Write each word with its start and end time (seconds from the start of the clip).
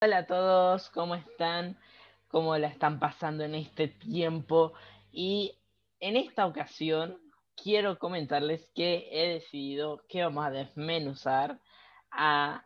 Hola 0.00 0.18
a 0.18 0.26
todos, 0.26 0.90
¿cómo 0.90 1.16
están? 1.16 1.76
¿Cómo 2.28 2.56
la 2.56 2.68
están 2.68 3.00
pasando 3.00 3.42
en 3.42 3.56
este 3.56 3.88
tiempo? 3.88 4.72
Y 5.10 5.58
en 5.98 6.16
esta 6.16 6.46
ocasión 6.46 7.20
quiero 7.60 7.98
comentarles 7.98 8.70
que 8.76 9.08
he 9.10 9.28
decidido 9.34 10.04
que 10.08 10.22
vamos 10.22 10.46
a 10.46 10.50
desmenuzar 10.50 11.58
a 12.12 12.64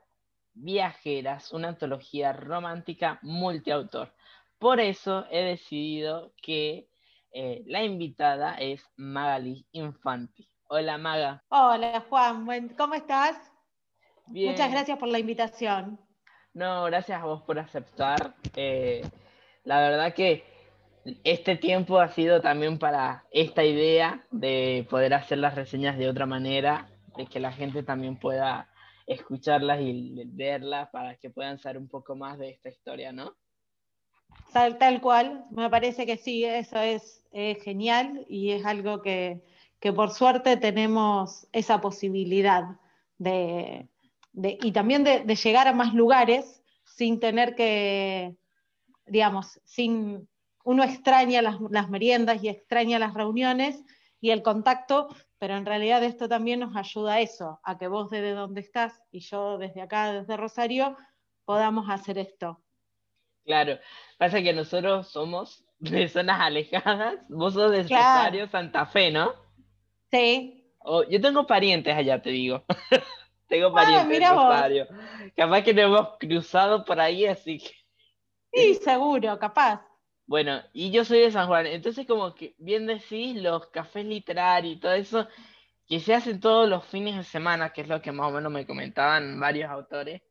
Viajeras, 0.53 1.53
una 1.53 1.69
antología 1.69 2.35
romántica 2.35 3.19
multiautor. 3.23 4.13
Por 4.59 4.79
eso 4.79 5.25
he 5.31 5.43
decidido 5.43 6.35
que 6.37 6.91
eh, 7.33 7.63
la 7.65 7.83
invitada 7.83 8.57
es 8.57 8.85
Magali 8.97 9.67
Infanti. 9.73 10.47
Hola 10.69 10.99
Maga. 10.99 11.43
Hola 11.49 12.05
Juan, 12.11 12.69
¿cómo 12.77 12.93
estás? 12.93 13.51
Muchas 14.27 14.71
gracias 14.71 14.99
por 14.99 15.09
la 15.09 15.19
invitación. 15.19 15.99
No, 16.55 16.85
gracias 16.85 17.21
a 17.21 17.25
vos 17.25 17.43
por 17.43 17.59
aceptar. 17.59 18.35
Eh, 18.57 19.03
la 19.65 19.81
verdad 19.81 20.15
que 20.15 20.45
este 21.25 21.57
tiempo 21.57 21.99
ha 21.99 22.09
sido 22.09 22.41
también 22.41 22.79
para 22.79 23.25
esta 23.31 23.65
idea 23.65 24.25
de 24.31 24.87
poder 24.89 25.15
hacer 25.15 25.39
las 25.39 25.55
reseñas 25.55 25.99
de 25.99 26.09
otra 26.09 26.27
manera, 26.27 26.89
de 27.17 27.27
que 27.27 27.41
la 27.41 27.53
gente 27.53 27.83
también 27.83 28.17
pueda 28.17 28.69
escucharlas 29.07 29.81
y 29.81 30.23
verlas 30.27 30.89
para 30.91 31.17
que 31.17 31.31
puedan 31.31 31.59
saber 31.59 31.79
un 31.79 31.89
poco 31.89 32.15
más 32.15 32.39
de 32.39 32.51
esta 32.51 32.69
historia, 32.69 33.13
¿no? 33.13 33.35
Tal, 34.53 35.01
cual, 35.01 35.47
me 35.51 35.71
parece 35.71 36.05
que 36.05 36.17
sí, 36.17 36.45
eso 36.45 36.79
es, 36.79 37.25
genial 37.65 38.27
y 38.29 38.51
es 38.51 38.67
algo 38.67 39.01
que, 39.01 39.43
por 39.97 40.11
suerte 40.11 40.59
tenemos 40.59 41.49
esa 41.53 41.81
posibilidad 41.81 42.65
de, 43.19 43.89
y 44.35 44.73
también 44.73 45.05
de, 45.05 45.25
llegar 45.37 45.69
a 45.69 45.73
más 45.73 45.95
lugares 45.95 46.63
sin 46.85 47.21
tener 47.21 47.55
que, 47.55 48.37
digamos, 49.07 49.61
sin, 49.65 50.29
uno 50.65 50.85
extraña 50.85 51.43
las, 51.43 51.57
las 51.71 51.91
meriendas 51.91 52.43
y 52.43 52.49
extraña 52.49 52.99
las 52.99 53.15
reuniones 53.15 53.85
y 54.21 54.31
el 54.31 54.43
contacto, 54.43 55.09
pero 55.39 55.57
en 55.57 55.67
realidad 55.67 56.03
esto 56.05 56.29
también 56.29 56.61
nos 56.61 56.77
ayuda 56.77 57.15
a 57.15 57.21
eso, 57.21 57.61
a 57.65 57.77
que 57.77 57.89
vos 57.89 58.09
desde 58.11 58.31
donde 58.33 58.61
estás 58.61 59.03
y 59.11 59.21
yo 59.21 59.59
desde 59.59 59.83
acá, 59.83 60.13
desde 60.13 60.37
Rosario, 60.37 60.97
podamos 61.45 61.91
hacer 61.91 62.19
esto. 62.19 62.63
Claro, 63.45 63.79
pasa 64.19 64.41
que 64.41 64.53
nosotros 64.53 65.09
somos 65.09 65.65
de 65.81 66.09
zonas 66.09 66.41
alejadas, 66.41 67.17
vos 67.29 67.55
sos 67.55 67.73
de 67.73 67.83
Rosario, 67.83 68.47
Santa 68.49 68.87
Fe, 68.87 69.11
¿no? 69.11 69.35
Sí. 70.13 70.73
Oh, 70.79 71.03
yo 71.03 71.21
tengo 71.21 71.47
parientes 71.47 71.95
allá, 71.95 72.23
te 72.23 72.31
digo. 72.31 72.65
tengo 73.53 73.67
ah, 73.67 73.73
parientes 73.75 74.19
en 74.19 74.35
Rosario. 74.35 74.89
Capaz 75.37 75.63
que 75.63 75.75
nos 75.75 75.85
hemos 75.85 76.09
cruzado 76.19 76.87
por 76.87 76.99
ahí, 76.99 77.27
así 77.27 77.59
que... 77.59 77.71
Sí, 78.51 78.75
seguro, 78.77 79.39
capaz. 79.39 79.87
Bueno, 80.27 80.63
y 80.73 80.91
yo 80.91 81.05
soy 81.05 81.21
de 81.21 81.31
San 81.31 81.49
Juan, 81.49 81.67
entonces 81.67 82.07
como 82.07 82.35
que 82.35 82.55
bien 82.57 82.87
decís, 82.87 83.37
los 83.37 83.67
cafés 83.67 84.07
literarios 84.07 84.77
y 84.77 84.81
todo 84.81 84.95
eso, 84.95 85.29
que 85.87 86.01
se 86.01 86.15
hacen 86.15 86.41
todos 86.41 86.67
los 86.67 86.87
fines 86.87 87.15
de 87.15 87.25
semana, 87.25 87.75
que 87.75 87.83
es 87.83 87.89
lo 87.89 88.01
que 88.01 88.11
más 88.11 88.29
o 88.29 88.31
menos 88.31 88.51
me 88.51 88.67
comentaban 88.67 89.39
varios 89.39 89.71
autores, 89.71 90.23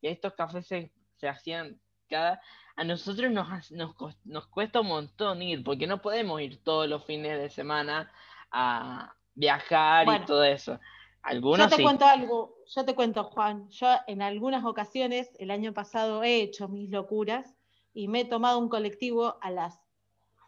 que 0.00 0.10
estos 0.10 0.34
cafés 0.34 0.66
se, 0.66 0.90
hacían 1.28 1.80
cada... 2.08 2.40
A 2.74 2.82
nosotros 2.82 3.30
nos, 3.30 3.70
nos, 3.70 4.46
cuesta 4.48 4.80
un 4.80 4.88
montón 4.88 5.42
ir, 5.42 5.62
porque 5.62 5.86
no 5.86 6.02
podemos 6.02 6.40
ir 6.40 6.60
todos 6.64 6.88
los 6.88 7.04
fines 7.04 7.38
de 7.38 7.50
semana 7.50 8.10
a 8.50 9.14
viajar 9.32 10.08
y 10.08 10.24
todo 10.24 10.42
eso. 10.42 10.80
Algunos 11.24 11.70
yo 11.70 11.76
te 11.76 11.82
cuento 11.82 12.04
algo, 12.04 12.56
yo 12.66 12.84
te 12.84 12.94
cuento, 12.94 13.24
Juan, 13.24 13.68
yo 13.70 13.88
en 14.06 14.20
algunas 14.20 14.64
ocasiones, 14.64 15.30
el 15.38 15.50
año 15.50 15.72
pasado 15.72 16.22
he 16.22 16.42
hecho 16.42 16.68
mis 16.68 16.90
locuras, 16.90 17.56
y 17.94 18.08
me 18.08 18.20
he 18.20 18.24
tomado 18.26 18.58
un 18.58 18.68
colectivo 18.68 19.38
a 19.40 19.50
las 19.50 19.80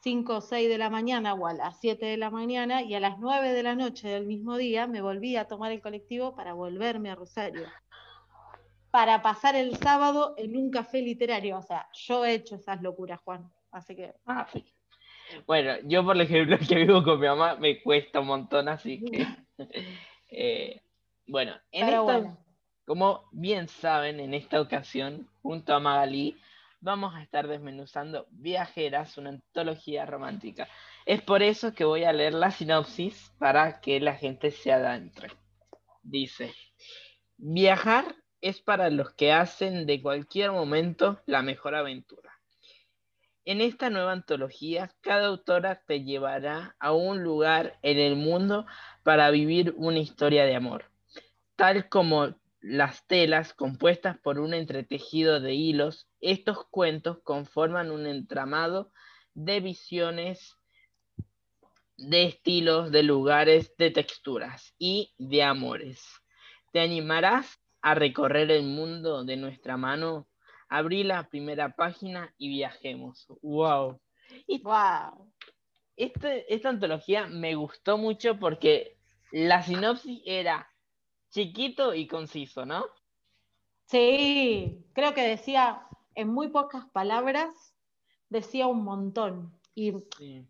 5 0.02 0.36
o 0.36 0.40
6 0.40 0.68
de 0.68 0.78
la 0.78 0.90
mañana 0.90 1.34
o 1.34 1.46
a 1.46 1.54
las 1.54 1.80
7 1.80 2.04
de 2.04 2.16
la 2.16 2.30
mañana 2.30 2.82
y 2.82 2.94
a 2.94 3.00
las 3.00 3.18
9 3.18 3.52
de 3.52 3.62
la 3.62 3.74
noche 3.74 4.08
del 4.08 4.26
mismo 4.26 4.56
día 4.56 4.86
me 4.86 5.00
volví 5.00 5.36
a 5.36 5.48
tomar 5.48 5.72
el 5.72 5.80
colectivo 5.80 6.34
para 6.34 6.52
volverme 6.52 7.10
a 7.10 7.14
Rosario. 7.14 7.66
Para 8.90 9.22
pasar 9.22 9.56
el 9.56 9.76
sábado 9.76 10.34
en 10.36 10.56
un 10.56 10.70
café 10.70 11.00
literario. 11.00 11.58
O 11.58 11.62
sea, 11.62 11.88
yo 11.92 12.24
he 12.24 12.34
hecho 12.34 12.56
esas 12.56 12.82
locuras, 12.82 13.20
Juan. 13.24 13.50
Así 13.70 13.96
que. 13.96 14.14
Ah, 14.26 14.46
bueno, 15.46 15.72
yo 15.84 16.04
por 16.04 16.20
ejemplo 16.20 16.56
que 16.68 16.74
vivo 16.74 17.02
con 17.02 17.18
mi 17.20 17.26
mamá 17.26 17.56
me 17.56 17.82
cuesta 17.82 18.20
un 18.20 18.26
montón, 18.26 18.68
así 18.68 19.02
que. 19.02 19.26
Eh, 20.28 20.82
bueno, 21.26 21.54
en 21.72 22.36
como 22.86 23.28
bien 23.32 23.68
saben, 23.68 24.20
en 24.20 24.32
esta 24.32 24.60
ocasión, 24.60 25.28
junto 25.42 25.74
a 25.74 25.80
Magalí, 25.80 26.36
vamos 26.80 27.16
a 27.16 27.22
estar 27.22 27.48
desmenuzando 27.48 28.28
Viajeras, 28.30 29.18
una 29.18 29.30
antología 29.30 30.06
romántica. 30.06 30.68
Es 31.04 31.20
por 31.20 31.42
eso 31.42 31.74
que 31.74 31.84
voy 31.84 32.04
a 32.04 32.12
leer 32.12 32.34
la 32.34 32.52
sinopsis 32.52 33.32
para 33.38 33.80
que 33.80 33.98
la 33.98 34.14
gente 34.14 34.52
se 34.52 34.72
adentre. 34.72 35.30
Dice, 36.04 36.54
viajar 37.36 38.14
es 38.40 38.60
para 38.60 38.88
los 38.90 39.12
que 39.14 39.32
hacen 39.32 39.84
de 39.86 40.00
cualquier 40.00 40.52
momento 40.52 41.20
la 41.26 41.42
mejor 41.42 41.74
aventura. 41.74 42.35
En 43.46 43.60
esta 43.60 43.90
nueva 43.90 44.10
antología, 44.10 44.92
cada 45.02 45.28
autora 45.28 45.80
te 45.86 46.02
llevará 46.02 46.74
a 46.80 46.92
un 46.92 47.22
lugar 47.22 47.78
en 47.82 47.96
el 47.96 48.16
mundo 48.16 48.66
para 49.04 49.30
vivir 49.30 49.72
una 49.76 50.00
historia 50.00 50.44
de 50.44 50.56
amor, 50.56 50.90
tal 51.54 51.88
como 51.88 52.34
las 52.60 53.06
telas 53.06 53.54
compuestas 53.54 54.18
por 54.18 54.40
un 54.40 54.52
entretejido 54.52 55.38
de 55.38 55.54
hilos, 55.54 56.08
estos 56.20 56.66
cuentos 56.72 57.20
conforman 57.22 57.92
un 57.92 58.08
entramado 58.08 58.90
de 59.34 59.60
visiones, 59.60 60.58
de 61.96 62.24
estilos, 62.24 62.90
de 62.90 63.04
lugares, 63.04 63.76
de 63.76 63.92
texturas 63.92 64.74
y 64.76 65.14
de 65.18 65.44
amores. 65.44 66.04
¿Te 66.72 66.80
animarás 66.80 67.60
a 67.80 67.94
recorrer 67.94 68.50
el 68.50 68.64
mundo 68.64 69.22
de 69.22 69.36
nuestra 69.36 69.76
mano? 69.76 70.26
Abrí 70.68 71.04
la 71.04 71.28
primera 71.28 71.74
página 71.74 72.34
y 72.38 72.48
viajemos. 72.48 73.26
¡Wow! 73.42 74.00
wow. 74.62 75.32
Este, 75.96 76.52
esta 76.52 76.68
antología 76.68 77.26
me 77.26 77.54
gustó 77.54 77.96
mucho 77.96 78.38
porque 78.38 78.98
la 79.32 79.62
sinopsis 79.62 80.22
era 80.26 80.68
chiquito 81.30 81.94
y 81.94 82.06
conciso, 82.06 82.66
¿no? 82.66 82.84
Sí, 83.86 84.84
creo 84.92 85.14
que 85.14 85.22
decía 85.22 85.86
en 86.14 86.28
muy 86.28 86.48
pocas 86.48 86.86
palabras, 86.90 87.74
decía 88.28 88.66
un 88.66 88.82
montón. 88.82 89.58
Y, 89.74 89.92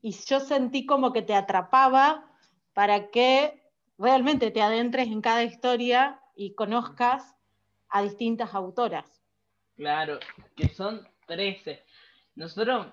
yo 0.03 0.41
sentí 0.41 0.87
como 0.87 1.13
que 1.13 1.23
te 1.23 1.35
atrapaba 1.35 2.31
para 2.73 3.11
que 3.11 3.63
realmente 3.99 4.51
te 4.53 4.63
adentres 4.63 5.09
en 5.09 5.21
cada 5.21 5.43
historia 5.43 6.21
y 6.37 6.55
conozcas 6.55 7.35
a 7.89 8.03
distintas 8.03 8.55
autoras. 8.55 9.26
Claro, 9.77 10.19
que 10.57 10.69
son 10.69 11.07
13. 11.27 11.85
Nosotros, 12.35 12.87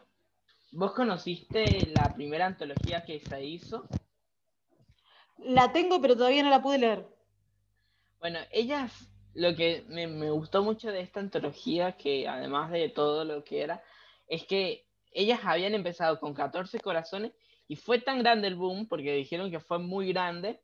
¿vos 0.71 0.91
conociste 0.91 1.65
la 1.95 2.13
primera 2.13 2.45
antología 2.45 3.05
que 3.05 3.19
se 3.21 3.43
hizo? 3.43 3.87
La 5.37 5.71
tengo, 5.71 6.01
pero 6.01 6.15
todavía 6.15 6.43
no 6.43 6.49
la 6.49 6.61
pude 6.61 6.77
leer. 6.77 7.07
Bueno, 8.19 8.39
ellas, 8.51 9.09
lo 9.33 9.55
que 9.55 9.85
me, 9.87 10.29
gustó 10.31 10.63
mucho 10.63 10.91
de 10.91 11.01
esta 11.01 11.19
antología, 11.19 11.93
que 11.93 12.27
además 12.27 12.71
de 12.71 12.89
todo 12.89 13.25
lo 13.25 13.43
que 13.43 13.61
era, 13.61 13.83
es 14.27 14.45
que 14.45 14.85
ellas 15.11 15.41
habían 15.43 15.73
empezado 15.73 16.19
con 16.19 16.33
14 16.33 16.79
corazones 16.79 17.33
y 17.67 17.75
fue 17.75 17.99
tan 17.99 18.19
grande 18.19 18.47
el 18.47 18.55
boom, 18.55 18.87
porque 18.87 19.13
dijeron 19.13 19.51
que 19.51 19.59
fue 19.59 19.79
muy 19.79 20.09
grande, 20.11 20.61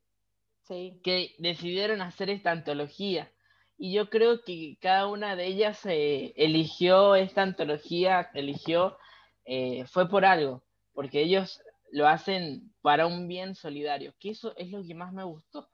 que 0.67 1.35
decidieron 1.39 2.01
hacer 2.01 2.29
esta 2.29 2.51
antología. 2.51 3.31
Y 3.79 3.93
yo 3.93 4.09
creo 4.09 4.43
que 4.43 4.77
cada 4.79 5.07
una 5.07 5.35
de 5.35 5.47
ellas 5.47 5.83
eh, 5.85 6.33
eligió 6.35 7.15
esta 7.15 7.41
antología, 7.41 8.29
eligió, 8.35 8.97
eh, 9.45 9.85
fue 9.87 10.07
por 10.07 10.25
algo, 10.25 10.61
porque 10.93 11.21
ellos 11.21 11.61
lo 11.91 12.07
hacen 12.07 12.71
para 12.81 13.07
un 13.07 13.27
bien 13.27 13.55
solidario, 13.55 14.13
que 14.19 14.29
eso 14.29 14.53
es 14.57 14.69
lo 14.69 14.83
que 14.83 14.93
más 14.93 15.13
me 15.13 15.23
gustó. 15.23 15.69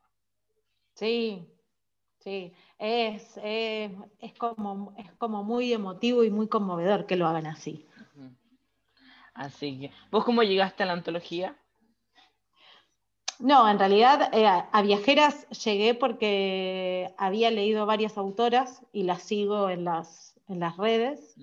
Sí, 0.93 1.51
Sí, 2.25 2.53
es, 2.79 3.37
como, 4.39 4.95
es 4.97 5.11
como 5.19 5.43
muy 5.43 5.71
emotivo 5.71 6.23
y 6.23 6.31
muy 6.31 6.47
conmovedor 6.47 7.05
que 7.05 7.17
lo 7.17 7.27
hagan 7.27 7.45
así. 7.45 7.85
Así 9.35 9.79
que, 9.79 9.91
¿vos 10.09 10.25
cómo 10.25 10.41
llegaste 10.41 10.81
a 10.81 10.85
la 10.87 10.93
antología? 10.93 11.55
No, 13.39 13.69
en 13.69 13.79
realidad 13.79 14.29
eh, 14.33 14.47
a 14.47 14.81
Viajeras 14.81 15.47
llegué 15.49 15.93
porque 15.93 17.13
había 17.17 17.51
leído 17.51 17.85
varias 17.85 18.17
autoras 18.17 18.81
y 18.93 19.03
las 19.03 19.23
sigo 19.23 19.69
en 19.69 19.83
las, 19.83 20.39
en 20.47 20.59
las 20.61 20.77
redes. 20.77 21.35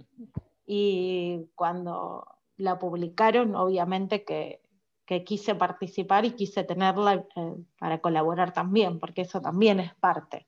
Y 0.67 1.47
cuando 1.55 2.27
la 2.57 2.79
publicaron, 2.79 3.55
obviamente 3.55 4.25
que, 4.25 4.61
quise 5.27 5.55
participar 5.55 6.25
y 6.25 6.31
quise 6.31 6.65
tenerla 6.65 7.27
eh, 7.37 7.55
para 7.79 8.01
colaborar 8.01 8.55
también, 8.55 8.99
porque 8.99 9.21
eso 9.23 9.43
también 9.43 9.79
es 9.79 9.95
parte. 9.97 10.47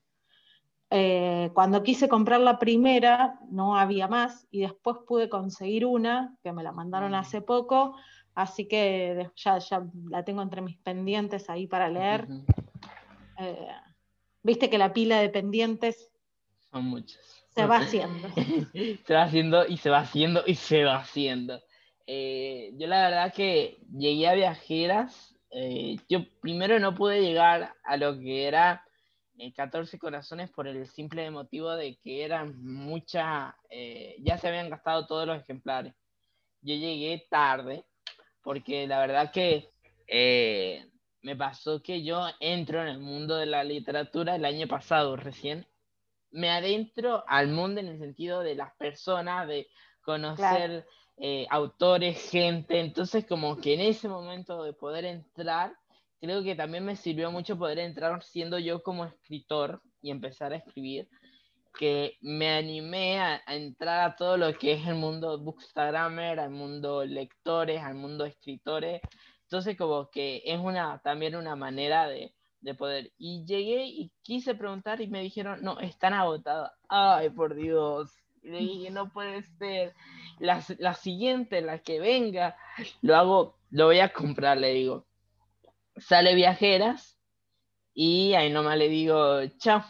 eh, 0.89 1.51
cuando 1.53 1.83
quise 1.83 2.09
comprar 2.09 2.39
la 2.39 2.57
primera 2.57 3.39
no 3.51 3.77
había 3.77 4.07
más 4.07 4.47
y 4.49 4.61
después 4.61 4.97
pude 5.07 5.29
conseguir 5.29 5.85
una 5.85 6.35
que 6.41 6.51
me 6.51 6.63
la 6.63 6.71
mandaron 6.71 7.11
mm. 7.11 7.15
hace 7.15 7.41
poco, 7.41 7.95
así 8.35 8.67
que 8.67 9.29
ya, 9.35 9.57
ya 9.57 9.83
la 10.09 10.23
tengo 10.23 10.41
entre 10.41 10.61
mis 10.61 10.77
pendientes 10.77 11.49
ahí 11.49 11.67
para 11.67 11.89
leer. 11.89 12.27
Eh, 13.39 13.67
viste 14.43 14.69
que 14.69 14.77
la 14.77 14.93
pila 14.93 15.19
de 15.19 15.29
pendientes 15.29 16.11
son 16.71 16.85
muchas. 16.85 17.45
Se 17.55 17.65
va 17.65 17.77
haciendo. 17.77 18.27
se 19.07 19.13
va 19.13 19.23
haciendo 19.23 19.65
y 19.65 19.77
se 19.77 19.89
va 19.89 19.99
haciendo 19.99 20.43
y 20.45 20.55
se 20.55 20.83
va 20.83 20.97
haciendo. 20.97 21.61
Eh, 22.05 22.71
yo 22.77 22.87
la 22.87 23.09
verdad 23.09 23.33
que 23.33 23.77
llegué 23.91 24.27
a 24.27 24.35
viajeras. 24.35 25.35
yo 26.09 26.19
primero 26.41 26.79
no 26.79 26.93
pude 26.93 27.21
llegar 27.21 27.73
a 27.83 27.97
lo 27.97 28.19
que 28.19 28.45
era 28.45 28.85
14 29.55 29.99
corazones 29.99 30.49
por 30.49 30.67
el 30.67 30.87
simple 30.87 31.29
motivo 31.29 31.71
de 31.75 31.97
que 31.97 32.23
eran 32.23 32.63
muchas, 32.63 33.53
eh, 33.69 34.15
ya 34.19 34.37
se 34.37 34.47
habían 34.47 34.69
gastado 34.69 35.05
todos 35.05 35.27
los 35.27 35.41
ejemplares. 35.41 35.93
Yo 36.61 36.75
llegué 36.75 37.27
tarde 37.29 37.85
porque 38.45 38.85
la 38.85 38.99
verdad 38.99 39.31
que 39.31 39.71
eh, 40.07 40.85
me 41.23 41.35
pasó 41.35 41.81
que 41.81 42.03
yo 42.03 42.27
entro 42.39 42.79
en 42.81 42.87
el 42.87 42.99
mundo 42.99 43.37
de 43.37 43.47
la 43.47 43.63
literatura 43.63 44.35
el 44.35 44.45
año 44.45 44.67
pasado 44.67 45.15
recién. 45.17 45.65
Me 46.29 46.51
adentro 46.51 47.23
al 47.27 47.47
mundo 47.47 47.79
en 47.81 47.87
el 47.87 47.97
sentido 47.97 48.41
de 48.41 48.53
las 48.53 48.73
personas, 48.75 49.47
de 49.47 49.67
conocer 50.03 50.85
eh, 51.17 51.47
autores, 51.49 52.29
gente. 52.29 52.79
Entonces 52.79 53.25
como 53.25 53.57
que 53.57 53.73
en 53.73 53.81
ese 53.81 54.07
momento 54.07 54.63
de 54.63 54.73
poder 54.73 55.05
entrar 55.05 55.75
creo 56.19 56.43
que 56.43 56.55
también 56.55 56.85
me 56.85 56.95
sirvió 56.95 57.31
mucho 57.31 57.57
poder 57.57 57.79
entrar 57.79 58.21
siendo 58.23 58.59
yo 58.59 58.83
como 58.83 59.05
escritor 59.05 59.81
y 60.01 60.11
empezar 60.11 60.53
a 60.53 60.57
escribir, 60.57 61.09
que 61.77 62.17
me 62.21 62.49
animé 62.51 63.19
a, 63.19 63.41
entrar 63.47 64.01
a 64.01 64.15
todo 64.15 64.37
lo 64.37 64.57
que 64.57 64.73
es 64.73 64.87
el 64.87 64.95
mundo 64.95 65.37
bookstagrammer, 65.39 66.39
al 66.39 66.51
mundo 66.51 67.05
lectores, 67.05 67.81
al 67.81 67.95
mundo 67.95 68.25
escritores. 68.25 69.01
Entonces 69.43 69.77
como 69.77 70.09
que 70.09 70.41
es 70.45 70.59
una, 70.59 70.99
también 70.99 71.35
una 71.35 71.55
manera 71.55 72.07
de, 72.07 72.33
de 72.61 72.73
poder. 72.75 73.11
Y 73.17 73.45
llegué 73.45 73.85
y 73.85 74.11
quise 74.23 74.55
preguntar 74.55 75.01
y 75.01 75.07
me 75.07 75.21
dijeron, 75.21 75.61
no, 75.61 75.79
están 75.79 76.13
agotados. 76.13 76.71
Ay, 76.89 77.29
por 77.29 77.55
Dios. 77.55 78.11
Y 78.41 78.49
le 78.49 78.59
dije, 78.59 78.89
no 78.91 79.11
puede 79.11 79.43
ser. 79.43 79.93
La, 80.39 80.63
la 80.79 80.93
siguiente, 80.93 81.61
la 81.61 81.79
que 81.79 81.99
venga, 81.99 82.57
lo 83.01 83.15
hago, 83.15 83.57
lo 83.69 83.85
voy 83.85 83.99
a 83.99 84.11
comprar, 84.13 84.57
le 84.57 84.73
digo 84.73 85.05
sale 85.97 86.35
Viajeras 86.35 87.17
y 87.93 88.33
ahí 88.33 88.51
nomás 88.51 88.77
le 88.77 88.89
digo, 88.89 89.45
chao. 89.57 89.83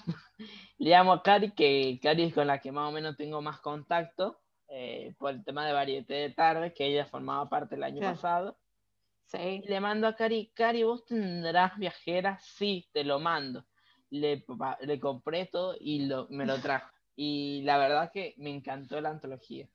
Le 0.77 0.89
llamo 0.89 1.13
a 1.13 1.23
Cari, 1.23 1.51
que 1.51 1.99
Cari 2.01 2.23
es 2.23 2.33
con 2.33 2.47
la 2.47 2.59
que 2.59 2.71
más 2.71 2.89
o 2.89 2.91
menos 2.91 3.15
tengo 3.15 3.41
más 3.41 3.59
contacto 3.61 4.41
eh, 4.67 5.15
por 5.17 5.31
el 5.31 5.43
tema 5.43 5.65
de 5.65 5.73
Varieté 5.73 6.13
de 6.15 6.29
Tarde, 6.31 6.73
que 6.73 6.85
ella 6.85 7.05
formaba 7.05 7.47
parte 7.47 7.75
el 7.75 7.83
año 7.83 8.01
pasado. 8.01 8.57
Sí. 9.25 9.61
Le 9.65 9.79
mando 9.79 10.07
a 10.07 10.15
Cari, 10.15 10.51
Cari, 10.53 10.83
¿vos 10.83 11.05
tendrás 11.05 11.77
viajeras? 11.77 12.43
Sí, 12.43 12.87
te 12.91 13.03
lo 13.03 13.19
mando. 13.19 13.65
Le, 14.09 14.45
le 14.81 14.99
compré 14.99 15.47
todo 15.47 15.75
y 15.79 16.05
lo, 16.05 16.27
me 16.29 16.45
lo 16.45 16.59
trajo. 16.59 16.89
Y 17.17 17.61
la 17.61 17.77
verdad 17.77 18.11
que 18.13 18.33
me 18.35 18.49
encantó 18.49 18.99
la 18.99 19.09
antología. 19.09 19.69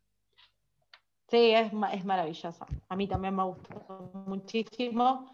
Sí, 1.29 1.53
es, 1.53 1.73
es 1.95 2.05
maravillosa. 2.05 2.67
A 2.87 2.97
mí 2.97 3.09
también 3.09 3.35
me 3.35 3.45
gustó 3.45 4.13
muchísimo 4.27 5.33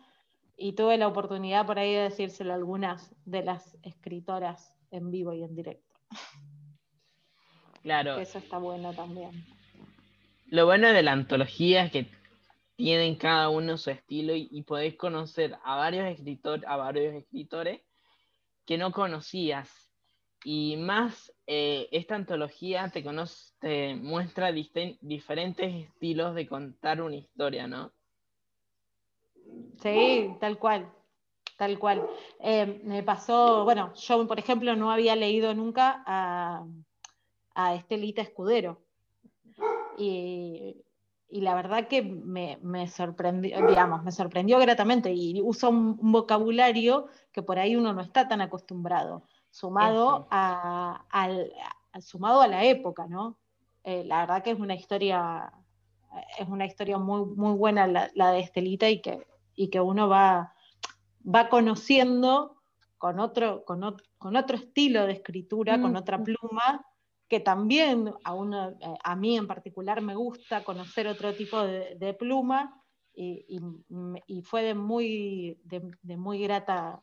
y 0.56 0.74
tuve 0.74 0.98
la 0.98 1.08
oportunidad 1.08 1.66
por 1.66 1.80
ahí 1.80 1.92
de 1.94 2.02
decírselo 2.02 2.52
a 2.52 2.54
algunas 2.54 3.12
de 3.24 3.42
las 3.42 3.76
escritoras 3.82 4.75
en 4.96 5.10
vivo 5.10 5.32
y 5.32 5.42
en 5.42 5.54
directo. 5.54 5.94
Claro. 7.82 8.18
Eso 8.18 8.38
está 8.38 8.58
bueno 8.58 8.92
también. 8.94 9.30
Lo 10.48 10.66
bueno 10.66 10.92
de 10.92 11.02
la 11.02 11.12
antología 11.12 11.84
es 11.84 11.92
que 11.92 12.08
tienen 12.76 13.16
cada 13.16 13.48
uno 13.48 13.78
su 13.78 13.90
estilo 13.90 14.34
y, 14.34 14.62
podéis 14.62 14.96
conocer 14.96 15.56
a 15.64 15.76
varios, 15.76 16.06
escritores 16.06 16.64
a 16.66 16.76
varios 16.76 17.14
escritores 17.14 17.80
que 18.66 18.76
no 18.76 18.92
conocías. 18.92 19.70
Y 20.44 20.76
más, 20.76 21.32
eh, 21.46 21.88
esta 21.90 22.14
antología 22.14 22.90
te, 22.90 23.02
conoce, 23.02 23.54
te 23.58 23.94
muestra 23.94 24.52
diferentes 24.52 25.86
estilos 25.86 26.34
de 26.34 26.46
contar 26.46 27.00
una 27.00 27.16
historia, 27.16 27.66
¿no? 27.66 27.92
Sí, 29.80 30.30
tal 30.40 30.58
cual, 30.58 30.92
tal 31.56 31.78
cual. 31.78 32.06
Eh, 32.40 32.80
me 32.84 33.02
pasó, 33.02 33.64
bueno, 33.64 33.94
yo 33.94 34.26
por 34.26 34.38
ejemplo 34.38 34.76
no 34.76 34.90
había 34.90 35.16
leído 35.16 35.54
nunca 35.54 36.02
a, 36.06 36.64
a 37.54 37.74
Estelita 37.74 38.22
Escudero. 38.22 38.80
Y, 39.98 40.82
la 41.28 41.54
verdad 41.54 41.88
que 41.88 42.02
me, 42.02 42.86
sorprendió, 42.88 43.66
digamos, 43.66 44.02
me 44.04 44.12
sorprendió 44.12 44.58
gratamente 44.58 45.12
y 45.12 45.42
usa 45.42 45.68
un, 45.68 45.98
vocabulario 46.12 47.08
que 47.32 47.42
por 47.42 47.58
ahí 47.58 47.76
uno 47.76 47.92
no 47.92 48.00
está 48.00 48.28
tan 48.28 48.40
acostumbrado, 48.40 49.24
sumado, 49.50 50.28
a, 50.30 51.04
sumado 52.00 52.40
a 52.40 52.46
la 52.46 52.64
época, 52.64 53.06
¿no? 53.06 53.38
Eh, 53.84 54.04
la 54.04 54.20
verdad 54.20 54.42
que 54.42 54.52
es 54.52 54.58
una 54.58 54.74
historia, 54.74 55.52
es 56.38 56.48
una 56.48 56.64
historia 56.64 56.96
muy, 56.98 57.26
muy 57.26 57.54
buena 57.54 57.86
la, 57.86 58.10
la 58.14 58.30
de 58.30 58.40
Estelita 58.40 58.88
y 58.88 59.00
que 59.00 59.26
y 59.56 59.68
que 59.68 59.80
uno 59.80 60.08
va, 60.08 60.54
va 61.26 61.48
conociendo 61.48 62.56
con 62.98 63.20
otro, 63.20 63.64
con, 63.64 63.82
otro, 63.84 64.56
estilo 64.56 65.06
de 65.06 65.12
escritura, 65.12 65.80
con 65.80 65.96
otra 65.96 66.22
pluma, 66.22 66.84
que 67.28 67.40
también 67.40 68.12
a, 68.24 68.34
uno, 68.34 68.70
eh, 68.70 68.94
a 69.02 69.16
mí 69.16 69.36
en 69.36 69.46
particular 69.46 70.00
me 70.00 70.14
gusta 70.14 70.64
conocer 70.64 71.06
otro 71.08 71.34
tipo 71.34 71.62
de, 71.62 72.14
pluma 72.18 72.82
y, 73.14 73.60
fue 74.42 74.62
de 74.62 74.74
muy, 74.74 75.58
de, 75.64 76.16
muy 76.16 76.42
grata, 76.42 77.02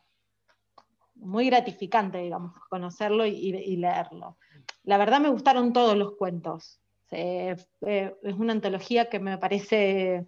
muy 1.16 1.48
gratificante, 1.48 2.20
digamos, 2.20 2.54
conocerlo 2.70 3.26
y, 3.26 3.78
leerlo. 3.78 4.38
La 4.84 4.98
verdad 4.98 5.20
me 5.20 5.30
gustaron 5.30 5.74
todos 5.74 5.96
los 5.96 6.16
cuentos. 6.16 6.80
Eh, 7.12 7.56
es 7.82 8.34
una 8.36 8.54
antología 8.54 9.10
que 9.10 9.20
me 9.20 9.38
parece 9.38 10.28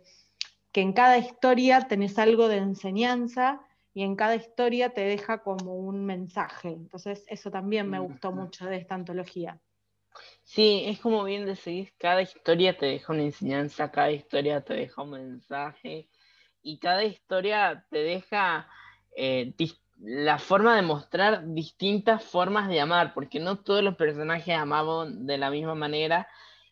que 0.71 0.81
en 0.81 0.94
cada 0.94 1.18
historia 1.18 1.88
tenés 1.88 2.19
algo 2.19 2.47
de 2.47 2.57
enseñanza 2.57 3.62
y 3.95 4.03
en 4.03 4.18
cada 4.18 4.36
historia 4.36 4.94
te 4.94 5.01
deja 5.01 5.42
como 5.42 5.74
un 5.74 6.06
mensaje. 6.06 6.68
Entonces 6.68 7.24
eso 7.30 7.50
también 7.50 7.89
me 7.89 7.97
gustó 7.97 8.33
mucho 8.33 8.66
de 8.66 8.75
esta 8.75 8.94
antología. 8.94 9.61
Sí, 10.44 10.83
es 10.85 10.99
como 10.99 11.23
bien 11.23 11.45
decís, 11.45 11.94
cada 11.97 12.21
historia 12.21 12.78
te 12.78 12.87
deja 12.87 13.14
una 13.14 13.23
enseñanza, 13.23 13.92
cada 13.92 14.11
historia 14.11 14.59
te 14.59 14.73
deja 14.73 15.02
un 15.02 15.11
mensaje 15.11 16.09
y 16.61 16.78
cada 16.78 17.06
historia 17.06 17.85
te 17.90 17.99
deja 17.99 18.68
eh, 19.16 19.54
la 19.99 20.40
forma 20.40 20.75
de 20.75 20.81
mostrar 20.81 21.47
distintas 21.54 22.21
formas 22.21 22.68
de 22.68 22.81
amar, 22.81 23.14
porque 23.14 23.40
no 23.40 23.59
todos 23.59 23.81
los 23.81 23.95
personajes 23.95 24.57
amamos 24.57 25.07
de 25.25 25.37
la 25.37 25.49
misma 25.49 25.73
manera, 25.73 26.28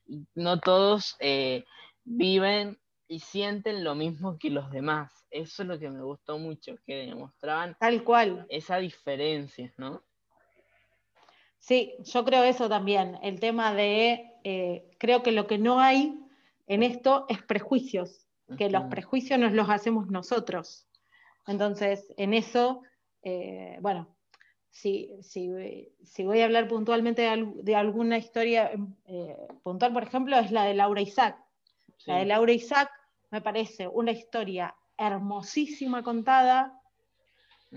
y 0.05 0.25
no 0.35 0.59
todos 0.59 1.15
eh, 1.19 1.63
viven 2.03 2.79
y 3.07 3.21
sienten 3.21 3.85
lo 3.85 3.95
mismo 3.95 4.37
que 4.37 4.49
los 4.49 4.69
demás. 4.71 5.22
Eso 5.33 5.63
es 5.63 5.67
lo 5.67 5.79
que 5.79 5.89
me 5.89 6.03
gustó 6.03 6.37
mucho, 6.37 6.75
que 6.85 7.07
demostraban 7.07 7.75
tal 7.79 8.03
cual 8.03 8.45
esa 8.49 8.77
diferencia, 8.77 9.73
¿no? 9.77 10.03
Sí, 11.57 11.95
yo 12.03 12.23
creo 12.23 12.43
eso 12.43 12.69
también. 12.69 13.17
El 13.23 13.39
tema 13.39 13.73
de, 13.73 14.31
eh, 14.43 14.91
creo 14.99 15.23
que 15.23 15.31
lo 15.31 15.47
que 15.47 15.57
no 15.57 15.79
hay 15.79 16.19
en 16.67 16.83
esto 16.83 17.25
es 17.29 17.41
prejuicios, 17.41 18.27
que 18.57 18.69
los 18.69 18.83
prejuicios 18.83 19.39
nos 19.39 19.53
los 19.53 19.69
hacemos 19.69 20.07
nosotros. 20.07 20.87
Entonces, 21.47 22.13
en 22.17 22.35
eso, 22.35 22.83
eh, 23.23 23.77
bueno, 23.81 24.15
si, 24.69 25.09
si, 25.21 25.49
voy 26.23 26.41
a 26.41 26.45
hablar 26.45 26.67
puntualmente 26.67 27.23
de, 27.55 27.75
alguna 27.75 28.19
historia 28.19 28.71
eh, 29.05 29.37
puntual, 29.63 29.93
por 29.93 30.03
ejemplo, 30.03 30.37
es 30.37 30.51
la 30.51 30.65
de 30.65 30.75
Laura 30.75 31.01
Isaac. 31.01 31.39
La 32.05 32.17
de 32.17 32.25
Laura 32.25 32.51
Isaac 32.51 32.91
me 33.31 33.41
parece 33.41 33.87
una 33.87 34.11
historia 34.11 34.75
hermosísima 35.07 36.03
contada, 36.03 36.79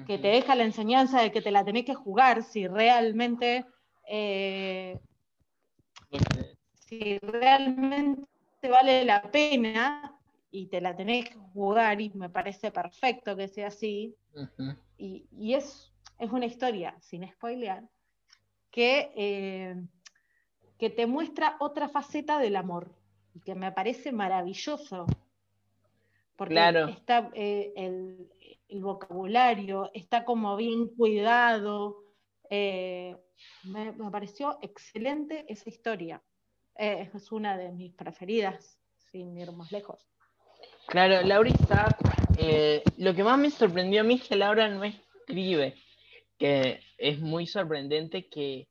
que 0.07 0.19
te 0.19 0.29
deja 0.29 0.55
la 0.55 0.65
enseñanza 0.65 1.23
de 1.23 1.33
que 1.33 1.41
te 1.41 1.51
la 1.51 1.65
tenés 1.65 1.87
que 1.87 1.95
jugar 1.95 2.43
si 2.43 2.69
realmente, 2.69 3.65
eh, 4.07 4.99
si 6.75 7.19
realmente 7.19 8.29
vale 8.69 9.05
la 9.07 9.23
pena 9.23 10.15
y 10.51 10.67
te 10.67 10.83
la 10.83 10.95
tenés 10.95 11.31
que 11.31 11.37
jugar 11.37 12.01
y 12.01 12.11
me 12.11 12.29
parece 12.29 12.71
perfecto 12.71 13.37
que 13.37 13.49
sea 13.49 13.69
así. 13.69 14.15
y, 14.99 15.55
es, 15.55 15.93
es, 16.19 16.31
una 16.31 16.47
historia, 16.47 16.95
sin 17.01 17.27
spoilear, 17.27 17.89
que, 18.71 19.13
eh, 19.17 19.83
que 20.79 20.91
te 20.91 21.07
muestra 21.07 21.57
otra 21.59 21.89
faceta 21.89 22.39
del 22.39 22.57
amor 22.57 22.95
que 23.45 23.55
me 23.55 23.73
parece 23.73 24.13
maravilloso. 24.13 25.07
Porque 26.37 26.55
está 26.91 27.31
eh, 27.35 27.73
el, 27.77 28.81
vocabulario, 28.81 29.91
está 29.95 30.25
como 30.25 30.57
bien 30.57 30.89
cuidado, 30.89 32.03
Eh, 32.49 33.17
me, 33.65 33.93
pareció 34.11 34.59
excelente 34.63 35.45
esa 35.49 35.69
historia. 35.69 36.23
Eh, 36.79 37.11
es 37.13 37.33
una 37.33 37.57
de 37.57 37.73
mis 37.73 37.93
preferidas, 37.95 38.79
sin 39.11 39.37
ir 39.37 39.51
más 39.53 39.73
lejos. 39.73 40.07
Claro, 40.87 41.27
Laura 41.27 41.51
eh, 42.39 42.83
lo 42.99 43.15
que 43.15 43.25
más 43.25 43.39
me 43.39 43.51
sorprendió 43.51 44.03
a 44.03 44.05
mí 44.05 44.15
es 44.15 44.29
que 44.29 44.37
Laura 44.37 44.69
no 44.69 44.85
escribe, 44.85 45.75
que 46.39 46.81
es 46.99 47.19
muy 47.19 47.47
sorprendente 47.47 48.29
que, 48.29 48.69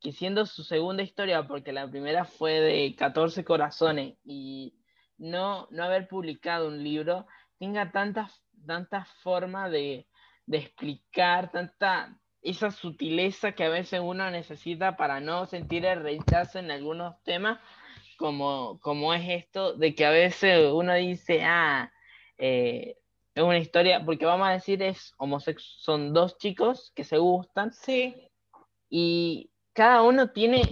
que 0.00 0.12
siendo 0.12 0.44
su 0.44 0.64
segunda 0.64 1.02
historia, 1.02 1.46
porque 1.46 1.72
la 1.72 1.88
primera 1.88 2.24
fue 2.24 2.60
de 2.60 2.94
14 2.94 3.44
corazones 3.44 4.14
y 4.24 4.74
no, 5.18 5.68
no 5.70 5.84
haber 5.84 6.08
publicado 6.08 6.68
un 6.68 6.82
libro, 6.82 7.26
tenga 7.58 7.90
tantas 7.92 8.42
tanta 8.66 9.04
forma 9.22 9.68
de, 9.68 10.06
de 10.46 10.58
explicar, 10.58 11.50
tanta 11.50 12.18
esa 12.42 12.70
sutileza 12.70 13.52
que 13.52 13.64
a 13.64 13.68
veces 13.68 14.00
uno 14.02 14.30
necesita 14.30 14.96
para 14.96 15.20
no 15.20 15.46
sentir 15.46 15.84
el 15.84 16.02
rechazo 16.02 16.58
en 16.60 16.70
algunos 16.70 17.20
temas, 17.24 17.58
como, 18.18 18.78
como 18.80 19.12
es 19.14 19.28
esto 19.28 19.74
de 19.74 19.94
que 19.94 20.06
a 20.06 20.10
veces 20.10 20.70
uno 20.72 20.94
dice, 20.94 21.42
ah, 21.42 21.90
eh, 22.38 22.96
es 23.34 23.42
una 23.42 23.58
historia, 23.58 24.04
porque 24.04 24.24
vamos 24.24 24.48
a 24.48 24.52
decir, 24.52 24.80
es 24.82 25.12
homosexual, 25.18 25.76
son 25.80 26.12
dos 26.12 26.38
chicos 26.38 26.92
que 26.94 27.04
se 27.04 27.18
gustan. 27.18 27.72
Sí. 27.72 28.14
Y 28.88 29.50
cada 29.72 30.02
uno 30.02 30.30
tiene 30.30 30.62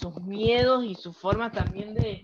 sus 0.00 0.20
miedos 0.22 0.84
y 0.84 0.94
su 0.94 1.12
forma 1.12 1.52
también 1.52 1.94
de, 1.94 2.22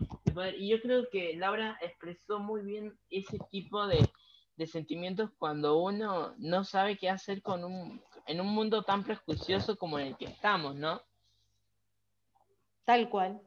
Y 0.59 0.69
yo 0.69 0.81
creo 0.81 1.09
que 1.11 1.37
Laura 1.37 1.79
expresó 1.81 2.39
muy 2.39 2.63
bien 2.63 2.99
ese 3.11 3.39
tipo 3.51 3.87
de, 3.87 4.09
de 4.57 4.67
sentimientos 4.67 5.31
cuando 5.39 5.79
uno 5.79 6.35
no 6.39 6.65
sabe 6.65 6.97
qué 6.97 7.11
hacer 7.11 7.43
con 7.43 7.65
un, 7.65 8.03
en 8.27 8.41
un 8.41 8.49
mundo 8.49 8.83
tan 8.83 9.05
prejuicioso 9.05 9.77
como 9.77 9.99
en 9.99 10.09
el 10.09 10.17
que 10.17 10.27
estamos, 10.27 10.75
¿no? 10.75 11.01
Tal 12.85 13.09
cual, 13.09 13.41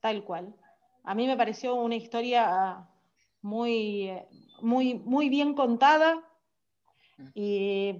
tal 0.00 0.24
cual. 0.24 0.54
A 1.04 1.14
mí 1.14 1.26
me 1.26 1.36
pareció 1.36 1.74
una 1.74 1.96
historia 1.96 2.88
muy, 3.42 4.10
muy, 4.60 4.94
muy 4.94 5.28
bien 5.28 5.54
contada. 5.54 6.22
Y, 7.34 7.94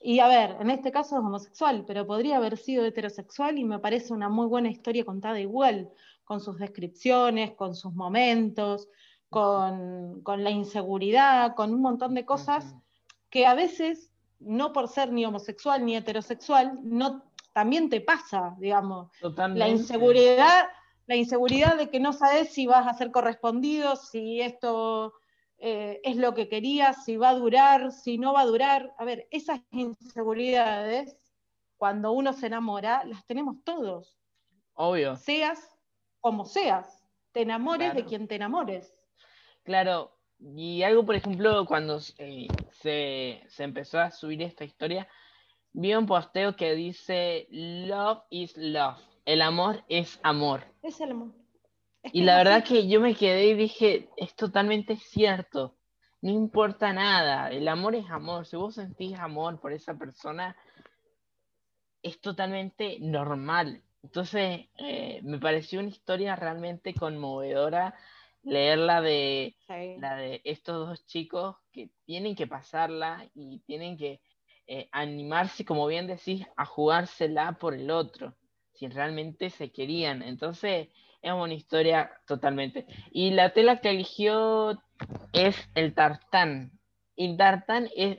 y, 0.00 0.20
a 0.20 0.28
ver, 0.28 0.56
en 0.60 0.70
este 0.70 0.90
caso 0.90 1.16
es 1.16 1.20
homosexual, 1.20 1.84
pero 1.86 2.06
podría 2.06 2.38
haber 2.38 2.56
sido 2.56 2.84
heterosexual 2.84 3.58
y 3.58 3.64
me 3.64 3.78
parece 3.78 4.14
una 4.14 4.30
muy 4.30 4.46
buena 4.46 4.70
historia 4.70 5.04
contada 5.04 5.38
igual, 5.38 5.90
con 6.24 6.40
sus 6.40 6.58
descripciones, 6.58 7.52
con 7.52 7.74
sus 7.74 7.92
momentos, 7.92 8.88
con, 9.28 10.22
la 10.24 10.50
inseguridad, 10.50 11.54
con 11.54 11.74
un 11.74 11.82
montón 11.82 12.14
de 12.14 12.24
cosas 12.24 12.74
que 13.30 13.46
a 13.46 13.54
veces, 13.54 14.12
no 14.38 14.72
por 14.72 14.88
ser 14.88 15.12
ni 15.12 15.24
homosexual 15.24 15.84
ni 15.84 15.96
heterosexual, 15.96 16.78
no, 16.84 17.24
también 17.52 17.90
te 17.90 18.00
pasa, 18.00 18.54
digamos. 18.58 19.10
La 19.54 19.68
inseguridad, 19.68 20.66
la 21.06 21.16
inseguridad 21.16 21.76
de 21.76 21.90
que 21.90 21.98
no 21.98 22.12
sabes 22.12 22.52
si 22.52 22.66
vas 22.66 22.86
a 22.86 22.94
ser 22.94 23.10
correspondido, 23.10 23.96
si 23.96 24.40
esto 24.40 25.14
eh, 25.58 26.00
es 26.04 26.16
lo 26.16 26.34
que 26.34 26.48
querías, 26.48 27.04
si 27.04 27.16
va 27.16 27.30
a 27.30 27.34
durar, 27.34 27.90
si 27.90 28.18
no 28.18 28.32
va 28.32 28.42
a 28.42 28.46
durar. 28.46 28.94
A 28.98 29.04
ver, 29.04 29.26
esas 29.32 29.60
inseguridades, 29.72 31.16
cuando 31.76 32.12
uno 32.12 32.32
se 32.32 32.46
enamora, 32.46 33.04
las 33.04 33.26
tenemos 33.26 33.56
todos. 33.64 34.16
Obvio. 34.74 35.16
Seas 35.16 35.73
como 36.24 36.46
seas, 36.46 37.04
te 37.32 37.42
enamores 37.42 37.92
de 37.92 38.06
quien 38.06 38.26
te 38.26 38.36
enamores. 38.36 38.96
Claro, 39.62 40.16
y 40.40 40.82
algo, 40.82 41.04
por 41.04 41.16
ejemplo, 41.16 41.66
cuando 41.66 42.00
eh, 42.16 42.48
se, 42.70 43.42
empezó 43.58 44.00
a 44.00 44.10
subir 44.10 44.40
esta 44.40 44.64
historia, 44.64 45.06
vi 45.74 45.94
un 45.94 46.06
posteo 46.06 46.56
que 46.56 46.74
dice, 46.74 47.46
Love 47.50 48.22
is 48.30 48.56
love, 48.56 48.96
el 49.26 49.42
amor 49.42 49.84
es 49.90 50.18
amor. 50.22 50.64
Es 50.80 50.98
el 51.02 51.10
amor. 51.10 51.34
y 52.04 52.22
la 52.22 52.38
verdad 52.38 52.64
que 52.64 52.88
yo 52.88 53.02
me 53.02 53.14
quedé 53.14 53.48
y 53.48 53.54
dije, 53.54 54.08
es 54.16 54.34
totalmente 54.34 54.96
cierto, 54.96 55.76
no 56.22 56.30
importa 56.30 56.94
nada, 56.94 57.50
el 57.50 57.68
amor 57.68 57.96
es 57.96 58.08
amor, 58.08 58.46
si 58.46 58.56
vos 58.56 58.76
sentís 58.76 59.18
amor 59.18 59.60
por 59.60 59.74
esa 59.74 59.98
persona, 59.98 60.56
es 62.02 62.18
totalmente 62.22 62.96
normal. 63.00 63.83
Entonces, 64.04 64.66
eh, 64.76 65.20
me 65.22 65.38
pareció 65.38 65.80
una 65.80 65.88
historia 65.88 66.36
realmente 66.36 66.92
conmovedora 66.92 67.94
leer 68.42 68.78
la 68.78 69.00
de, 69.00 69.56
la 69.98 70.16
de 70.16 70.42
estos 70.44 70.88
dos 70.88 71.06
chicos 71.06 71.56
que 71.72 71.88
tienen 72.04 72.36
que 72.36 72.46
pasarla 72.46 73.26
y 73.34 73.60
tienen 73.60 73.96
que 73.96 74.20
eh, 74.66 74.90
animarse, 74.92 75.64
como 75.64 75.86
bien 75.86 76.06
decís, 76.06 76.46
a 76.54 76.66
jugársela 76.66 77.52
por 77.58 77.72
el 77.72 77.90
otro, 77.90 78.36
si 78.74 78.88
realmente 78.88 79.48
se 79.48 79.72
querían. 79.72 80.22
Entonces, 80.22 80.88
es 81.22 81.32
una 81.32 81.54
historia 81.54 82.12
totalmente. 82.26 82.84
Y 83.10 83.30
la 83.30 83.54
tela 83.54 83.80
que 83.80 83.88
eligió 83.88 84.82
es 85.32 85.56
el 85.74 85.94
tartán. 85.94 86.78
Y 87.16 87.30
el 87.30 87.36
tartán 87.38 87.88
es, 87.96 88.18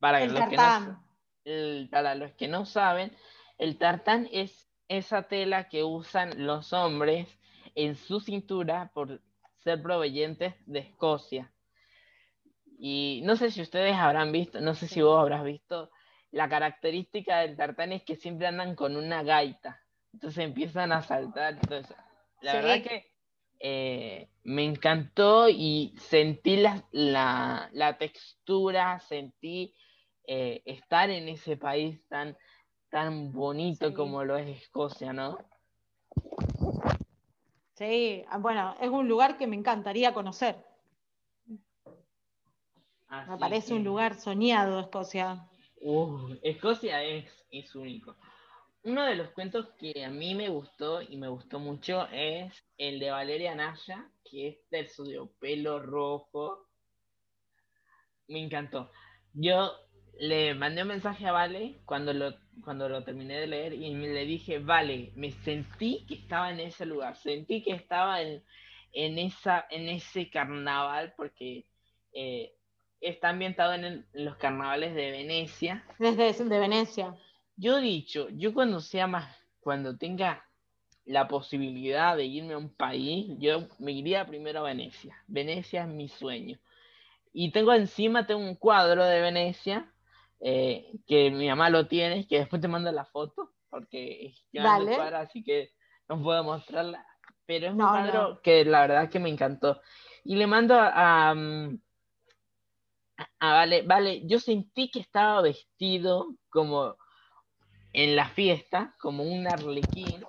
para, 0.00 0.26
los 0.26 0.48
que, 0.50 0.56
no, 0.58 1.88
para 1.90 2.14
los 2.14 2.32
que 2.32 2.46
no 2.46 2.66
saben, 2.66 3.16
el 3.56 3.78
tartán 3.78 4.28
es 4.30 4.67
esa 4.88 5.22
tela 5.22 5.68
que 5.68 5.84
usan 5.84 6.46
los 6.46 6.72
hombres 6.72 7.28
en 7.74 7.94
su 7.94 8.20
cintura 8.20 8.90
por 8.94 9.20
ser 9.62 9.82
provenientes 9.82 10.54
de 10.66 10.80
Escocia. 10.80 11.52
Y 12.78 13.22
no 13.24 13.36
sé 13.36 13.50
si 13.50 13.60
ustedes 13.60 13.94
habrán 13.94 14.32
visto, 14.32 14.60
no 14.60 14.74
sé 14.74 14.86
si 14.86 15.02
vos 15.02 15.20
habrás 15.20 15.44
visto, 15.44 15.90
la 16.30 16.48
característica 16.48 17.40
del 17.40 17.56
tartán 17.56 17.92
es 17.92 18.02
que 18.02 18.16
siempre 18.16 18.46
andan 18.46 18.74
con 18.74 18.96
una 18.96 19.22
gaita. 19.22 19.82
Entonces 20.12 20.44
empiezan 20.44 20.92
a 20.92 21.02
saltar. 21.02 21.54
Entonces, 21.54 21.96
la 22.40 22.54
verdad 22.54 22.82
que 22.82 23.12
eh, 23.60 24.28
me 24.44 24.64
encantó 24.64 25.48
y 25.48 25.94
sentí 25.98 26.56
la, 26.56 26.84
la, 26.92 27.98
textura, 27.98 29.00
sentí 29.00 29.74
eh, 30.24 30.62
estar 30.64 31.10
en 31.10 31.28
ese 31.28 31.56
país 31.56 32.00
tan, 32.08 32.36
tan 32.90 33.32
bonito 33.32 33.92
como 33.94 34.24
lo 34.24 34.36
es 34.36 34.62
Escocia, 34.62 35.12
¿no? 35.12 35.38
Sí, 37.74 38.24
ah, 38.28 38.38
bueno, 38.38 38.74
es 38.80 38.90
un 38.90 39.06
lugar 39.08 39.36
que 39.36 39.46
me 39.46 39.56
encantaría 39.56 40.12
conocer. 40.12 40.56
me 43.28 43.38
parece 43.38 43.74
un 43.74 43.84
lugar 43.84 44.14
soñado, 44.14 44.80
Escocia. 44.80 45.48
Escocia 46.42 47.02
es, 47.04 47.46
es 47.50 47.74
único. 47.74 48.16
Uno 48.82 49.04
de 49.04 49.16
los 49.16 49.30
cuentos 49.30 49.68
que 49.78 50.04
a 50.04 50.10
mí 50.10 50.34
me 50.34 50.48
gustó 50.48 51.02
y 51.02 51.16
me 51.16 51.28
gustó 51.28 51.58
mucho 51.58 52.08
es 52.10 52.52
el 52.78 52.98
de 52.98 53.10
Valeria 53.10 53.54
Naya, 53.54 54.10
que 54.24 54.48
es 54.48 54.70
de 54.70 55.28
pelo 55.38 55.80
rojo. 55.80 56.68
Me 58.28 58.42
encantó. 58.42 58.90
Yo 59.34 59.70
le 60.18 60.54
mandé 60.54 60.82
un 60.82 60.88
mensaje 60.88 61.26
a 61.26 61.32
Vale 61.32 61.76
cuando 61.84 62.12
lo, 62.12 62.34
cuando 62.62 62.88
lo 62.88 63.04
terminé 63.04 63.38
de 63.38 63.46
leer 63.46 63.72
y 63.72 63.94
le 63.94 64.24
dije, 64.24 64.58
Vale, 64.58 65.12
me 65.14 65.30
sentí 65.30 66.04
que 66.06 66.14
estaba 66.14 66.50
en 66.50 66.60
ese 66.60 66.86
lugar, 66.86 67.16
sentí 67.16 67.62
que 67.62 67.72
estaba 67.72 68.20
en, 68.20 68.42
esa, 68.92 69.66
en 69.70 69.88
ese 69.88 70.28
carnaval 70.28 71.14
porque 71.16 71.66
eh, 72.12 72.52
está 73.00 73.30
ambientado 73.30 73.74
en, 73.74 74.06
los 74.12 74.36
carnavales 74.36 74.94
de 74.94 75.10
Venecia. 75.10 75.84
Desde 75.98 76.44
de 76.44 76.58
Venecia. 76.58 77.14
Yo 77.56 77.78
he 77.78 77.82
dicho, 77.82 78.28
yo 78.30 78.52
cuando 78.54 78.80
sea 78.80 79.06
más, 79.06 79.36
cuando 79.60 79.96
tenga 79.96 80.44
la 81.04 81.26
posibilidad 81.26 82.16
de 82.16 82.24
irme 82.24 82.54
a 82.54 82.58
un 82.58 82.74
país, 82.74 83.34
yo 83.38 83.68
me 83.78 83.92
iría 83.92 84.26
primero 84.26 84.60
a 84.60 84.64
Venecia. 84.64 85.16
Venecia 85.26 85.82
es 85.82 85.88
mi 85.88 86.08
sueño. 86.08 86.58
Y 87.32 87.50
tengo 87.52 87.72
encima, 87.72 88.26
tengo 88.26 88.40
un 88.40 88.56
cuadro 88.56 89.04
de 89.04 89.20
Venecia 89.20 89.92
eh, 90.40 90.92
que 91.06 91.30
mi 91.30 91.48
mamá 91.48 91.70
lo 91.70 91.86
tiene, 91.86 92.26
que 92.26 92.38
después 92.38 92.62
te 92.62 92.68
mando 92.68 92.92
la 92.92 93.04
foto, 93.04 93.52
porque 93.70 94.34
ya 94.52 94.78
no 94.78 94.86
para, 94.96 95.20
así 95.20 95.42
que 95.42 95.72
no 96.08 96.22
puedo 96.22 96.44
mostrarla. 96.44 97.04
Pero 97.46 97.66
es 97.66 97.72
un 97.72 97.78
cuadro 97.78 98.40
que 98.42 98.64
la 98.64 98.82
verdad 98.82 99.10
que 99.10 99.18
me 99.18 99.30
encantó. 99.30 99.80
Y 100.22 100.36
le 100.36 100.46
mando 100.46 100.74
a, 100.78 101.34
mm, 101.34 101.80
a, 103.40 103.52
Vale, 103.52 103.82
Vale, 103.82 104.26
yo 104.26 104.38
sentí 104.38 104.90
que 104.90 105.00
estaba 105.00 105.40
vestido 105.40 106.28
como 106.50 106.96
en 107.92 108.16
la 108.16 108.28
fiesta, 108.28 108.94
como 109.00 109.24
un 109.24 109.46
arlequín, 109.46 110.24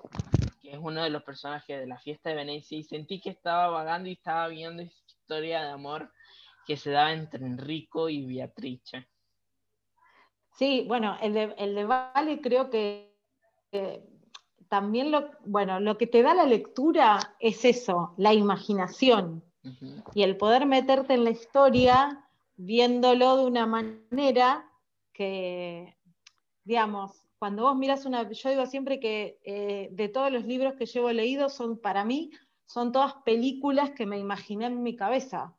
que 0.62 0.72
es 0.72 0.78
uno 0.80 1.02
de 1.02 1.10
los 1.10 1.22
personajes 1.22 1.78
de 1.78 1.86
la 1.86 1.98
fiesta 1.98 2.30
de 2.30 2.36
Venecia, 2.36 2.78
y 2.78 2.84
sentí 2.84 3.20
que 3.20 3.30
estaba 3.30 3.68
vagando 3.68 4.08
y 4.08 4.12
estaba 4.12 4.48
viendo 4.48 4.82
esa 4.82 5.02
historia 5.06 5.62
de 5.62 5.70
amor 5.70 6.10
que 6.66 6.76
se 6.76 6.90
daba 6.90 7.12
entre 7.12 7.44
Enrico 7.44 8.08
y 8.08 8.24
Beatrice. 8.24 9.06
Sí, 10.56 10.84
bueno, 10.86 11.16
el 11.22 11.34
de, 11.34 11.54
el 11.58 11.86
Vale 11.86 12.40
creo 12.40 12.70
que 12.70 13.10
también 14.68 15.10
lo, 15.10 15.30
bueno, 15.44 15.80
lo 15.80 15.98
que 15.98 16.06
te 16.06 16.22
da 16.22 16.32
la 16.32 16.46
lectura 16.46 17.36
es 17.40 17.64
eso, 17.64 18.14
la 18.16 18.32
imaginación 18.32 19.42
y 20.14 20.22
el 20.22 20.36
poder 20.36 20.64
meterte 20.64 21.14
en 21.14 21.24
la 21.24 21.30
historia 21.30 22.24
viéndolo 22.56 23.36
de 23.36 23.46
una 23.46 23.66
manera 23.66 24.70
que, 25.12 25.96
digamos, 26.64 27.26
cuando 27.38 27.64
vos 27.64 27.76
miras 27.76 28.06
una, 28.06 28.30
yo 28.30 28.50
digo 28.50 28.66
siempre 28.66 29.00
que 29.00 29.38
eh, 29.44 29.88
de 29.92 30.08
todos 30.08 30.30
los 30.30 30.44
libros 30.44 30.74
que 30.74 30.86
llevo 30.86 31.10
leídos 31.10 31.54
son 31.54 31.78
para 31.78 32.04
mí, 32.04 32.30
son 32.66 32.92
todas 32.92 33.14
películas 33.24 33.90
que 33.90 34.06
me 34.06 34.18
imaginé 34.18 34.66
en 34.66 34.82
mi 34.82 34.94
cabeza. 34.94 35.56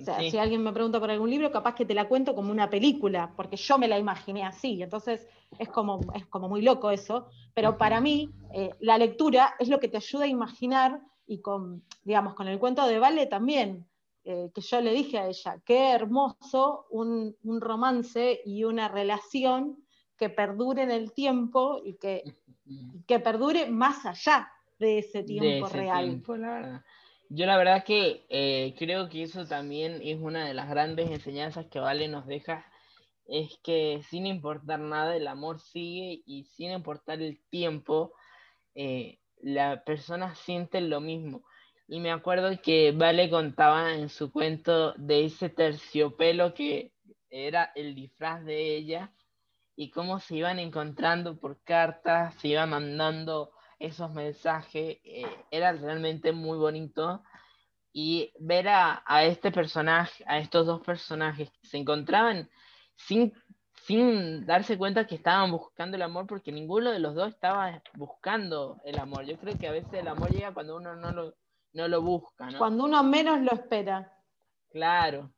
O 0.00 0.04
sea, 0.04 0.18
si 0.30 0.38
alguien 0.38 0.62
me 0.62 0.72
pregunta 0.72 1.00
por 1.00 1.10
algún 1.10 1.30
libro, 1.30 1.50
capaz 1.50 1.74
que 1.74 1.84
te 1.84 1.94
la 1.94 2.08
cuento 2.08 2.34
como 2.34 2.50
una 2.50 2.70
película, 2.70 3.32
porque 3.36 3.56
yo 3.56 3.78
me 3.78 3.88
la 3.88 3.98
imaginé 3.98 4.44
así. 4.44 4.82
Entonces 4.82 5.26
es 5.58 5.68
como, 5.68 6.00
es 6.14 6.26
como 6.26 6.48
muy 6.48 6.62
loco 6.62 6.90
eso. 6.90 7.28
Pero 7.54 7.76
para 7.76 8.00
mí, 8.00 8.30
eh, 8.54 8.70
la 8.80 8.98
lectura 8.98 9.54
es 9.58 9.68
lo 9.68 9.80
que 9.80 9.88
te 9.88 9.96
ayuda 9.96 10.24
a 10.24 10.28
imaginar 10.28 11.00
y 11.26 11.40
con, 11.40 11.84
digamos, 12.02 12.34
con 12.34 12.48
el 12.48 12.58
cuento 12.58 12.86
de 12.86 12.98
Vale 12.98 13.26
también, 13.26 13.86
eh, 14.24 14.50
que 14.54 14.60
yo 14.60 14.80
le 14.80 14.92
dije 14.92 15.18
a 15.18 15.28
ella, 15.28 15.60
qué 15.64 15.90
hermoso 15.90 16.86
un, 16.90 17.36
romance 17.60 18.40
y 18.44 18.64
una 18.64 18.88
relación 18.88 19.84
que 20.16 20.28
perdure 20.28 20.82
en 20.82 20.90
el 20.90 21.12
tiempo 21.12 21.80
y 21.84 21.94
que, 21.94 22.24
que 23.06 23.20
perdure 23.20 23.70
más 23.70 24.04
allá 24.06 24.50
de 24.78 24.98
ese 24.98 25.22
tiempo 25.22 25.68
real. 25.68 26.22
Yo 27.32 27.46
la 27.46 27.56
verdad 27.56 27.84
que 27.84 28.26
eh, 28.28 28.74
creo 28.76 29.08
que 29.08 29.22
eso 29.22 29.46
también 29.46 30.00
es 30.02 30.18
una 30.20 30.44
de 30.46 30.52
las 30.52 30.68
grandes 30.68 31.08
enseñanzas 31.12 31.66
que 31.66 31.78
Vale 31.78 32.08
nos 32.08 32.26
deja, 32.26 32.66
es 33.24 33.56
que 33.62 34.02
sin 34.10 34.26
importar 34.26 34.80
nada 34.80 35.14
el 35.14 35.28
amor 35.28 35.60
sigue 35.60 36.24
y 36.26 36.42
sin 36.46 36.72
importar 36.72 37.22
el 37.22 37.40
tiempo, 37.48 38.14
eh, 38.74 39.20
la 39.36 39.84
persona 39.84 40.34
siente 40.34 40.80
lo 40.80 41.00
mismo. 41.00 41.44
Y 41.86 42.00
me 42.00 42.10
acuerdo 42.10 42.50
que 42.60 42.90
Vale 42.90 43.30
contaba 43.30 43.94
en 43.94 44.08
su 44.08 44.32
cuento 44.32 44.92
de 44.94 45.26
ese 45.26 45.50
terciopelo 45.50 46.52
que 46.52 46.92
era 47.28 47.70
el 47.76 47.94
disfraz 47.94 48.44
de 48.44 48.74
ella 48.76 49.12
y 49.76 49.90
cómo 49.90 50.18
se 50.18 50.34
iban 50.34 50.58
encontrando 50.58 51.38
por 51.38 51.62
cartas, 51.62 52.34
se 52.40 52.48
iban 52.48 52.70
mandando 52.70 53.52
esos 53.80 54.12
mensajes, 54.12 54.98
eh, 55.02 55.26
era 55.50 55.72
realmente 55.72 56.32
muy 56.32 56.58
bonito. 56.58 57.24
Y 57.92 58.32
ver 58.38 58.68
a, 58.68 59.02
a, 59.04 59.24
este 59.24 59.50
personaje, 59.50 60.22
a 60.28 60.38
estos 60.38 60.66
dos 60.66 60.80
personajes 60.82 61.50
que 61.50 61.66
se 61.66 61.76
encontraban 61.76 62.48
sin 62.94 63.32
sin 63.86 64.46
darse 64.46 64.76
cuenta 64.76 65.06
que 65.06 65.16
estaban 65.16 65.50
buscando 65.50 65.96
el 65.96 66.02
amor 66.02 66.26
porque 66.26 66.52
ninguno 66.52 66.92
de 66.92 66.98
los 66.98 67.14
dos 67.14 67.32
estaba 67.32 67.82
buscando 67.94 68.80
el 68.84 68.98
amor. 68.98 69.24
Yo 69.24 69.38
creo 69.38 69.58
que 69.58 69.68
a 69.68 69.72
veces 69.72 69.92
el 69.94 70.08
amor 70.08 70.30
llega 70.30 70.52
cuando 70.54 70.76
uno 70.76 70.94
no 70.94 71.10
lo, 71.12 71.34
no 71.72 71.88
lo 71.88 72.02
busca. 72.02 72.50
¿no? 72.50 72.58
Cuando 72.58 72.84
uno 72.84 73.02
menos 73.02 73.40
lo 73.40 73.52
espera. 73.52 74.12
Claro, 74.70 75.32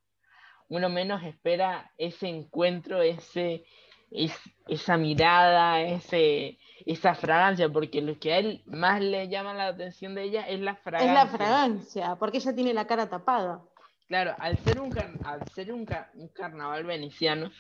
uno 0.68 0.88
menos 0.90 1.22
espera 1.22 1.90
ese 1.96 2.28
encuentro, 2.28 3.00
ese, 3.00 3.64
esa 4.10 4.96
mirada, 4.98 5.80
ese, 5.80 6.58
esa 6.86 7.14
fragancia, 7.14 7.68
porque 7.68 8.00
lo 8.00 8.18
que 8.18 8.32
a 8.32 8.38
él 8.38 8.62
más 8.66 9.00
le 9.00 9.28
llama 9.28 9.54
la 9.54 9.68
atención 9.68 10.14
de 10.14 10.24
ella 10.24 10.48
es 10.48 10.60
la 10.60 10.76
fragancia. 10.76 11.08
Es 11.08 11.14
la 11.14 11.26
fragancia, 11.26 12.16
porque 12.16 12.38
ella 12.38 12.54
tiene 12.54 12.74
la 12.74 12.86
cara 12.86 13.08
tapada. 13.08 13.62
Claro, 14.08 14.34
al 14.38 14.58
ser 14.58 14.80
un, 14.80 14.92
al 15.24 15.48
ser 15.54 15.72
un, 15.72 15.86
un 16.14 16.28
carnaval 16.28 16.84
veneciano, 16.84 17.50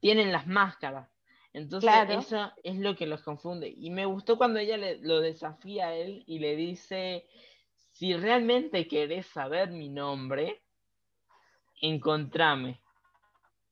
tienen 0.00 0.32
las 0.32 0.46
máscaras. 0.46 1.08
Entonces 1.52 1.90
eso 2.10 2.52
es 2.62 2.76
lo 2.76 2.94
que 2.94 3.06
los 3.06 3.22
confunde. 3.22 3.72
Y 3.74 3.90
me 3.90 4.04
gustó 4.04 4.36
cuando 4.36 4.58
ella 4.58 4.76
le, 4.76 4.98
lo 4.98 5.20
desafía 5.20 5.86
a 5.88 5.94
él 5.94 6.22
y 6.26 6.38
le 6.38 6.54
dice, 6.54 7.26
si 7.92 8.14
realmente 8.14 8.86
querés 8.86 9.26
saber 9.26 9.70
mi 9.70 9.88
nombre, 9.88 10.60
encontrame. 11.80 12.78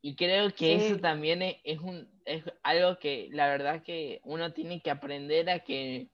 Y 0.06 0.16
creo 0.16 0.54
que 0.54 0.74
eso 0.74 0.98
también 0.98 1.40
es, 1.40 1.80
un, 1.80 2.06
es 2.26 2.44
algo 2.62 2.98
que 2.98 3.30
la 3.32 3.48
verdad 3.48 3.82
que 3.82 4.20
uno 4.24 4.52
tiene 4.52 4.82
que 4.82 4.90
aprender 4.90 5.48
a 5.48 5.60
que 5.60 6.10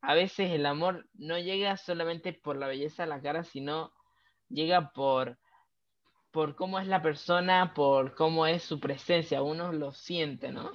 a 0.00 0.14
veces 0.14 0.50
el 0.50 0.64
amor 0.64 1.06
no 1.12 1.38
llega 1.38 1.76
solamente 1.76 2.32
por 2.32 2.56
la 2.56 2.68
belleza 2.68 3.02
de 3.02 3.10
la 3.10 3.20
cara, 3.20 3.44
sino 3.44 3.92
llega 4.48 4.92
por 4.92 5.38
por 6.30 6.56
cómo 6.56 6.78
es 6.78 6.86
la 6.86 7.02
persona, 7.02 7.74
por 7.74 8.14
cómo 8.14 8.46
es 8.46 8.62
su 8.62 8.80
presencia, 8.80 9.42
uno 9.42 9.74
lo 9.74 9.92
siente, 9.92 10.50
¿no? 10.50 10.72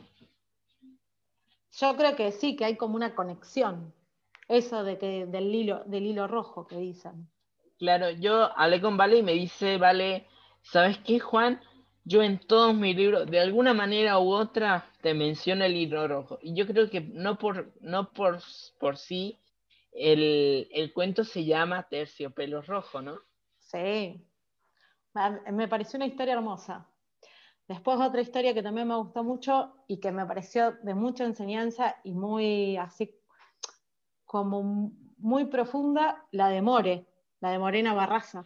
Yo 1.72 1.98
creo 1.98 2.16
que 2.16 2.32
sí, 2.32 2.56
que 2.56 2.66
hay 2.66 2.78
como 2.78 2.96
una 2.96 3.16
conexión, 3.16 3.96
eso 4.48 4.84
de 4.84 5.00
que 5.00 5.26
del 5.26 5.56
hilo, 5.56 5.86
del 5.86 6.06
hilo 6.06 6.28
rojo 6.28 6.68
que 6.68 6.78
dicen. 6.78 7.28
Claro, 7.80 8.12
yo 8.12 8.56
hablé 8.56 8.80
con 8.80 8.96
Vale 8.96 9.18
y 9.18 9.24
me 9.24 9.34
dice, 9.34 9.80
Vale, 9.80 10.28
¿sabes 10.62 11.00
qué, 11.00 11.20
Juan? 11.20 11.60
Yo 12.06 12.22
en 12.22 12.40
todos 12.40 12.76
mis 12.76 12.96
libros, 12.96 13.30
de 13.30 13.40
alguna 13.40 13.74
manera 13.74 14.20
u 14.20 14.32
otra, 14.32 14.90
te 15.02 15.14
menciono 15.14 15.64
el 15.64 15.76
hilo 15.76 16.08
rojo. 16.08 16.40
Y 16.42 16.54
yo 16.54 16.68
creo 16.68 16.90
que 16.90 17.02
no 17.02 17.38
por, 17.38 17.74
no 17.80 18.12
por, 18.12 18.40
por 18.80 18.98
sí, 18.98 19.40
el, 19.92 20.68
el 20.72 20.92
cuento 20.92 21.24
se 21.24 21.46
llama 21.46 21.88
Terciopelo 21.88 22.62
Rojo, 22.62 23.02
¿no? 23.02 23.20
Sí, 23.60 24.28
me 25.52 25.68
pareció 25.68 25.98
una 25.98 26.08
historia 26.08 26.34
hermosa. 26.34 26.90
Después 27.68 28.00
otra 28.00 28.22
historia 28.22 28.54
que 28.54 28.64
también 28.64 28.88
me 28.88 28.96
gustó 28.96 29.24
mucho 29.24 29.74
y 29.88 30.00
que 30.00 30.12
me 30.12 30.26
pareció 30.26 30.74
de 30.84 30.94
mucha 30.94 31.24
enseñanza 31.24 31.96
y 32.04 32.14
muy 32.14 32.76
así 32.78 33.16
como 34.26 34.92
muy 35.18 35.46
profunda, 35.46 36.28
la 36.32 36.50
de 36.50 36.62
More, 36.62 37.08
la 37.40 37.52
de 37.52 37.60
Morena 37.60 37.94
Barraza. 37.94 38.46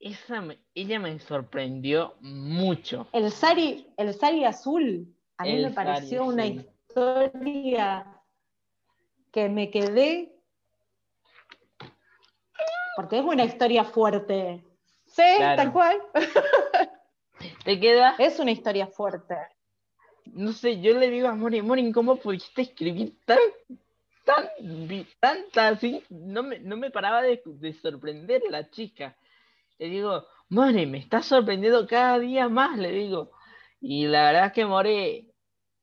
Esa 0.00 0.44
ella 0.74 1.00
me 1.00 1.18
sorprendió 1.18 2.14
mucho. 2.20 3.08
El 3.12 3.30
sari, 3.32 3.86
el 3.96 4.14
sari 4.14 4.44
azul, 4.44 5.14
a 5.36 5.44
mí 5.44 5.56
me 5.56 5.70
pareció 5.70 6.24
una 6.24 6.46
historia 6.46 8.06
que 9.32 9.48
me 9.48 9.70
quedé 9.70 10.38
porque 12.98 13.18
es 13.18 13.24
una 13.24 13.44
historia 13.44 13.84
fuerte. 13.84 14.60
Sí, 15.06 15.22
tal 15.38 15.72
cual. 15.72 16.02
¿Te 17.64 17.78
queda? 17.78 18.16
Es 18.18 18.40
una 18.40 18.50
historia 18.50 18.88
fuerte. 18.88 19.36
No 20.24 20.52
sé, 20.52 20.80
yo 20.80 20.98
le 20.98 21.08
digo 21.08 21.28
a 21.28 21.34
Morin, 21.36 21.64
Morin, 21.64 21.92
¿cómo 21.92 22.16
pudiste 22.16 22.62
escribir 22.62 23.16
tan, 23.24 23.38
tan, 24.24 24.48
tanta 25.20 25.68
así? 25.68 26.02
No 26.08 26.42
me, 26.42 26.58
no 26.58 26.76
me 26.76 26.90
paraba 26.90 27.22
de, 27.22 27.40
sorprender 27.80 28.42
la 28.50 28.68
chica. 28.68 29.16
Le 29.78 29.88
digo, 29.88 30.26
More, 30.48 30.86
me 30.86 30.98
está 30.98 31.22
sorprendiendo 31.22 31.86
cada 31.86 32.18
día 32.18 32.48
más, 32.48 32.78
le 32.78 32.90
digo. 32.92 33.32
Y 33.80 34.06
la 34.06 34.24
verdad 34.24 34.46
es 34.46 34.52
que 34.52 34.66
More, 34.66 35.26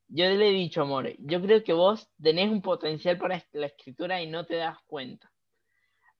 yo 0.07 0.25
le 0.25 0.49
he 0.49 0.51
dicho 0.51 0.81
a 0.81 0.85
More, 0.85 1.15
yo 1.19 1.41
creo 1.41 1.63
que 1.63 1.73
vos 1.73 2.09
tenés 2.21 2.49
un 2.49 2.61
potencial 2.61 3.17
para 3.17 3.43
la 3.53 3.65
escritura 3.67 4.21
y 4.21 4.27
no 4.27 4.45
te 4.45 4.55
das 4.55 4.77
cuenta. 4.85 5.31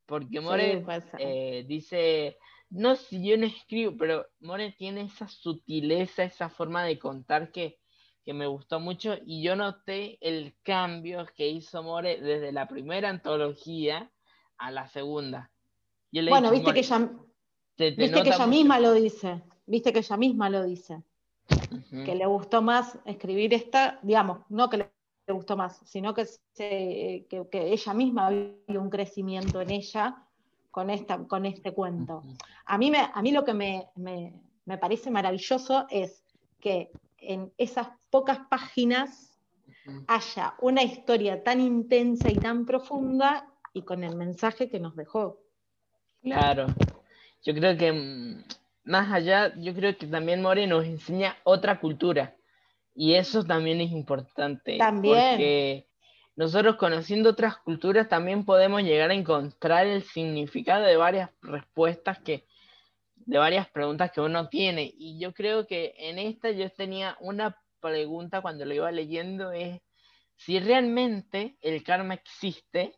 Porque 0.05 0.39
More 0.39 0.85
eh, 1.17 1.65
dice, 1.67 2.37
no 2.69 2.95
si 2.95 3.27
yo 3.27 3.37
no 3.37 3.45
escribo, 3.45 3.97
pero 3.97 4.27
More 4.39 4.71
tiene 4.73 5.01
esa 5.01 5.27
sutileza, 5.27 6.23
esa 6.23 6.49
forma 6.49 6.83
de 6.83 6.99
contar 6.99 7.51
que, 7.51 7.79
me 8.27 8.47
gustó 8.47 8.79
mucho 8.79 9.17
y 9.23 9.43
yo 9.43 9.55
noté 9.55 10.17
el 10.19 10.55
cambio 10.63 11.27
que 11.35 11.47
hizo 11.47 11.83
More 11.83 12.19
desde 12.19 12.51
la 12.51 12.67
primera 12.67 13.09
antología 13.09 14.11
a 14.57 14.71
la 14.71 14.87
segunda. 14.87 15.51
bueno, 16.11 16.49
viste 16.49 16.73
que 16.73 16.83
viste 17.77 18.23
que 18.23 18.29
ella 18.29 18.47
misma 18.47 18.79
lo 18.79 18.93
dice, 18.93 19.41
viste 19.65 19.93
que 19.93 19.99
ella 19.99 20.17
misma 20.17 20.49
lo 20.49 20.63
dice, 20.63 21.01
que 21.89 22.15
le 22.15 22.25
gustó 22.25 22.61
más 22.61 22.97
escribir 23.05 23.53
esta, 23.53 23.99
digamos, 24.01 24.39
no 24.49 24.69
que 24.69 24.77
le 24.77 25.33
gustó 25.33 25.57
más, 25.57 25.81
sino 25.85 26.13
que, 26.13 26.25
que, 26.55 27.47
que 27.51 27.73
ella 27.73 27.93
misma 27.93 28.29
vio 28.29 28.81
un 28.81 28.89
crecimiento 28.89 29.61
en 29.61 29.71
ella 29.71 30.25
con, 30.75 30.89
esta, 30.89 31.23
con 31.25 31.45
este 31.45 31.73
cuento. 31.73 32.21
A 32.65 32.77
mí, 32.77 32.91
me, 32.91 32.97
a 33.13 33.21
mí 33.21 33.31
lo 33.31 33.45
que 33.45 33.53
me, 33.53 33.87
parece 34.81 35.09
maravilloso 35.09 35.85
es 35.89 36.21
que 36.59 36.91
en 37.17 37.53
esas 37.57 37.87
pocas 38.09 38.39
páginas 38.49 39.39
haya 40.07 40.55
una 40.59 40.83
historia 40.83 41.43
tan 41.43 41.61
intensa 41.61 42.29
y 42.29 42.35
tan 42.35 42.65
profunda 42.65 43.47
y 43.73 43.83
con 43.83 44.03
el 44.03 44.17
mensaje 44.17 44.69
que 44.69 44.81
nos 44.81 44.97
dejó. 44.97 45.39
Claro, 46.21 46.67
yo 47.45 47.53
creo 47.53 47.77
que 47.77 47.93
mm, 47.93 48.43
más 48.83 49.11
allá, 49.13 49.53
yo 49.55 49.73
creo 49.73 49.97
que 49.97 50.07
también 50.07 50.41
More 50.41 50.67
nos 50.67 50.85
enseña 50.85 51.37
otra 51.43 51.79
cultura 51.79 52.35
y 52.93 53.13
eso 53.13 53.43
también 53.43 53.81
es 53.81 53.91
importante. 53.91 54.77
También. 54.77 55.13
Porque 55.13 55.87
nosotros 56.35 56.75
conociendo 56.77 57.29
otras 57.29 57.57
culturas 57.57 58.09
también 58.09 58.45
podemos 58.45 58.81
llegar 58.81 59.11
a 59.11 59.13
encontrar 59.13 59.85
el 59.85 60.03
significado 60.03 60.83
de 60.83 60.97
varias 60.97 61.29
respuestas 61.41 62.19
que, 62.19 62.45
de 63.15 63.37
varias 63.37 63.69
preguntas 63.69 64.11
que 64.11 64.21
uno 64.21 64.49
tiene. 64.49 64.91
Y 64.97 65.19
yo 65.19 65.33
creo 65.33 65.67
que 65.67 65.93
en 65.97 66.19
esta 66.19 66.51
yo 66.51 66.69
tenía 66.71 67.15
una 67.19 67.61
pregunta 67.79 68.41
cuando 68.41 68.65
lo 68.65 68.73
iba 68.73 68.91
leyendo, 68.91 69.51
es 69.51 69.81
si 70.35 70.59
realmente 70.59 71.57
el 71.61 71.83
karma 71.83 72.15
existe 72.15 72.95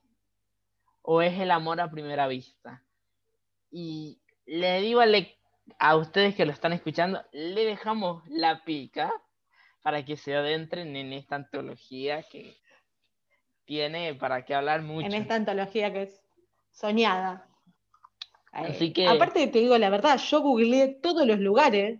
o 1.01 1.21
es 1.21 1.39
el 1.39 1.51
amor 1.51 1.81
a 1.81 1.91
primera 1.91 2.27
vista. 2.27 2.83
Y 3.69 4.21
le 4.47 4.81
digo 4.81 5.01
a, 5.79 5.95
ustedes 5.97 6.35
que 6.35 6.45
lo 6.45 6.51
están 6.51 6.73
escuchando, 6.73 7.21
le 7.31 7.65
dejamos 7.65 8.23
la 8.29 8.63
pica 8.63 9.11
para 9.83 10.03
que 10.03 10.17
se 10.17 10.35
adentren 10.35 10.95
en 10.95 11.13
esta 11.13 11.35
antología 11.35 12.23
que 12.23 12.57
tiene 13.65 14.15
para 14.15 14.45
qué 14.45 14.55
hablar 14.55 14.81
mucho. 14.81 15.05
En 15.05 15.13
esta 15.13 15.35
antología 15.35 15.91
que 15.91 16.03
es 16.03 16.23
soñada. 16.71 17.47
Así 18.53 18.93
que... 18.93 19.07
Aparte 19.07 19.47
te 19.47 19.59
digo 19.59 19.77
la 19.77 19.89
verdad, 19.89 20.17
yo 20.17 20.41
googleé 20.41 20.87
todos 21.01 21.27
los 21.27 21.39
lugares. 21.39 21.99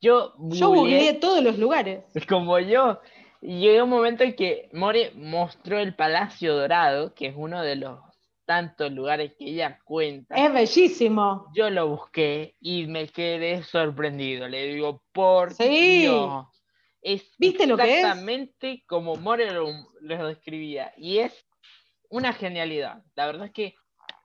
Yo, 0.00 0.34
yo 0.38 0.68
googleé 0.68 1.14
todos 1.14 1.42
los 1.42 1.58
lugares. 1.58 2.04
Como 2.28 2.58
yo. 2.58 3.00
Llegó 3.40 3.84
un 3.84 3.90
momento 3.90 4.24
en 4.24 4.36
que 4.36 4.68
More 4.72 5.12
mostró 5.14 5.78
el 5.78 5.94
Palacio 5.94 6.54
Dorado, 6.54 7.14
que 7.14 7.26
es 7.28 7.34
uno 7.36 7.62
de 7.62 7.76
los 7.76 8.13
tantos 8.44 8.92
lugares 8.92 9.34
que 9.38 9.46
ella 9.46 9.78
cuenta. 9.84 10.34
Es 10.34 10.52
bellísimo. 10.52 11.46
Yo 11.54 11.70
lo 11.70 11.88
busqué 11.88 12.56
y 12.60 12.86
me 12.86 13.08
quedé 13.08 13.62
sorprendido. 13.62 14.48
Le 14.48 14.66
digo, 14.66 15.02
por 15.12 15.52
sí. 15.54 16.08
Es 17.00 17.30
¿Viste 17.38 17.66
lo 17.66 17.76
que 17.76 17.82
es? 17.82 17.98
Exactamente 17.98 18.82
como 18.86 19.16
More 19.16 19.50
lo, 19.52 20.26
describía. 20.26 20.92
Y 20.96 21.18
es 21.18 21.46
una 22.08 22.32
genialidad. 22.32 23.02
La 23.14 23.26
verdad 23.26 23.46
es 23.46 23.52
que. 23.52 23.74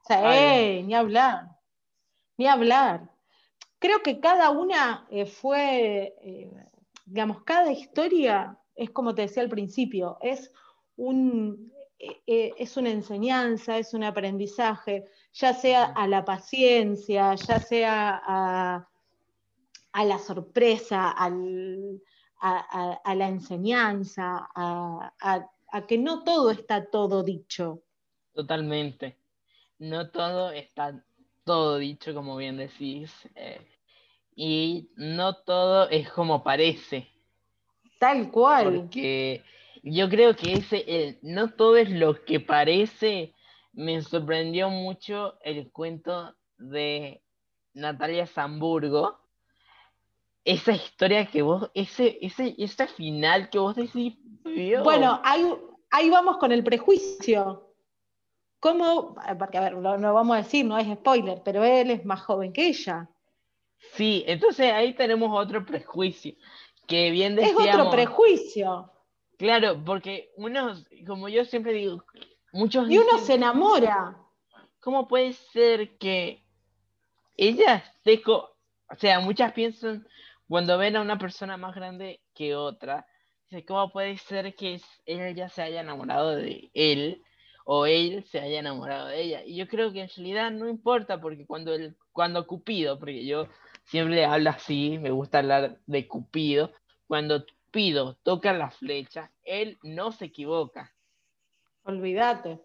Sí, 0.08 0.84
ni 0.84 0.96
hablar. 0.96 1.48
Ni 2.38 2.48
hablar. 2.48 3.10
Creo 3.80 4.02
que 4.02 4.20
cada 4.20 4.50
una 4.50 5.08
eh, 5.10 5.26
fue, 5.26 6.16
eh, 6.22 6.52
digamos, 7.06 7.44
cada 7.44 7.72
historia 7.72 8.58
es 8.80 8.92
como 8.92 9.14
te 9.14 9.24
decía 9.24 9.44
al 9.44 9.50
principio, 9.50 10.18
es 10.22 10.54
un, 10.96 11.74
es 12.00 12.78
una 12.78 12.92
enseñanza, 12.92 13.78
es 13.78 13.94
un 13.94 14.04
aprendizaje, 14.04 15.06
ya 15.34 15.54
sea 15.54 15.86
a 15.86 16.08
la 16.08 16.24
paciencia, 16.24 17.36
ya 17.36 17.60
sea 17.60 18.22
a, 18.26 20.06
la 20.06 20.20
sorpresa, 20.20 21.14
a, 21.18 21.30
la 23.16 23.28
enseñanza, 23.28 24.50
a, 24.56 25.50
que 25.88 25.98
no 25.98 26.24
todo 26.24 26.52
está 26.52 26.90
todo 26.90 27.24
dicho. 27.24 27.84
Totalmente. 28.34 29.18
No 29.80 30.10
todo 30.10 30.52
está 30.52 31.04
todo 31.44 31.78
dicho, 31.78 32.14
como 32.14 32.38
bien 32.38 32.58
decís. 32.58 33.12
Eh, 33.36 33.66
y 34.36 34.90
no 34.96 35.36
todo 35.36 35.90
es 35.90 36.10
como 36.12 36.44
parece. 36.44 37.10
Tal 38.00 38.32
cual. 38.32 38.74
Porque 38.74 39.44
yo 39.84 40.10
creo 40.10 40.36
que 40.36 40.54
ese, 40.54 41.20
no 41.22 41.52
todo 41.52 41.78
es 41.78 41.90
lo 41.90 42.24
que 42.26 42.40
parece. 42.40 43.34
Me 43.74 44.02
sorprendió 44.02 44.70
mucho 44.70 45.38
el 45.42 45.72
cuento 45.72 46.36
de 46.58 47.22
Natalia 47.74 48.28
Zamburgo. 48.28 49.20
Esa 50.46 50.72
historia 50.72 51.26
que 51.26 51.42
vos, 51.42 51.70
ese, 51.74 52.18
ese, 52.22 52.56
ese 52.58 52.88
final 52.88 53.50
que 53.50 53.60
vos 53.60 53.76
decís. 53.76 54.16
Bueno, 54.84 55.20
ahí, 55.24 55.46
ahí 55.92 56.10
vamos 56.10 56.38
con 56.38 56.52
el 56.52 56.64
prejuicio. 56.64 57.74
¿Cómo? 58.60 59.16
Porque, 59.38 59.58
a 59.58 59.62
ver, 59.62 59.78
no, 59.78 60.14
vamos 60.14 60.36
a 60.36 60.42
decir, 60.42 60.66
no 60.66 60.78
es 60.78 60.88
spoiler, 60.88 61.42
pero 61.44 61.64
él 61.64 61.92
es 61.92 62.04
más 62.06 62.22
joven 62.22 62.52
que 62.52 62.68
ella. 62.68 63.10
Sí, 63.94 64.24
entonces 64.28 64.72
ahí 64.74 64.94
tenemos 64.94 65.30
otro 65.32 65.66
prejuicio. 65.66 66.34
Que 66.88 67.12
bien 67.12 67.36
decíamos. 67.36 67.66
Es 67.66 67.76
otro 67.76 67.92
prejuicio. 67.92 68.92
Claro, 69.40 69.82
porque 69.86 70.34
uno, 70.36 70.76
como 71.08 71.30
yo 71.30 71.46
siempre 71.46 71.72
digo, 71.72 72.04
muchos... 72.52 72.90
Y 72.90 72.98
uno 72.98 73.18
se 73.20 73.36
enamora. 73.36 74.18
¿Cómo 74.82 75.08
puede 75.08 75.32
ser 75.32 75.98
que 75.98 76.44
ella 77.38 77.78
esté... 78.04 78.22
O 78.28 78.96
sea, 78.98 79.22
muchas 79.22 79.54
piensan 79.54 80.06
cuando 80.50 80.78
ven 80.78 80.98
a 80.98 81.02
una 81.02 81.18
persona 81.18 81.56
más 81.56 81.74
grande 81.74 82.22
que 82.34 82.54
otra, 82.54 83.08
¿cómo 83.66 83.94
puede 83.94 84.18
ser 84.18 84.54
que 84.56 84.82
ella 85.06 85.48
se 85.48 85.62
haya 85.62 85.80
enamorado 85.80 86.36
de 86.36 86.70
él 86.74 87.24
o 87.64 87.86
él 87.86 88.26
se 88.26 88.42
haya 88.42 88.60
enamorado 88.60 89.08
de 89.08 89.22
ella? 89.22 89.46
Y 89.46 89.56
yo 89.56 89.70
creo 89.70 89.94
que 89.94 90.02
en 90.02 90.10
realidad 90.18 90.52
no 90.52 90.68
importa 90.68 91.22
porque 91.22 91.46
cuando, 91.46 91.74
el, 91.74 91.96
cuando 92.12 92.46
Cupido, 92.46 93.00
porque 93.00 93.26
yo 93.26 93.48
siempre 93.86 94.26
hablo 94.26 94.50
así, 94.50 94.98
me 94.98 95.12
gusta 95.12 95.38
hablar 95.38 95.80
de 95.86 96.10
Cupido, 96.10 96.74
cuando 97.08 97.46
Pido 97.72 98.16
toca 98.24 98.54
la 98.54 98.72
flecha, 98.72 99.32
él 99.44 99.78
no 99.84 100.12
se 100.12 100.26
equivoca. 100.26 100.94
Olvídate. 101.84 102.60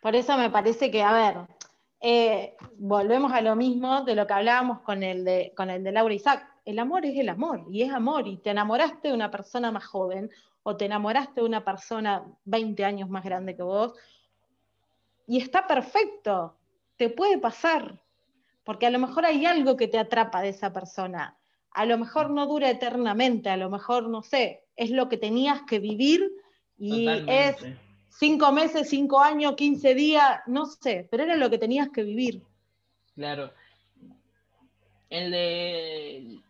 Por 0.00 0.14
eso 0.14 0.36
me 0.36 0.50
parece 0.50 0.90
que, 0.90 1.02
a 1.02 1.12
ver, 1.12 1.36
eh, 2.00 2.56
volvemos 2.78 3.32
a 3.32 3.40
lo 3.40 3.56
mismo 3.56 4.04
de 4.04 4.14
lo 4.14 4.26
que 4.26 4.34
hablábamos 4.34 4.80
con 4.80 5.02
el, 5.02 5.24
de, 5.24 5.52
con 5.56 5.70
el 5.70 5.82
de 5.82 5.92
Laura 5.92 6.14
Isaac. 6.14 6.46
El 6.64 6.78
amor 6.78 7.06
es 7.06 7.18
el 7.18 7.28
amor, 7.28 7.64
y 7.70 7.82
es 7.82 7.92
amor, 7.92 8.28
y 8.28 8.36
te 8.36 8.50
enamoraste 8.50 9.08
de 9.08 9.14
una 9.14 9.30
persona 9.30 9.72
más 9.72 9.84
joven, 9.84 10.30
o 10.62 10.76
te 10.76 10.84
enamoraste 10.84 11.40
de 11.40 11.46
una 11.46 11.64
persona 11.64 12.24
20 12.44 12.84
años 12.84 13.08
más 13.08 13.24
grande 13.24 13.56
que 13.56 13.62
vos, 13.62 13.94
y 15.26 15.38
está 15.38 15.66
perfecto, 15.66 16.56
te 16.96 17.10
puede 17.10 17.38
pasar, 17.38 17.98
porque 18.64 18.86
a 18.86 18.90
lo 18.90 18.98
mejor 18.98 19.24
hay 19.24 19.46
algo 19.46 19.76
que 19.76 19.88
te 19.88 19.98
atrapa 19.98 20.42
de 20.42 20.50
esa 20.50 20.72
persona 20.72 21.36
a 21.76 21.84
lo 21.84 21.98
mejor 21.98 22.30
no 22.30 22.46
dura 22.46 22.70
eternamente, 22.70 23.50
a 23.50 23.56
lo 23.58 23.68
mejor, 23.68 24.08
no 24.08 24.22
sé, 24.22 24.64
es 24.76 24.90
lo 24.90 25.10
que 25.10 25.18
tenías 25.18 25.60
que 25.68 25.78
vivir 25.78 26.26
y 26.78 27.06
es 27.28 27.54
cinco 28.08 28.50
meses, 28.50 28.88
cinco 28.88 29.20
años, 29.20 29.56
quince 29.56 29.94
días, 29.94 30.40
no 30.46 30.64
sé, 30.64 31.06
pero 31.10 31.24
era 31.24 31.36
lo 31.36 31.50
que 31.50 31.58
tenías 31.58 31.90
que 31.90 32.02
vivir. 32.02 32.42
Claro. 33.14 33.52
El 35.10 35.30
de 35.30 36.40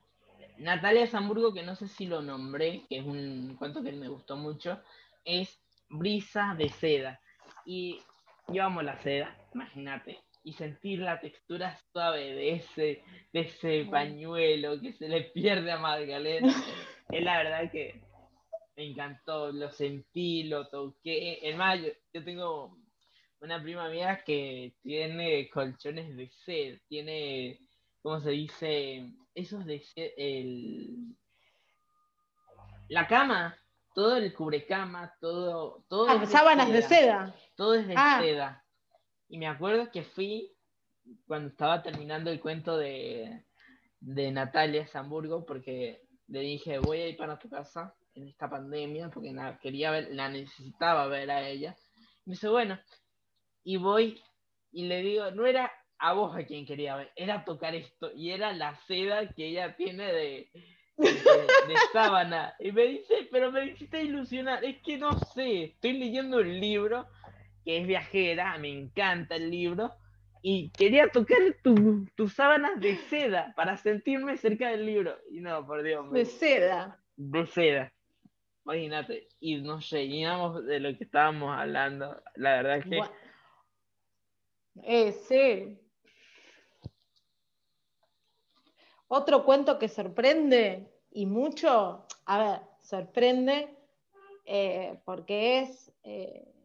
Natalia 0.59 1.09
Zamburgo, 1.09 1.53
que 1.53 1.65
no 1.65 1.75
sé 1.75 1.89
si 1.89 2.07
lo 2.07 2.23
nombré, 2.23 2.85
que 2.89 2.99
es 2.99 3.05
un 3.05 3.57
cuento 3.59 3.83
que 3.83 3.91
me 3.91 4.09
gustó 4.09 4.37
mucho, 4.37 4.81
es 5.25 5.59
Brisa 5.89 6.55
de 6.57 6.69
seda. 6.69 7.21
Y 7.65 8.01
yo 8.47 8.63
amo 8.63 8.81
la 8.81 8.97
seda, 9.03 9.37
imagínate 9.53 10.21
y 10.47 10.53
sentir 10.53 11.01
la 11.01 11.19
textura 11.19 11.77
suave 11.91 12.33
de 12.33 12.53
ese, 12.53 13.03
de 13.33 13.41
ese 13.41 13.85
pañuelo 13.91 14.81
que 14.81 14.93
se 14.93 15.09
le 15.09 15.23
pierde 15.23 15.73
a 15.73 15.79
Magdalena. 15.79 16.55
es 17.11 17.25
la 17.25 17.39
verdad 17.39 17.69
que 17.73 18.01
me 18.77 18.85
encantó, 18.85 19.51
lo 19.51 19.73
sentí, 19.73 20.45
lo 20.45 20.69
toqué. 20.69 21.41
En 21.43 21.57
mayo, 21.57 21.93
yo 22.13 22.23
tengo 22.23 22.79
una 23.41 23.61
prima 23.61 23.89
mía 23.89 24.23
que 24.25 24.77
tiene 24.85 25.51
colchones 25.51 26.17
de 26.17 26.31
sed, 26.45 26.79
tiene, 26.87 27.59
¿cómo 28.01 28.21
se 28.21 28.31
dice? 28.31 29.11
Esos 29.35 29.67
de 29.67 29.81
sed, 29.81 30.13
el... 30.17 31.17
La 32.89 33.09
cama, 33.09 33.59
todo 33.97 34.17
el 34.19 34.33
cubrecama, 34.33 35.13
todo... 35.21 35.85
todo 35.89 36.09
ah, 36.09 36.25
sábanas 36.25 36.73
de 36.73 36.83
seda. 36.83 37.35
Todo 37.57 37.75
es 37.75 37.89
de 37.89 37.95
ah. 37.97 38.21
seda. 38.23 38.66
Y 39.29 39.39
me 39.39 39.47
acuerdo 39.47 39.91
que 39.91 40.03
fui 40.03 40.53
cuando 41.27 41.49
estaba 41.49 41.83
terminando 41.83 42.31
el 42.31 42.41
cuento 42.41 42.77
de, 42.77 43.45
de 44.01 44.31
Natalia 44.31 44.89
Hamburgo, 44.93 45.45
porque 45.45 46.03
le 46.29 46.41
dije, 46.41 46.79
voy 46.79 47.01
a 47.01 47.09
ir 47.09 47.17
para 47.17 47.39
tu 47.39 47.49
casa 47.49 47.95
en 48.15 48.29
esta 48.29 48.49
pandemia, 48.49 49.11
porque 49.11 49.33
la, 49.33 49.59
quería 49.59 49.91
ver, 49.91 50.09
la 50.13 50.29
necesitaba 50.29 51.07
ver 51.07 51.31
a 51.31 51.49
ella. 51.49 51.77
Me 52.25 52.33
dice, 52.33 52.49
bueno, 52.49 52.79
y 53.63 53.77
voy 53.77 54.21
y 54.73 54.87
le 54.87 55.03
digo, 55.03 55.31
no 55.31 55.47
era 55.47 55.73
a 55.99 56.13
vos 56.13 56.37
a 56.37 56.45
quien 56.45 56.67
quería 56.67 56.97
ver, 56.97 57.11
era 57.17 57.45
tocar 57.45 57.75
esto, 57.75 58.13
y 58.15 58.31
era 58.31 58.53
la 58.53 58.77
seda 58.87 59.33
que 59.33 59.47
ella 59.47 59.75
tiene 59.77 60.13
de, 60.13 60.51
de, 60.97 61.13
de, 61.13 61.75
sábana. 61.93 62.55
Y 62.59 62.73
me 62.73 62.83
dice, 62.83 63.29
pero 63.31 63.51
me 63.51 63.67
hiciste 63.67 64.03
ilusionar, 64.03 64.65
es 64.65 64.83
que 64.83 64.99
no 64.99 65.19
sé, 65.35 65.65
estoy 65.65 65.95
leyendo 65.95 66.39
un 66.39 66.61
libro 66.61 67.07
que 67.67 67.79
es 67.79 67.87
viajera, 67.87 68.57
me 68.59 68.69
encanta 68.69 69.35
el 69.35 69.51
libro, 69.51 69.93
y 70.41 70.71
quería 70.71 71.09
tocar 71.09 71.39
tus 72.15 72.33
sábanas 72.33 72.81
de 72.81 72.95
seda 72.97 73.53
para 73.57 73.77
sentirme 73.77 74.37
cerca 74.37 74.71
del 74.71 74.87
libro. 74.87 75.19
Y 75.29 75.41
no, 75.41 75.67
por 75.67 75.83
Dios. 75.83 76.09
De 76.13 76.25
seda. 76.25 77.03
De 77.17 77.45
seda. 77.47 77.93
Imagínate. 78.65 79.27
Y 79.41 79.57
no 79.57 79.81
sé, 79.81 79.97
de 79.97 80.81
lo 80.81 80.97
que 80.97 81.03
estábamos 81.03 81.53
hablando. 81.59 82.23
La 82.37 82.63
verdad 82.63 82.85
que. 82.85 83.01
Eh, 84.85 85.13
sí. 85.13 85.81
Otro 89.09 89.45
cuento 89.45 89.81
que 89.81 89.89
sorprende 89.89 90.93
y 91.11 91.27
mucho, 91.27 92.07
a 92.25 92.39
ver, 92.39 92.61
sorprende 92.83 93.77
eh, 94.45 95.01
porque 95.05 95.61
es 95.61 95.93
eh, 96.05 96.56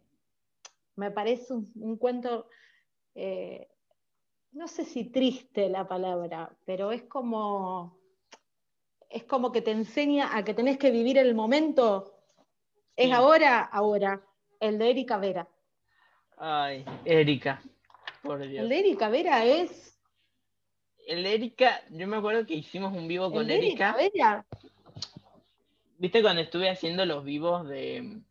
me 1.02 1.10
parece 1.10 1.52
un, 1.52 1.98
cuento, 1.98 2.48
eh, 3.16 3.68
no 4.52 4.68
sé 4.68 4.86
si 4.86 5.06
triste 5.06 5.68
la 5.68 5.88
palabra, 5.88 6.56
pero 6.64 6.92
es 6.92 7.02
como, 7.04 7.98
es 9.10 9.24
como 9.24 9.52
que 9.52 9.64
te 9.64 9.72
enseña 9.72 10.38
a 10.38 10.46
que 10.46 10.54
tenés 10.54 10.78
que 10.78 10.92
vivir 10.92 11.18
el 11.18 11.34
momento. 11.34 12.14
Es 12.96 13.12
ahora, 13.12 13.62
ahora, 13.62 14.22
el 14.60 14.78
de 14.78 14.92
Erika 14.92 15.18
Vera. 15.18 15.48
Ay, 16.38 16.86
Erika, 17.04 17.60
por 18.22 18.40
Dios. 18.46 18.62
El 18.62 18.70
de 18.70 18.80
Erika 18.80 19.10
Vera 19.10 19.44
es... 19.44 20.00
el 21.08 21.26
Erika, 21.26 21.82
yo 21.90 22.08
me 22.08 22.18
acuerdo 22.18 22.46
que 22.46 22.54
hicimos 22.54 22.96
un 22.96 23.08
vivo 23.08 23.32
con 23.32 23.50
Erika. 23.50 23.98
¿Viste 25.98 26.22
cuando 26.22 26.44
estuve 26.44 26.70
haciendo 26.70 27.08
los 27.08 27.24
vivos 27.24 27.68
de, 27.68 28.22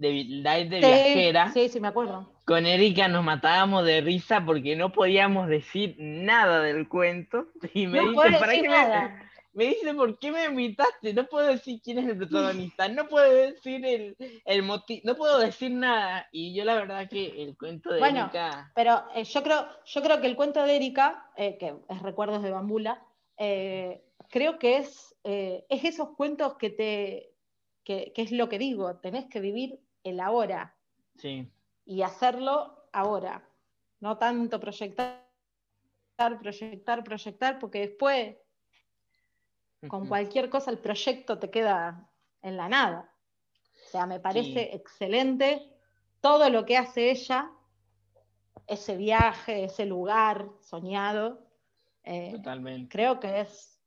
de 0.00 0.24
live 0.24 0.68
de 0.68 0.78
viajera? 0.78 1.52
Sí, 1.52 1.68
sí, 1.68 1.78
me 1.78 1.88
acuerdo. 1.88 2.32
Con 2.46 2.64
Erika 2.66 3.06
nos 3.06 3.22
matábamos 3.22 3.84
de 3.84 4.00
risa 4.00 4.44
porque 4.44 4.74
no 4.74 4.92
podíamos 4.92 5.46
decir 5.48 5.94
nada 5.98 6.62
del 6.62 6.88
cuento. 6.88 7.48
Y 7.74 7.86
me 7.86 7.98
no 7.98 8.10
dice, 8.10 8.38
¿para 8.38 8.52
qué 8.52 8.68
me 9.52 9.64
dice, 9.66 9.94
¿por 9.94 10.18
qué 10.18 10.32
me 10.32 10.44
invitaste? 10.46 11.12
No 11.12 11.26
puedo 11.26 11.48
decir 11.48 11.80
quién 11.82 11.98
es 11.98 12.08
el 12.08 12.16
protagonista, 12.16 12.88
no 12.88 13.08
puedo 13.08 13.30
decir 13.30 13.84
el, 13.84 14.16
el 14.44 14.62
motivo, 14.62 15.02
no 15.04 15.16
puedo 15.16 15.38
decir 15.38 15.70
nada. 15.70 16.26
Y 16.32 16.54
yo 16.54 16.64
la 16.64 16.76
verdad 16.76 17.08
que 17.08 17.42
el 17.42 17.58
cuento 17.58 17.92
de 17.92 17.98
bueno, 17.98 18.22
Erika... 18.22 18.72
Pero 18.74 19.04
eh, 19.14 19.24
yo, 19.24 19.42
creo, 19.42 19.66
yo 19.84 20.02
creo 20.02 20.20
que 20.20 20.28
el 20.28 20.36
cuento 20.36 20.62
de 20.62 20.76
Erika, 20.76 21.30
eh, 21.36 21.58
que 21.58 21.74
es 21.88 22.02
Recuerdos 22.02 22.42
de 22.42 22.52
Bambula, 22.52 23.04
eh, 23.36 24.02
creo 24.30 24.58
que 24.58 24.78
es, 24.78 25.14
es 25.24 25.84
esos 25.84 26.16
cuentos 26.16 26.56
que 26.56 26.70
te, 26.70 27.34
que, 27.84 28.12
que, 28.14 28.22
es 28.22 28.32
lo 28.32 28.48
que 28.48 28.58
digo, 28.58 28.96
tenés 28.96 29.26
que 29.26 29.40
vivir 29.40 29.78
el 30.04 30.20
ahora. 30.20 30.74
Sí. 31.16 31.50
Y 31.84 32.02
hacerlo 32.02 32.88
ahora, 32.92 33.42
no 34.00 34.18
tanto 34.18 34.60
proyectar, 34.60 35.26
proyectar, 36.40 37.04
proyectar, 37.04 37.58
porque 37.58 37.80
después 37.80 38.36
con 39.88 40.06
cualquier 40.06 40.50
cosa 40.50 40.70
el 40.70 40.78
proyecto 40.78 41.38
te 41.38 41.50
queda 41.50 42.10
en 42.42 42.56
la 42.56 42.68
nada. 42.68 43.12
O 43.86 43.88
sea, 43.88 44.06
me 44.06 44.20
parece 44.20 44.74
excelente 44.74 45.72
todo 46.20 46.50
lo 46.50 46.64
que 46.66 46.76
hace 46.76 47.10
ella, 47.10 47.50
ese 48.66 48.96
viaje, 48.96 49.64
ese 49.64 49.86
lugar 49.86 50.48
soñado. 50.60 51.46
Eh, 52.04 52.32
Totalmente. 52.32 52.88
Creo 52.88 53.18
que 53.20 53.40
es, 53.40 53.80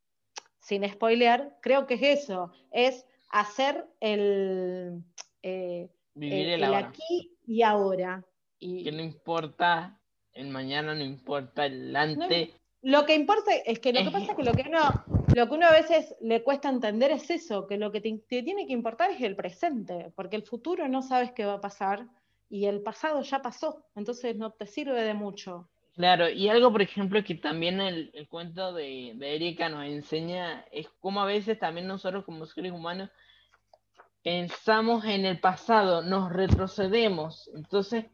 sin 0.59 0.87
spoilear, 0.89 1.57
creo 1.61 1.85
que 1.85 1.93
es 1.93 2.23
eso, 2.23 2.51
es 2.71 3.05
hacer 3.29 3.87
el, 3.99 5.03
eh, 5.41 5.89
Vivir 6.15 6.49
el, 6.49 6.63
aquí 6.73 7.37
y 7.45 7.61
ahora. 7.61 8.23
Y... 8.59 8.83
Que 8.83 8.91
no 8.91 9.01
importa 9.01 9.99
el 10.33 10.49
mañana, 10.49 10.93
no 10.93 11.03
importa 11.03 11.65
el 11.65 11.95
antes. 11.95 12.49
lo 12.81 13.05
que 13.05 13.15
importa 13.15 13.53
es 13.65 13.79
que 13.79 13.93
lo 13.93 14.03
que 14.03 14.11
pasa 14.11 14.31
es 14.31 14.37
que 14.37 14.43
lo 14.43 14.53
que 14.53 14.65
uno 14.67 14.79
lo 15.35 15.47
que 15.47 15.55
uno 15.55 15.67
a 15.67 15.71
veces 15.71 16.15
le 16.21 16.43
cuesta 16.43 16.69
entender 16.69 17.11
es 17.11 17.29
eso, 17.29 17.65
que 17.67 17.77
lo 17.77 17.91
que 17.91 18.01
te, 18.01 18.17
tiene 18.27 18.67
que 18.67 18.73
importar 18.73 19.11
es 19.11 19.21
el 19.21 19.35
presente, 19.35 20.11
porque 20.15 20.35
el 20.35 20.43
futuro 20.43 20.87
no 20.87 21.01
sabes 21.01 21.31
qué 21.31 21.45
va 21.45 21.55
a 21.55 21.61
pasar 21.61 22.07
y 22.49 22.65
el 22.65 22.81
pasado 22.81 23.21
ya 23.23 23.41
pasó, 23.41 23.83
entonces 23.95 24.35
no 24.35 24.51
te 24.51 24.67
sirve 24.67 25.01
de 25.01 25.13
mucho. 25.13 25.69
Claro, 25.95 26.29
y 26.29 26.49
algo, 26.49 26.71
por 26.71 26.81
ejemplo, 26.81 27.23
que 27.23 27.35
también 27.35 27.79
el, 27.79 28.27
cuento 28.27 28.73
de, 28.73 29.13
de, 29.15 29.35
Erika 29.35 29.69
nos 29.69 29.85
enseña 29.85 30.65
es 30.71 30.87
cómo 30.99 31.21
a 31.21 31.25
veces 31.25 31.59
también 31.59 31.87
nosotros 31.87 32.25
como 32.25 32.45
seres 32.45 32.71
humanos 32.71 33.09
pensamos 34.23 35.05
en 35.05 35.25
el 35.25 35.39
pasado, 35.39 36.01
nos 36.01 36.31
retrocedemos. 36.31 37.49
Entonces, 37.55 38.05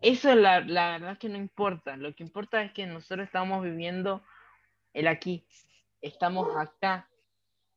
eso 0.00 0.34
la, 0.34 0.60
la 0.60 0.92
verdad 0.92 1.18
que 1.18 1.28
no 1.28 1.36
importa. 1.36 1.96
Lo 1.96 2.14
que 2.14 2.22
importa 2.22 2.62
es 2.62 2.72
que 2.72 2.86
nosotros 2.86 3.26
estamos 3.26 3.62
viviendo 3.62 4.22
el 4.94 5.06
aquí 5.06 5.44
estamos 6.00 6.56
acá, 6.56 7.08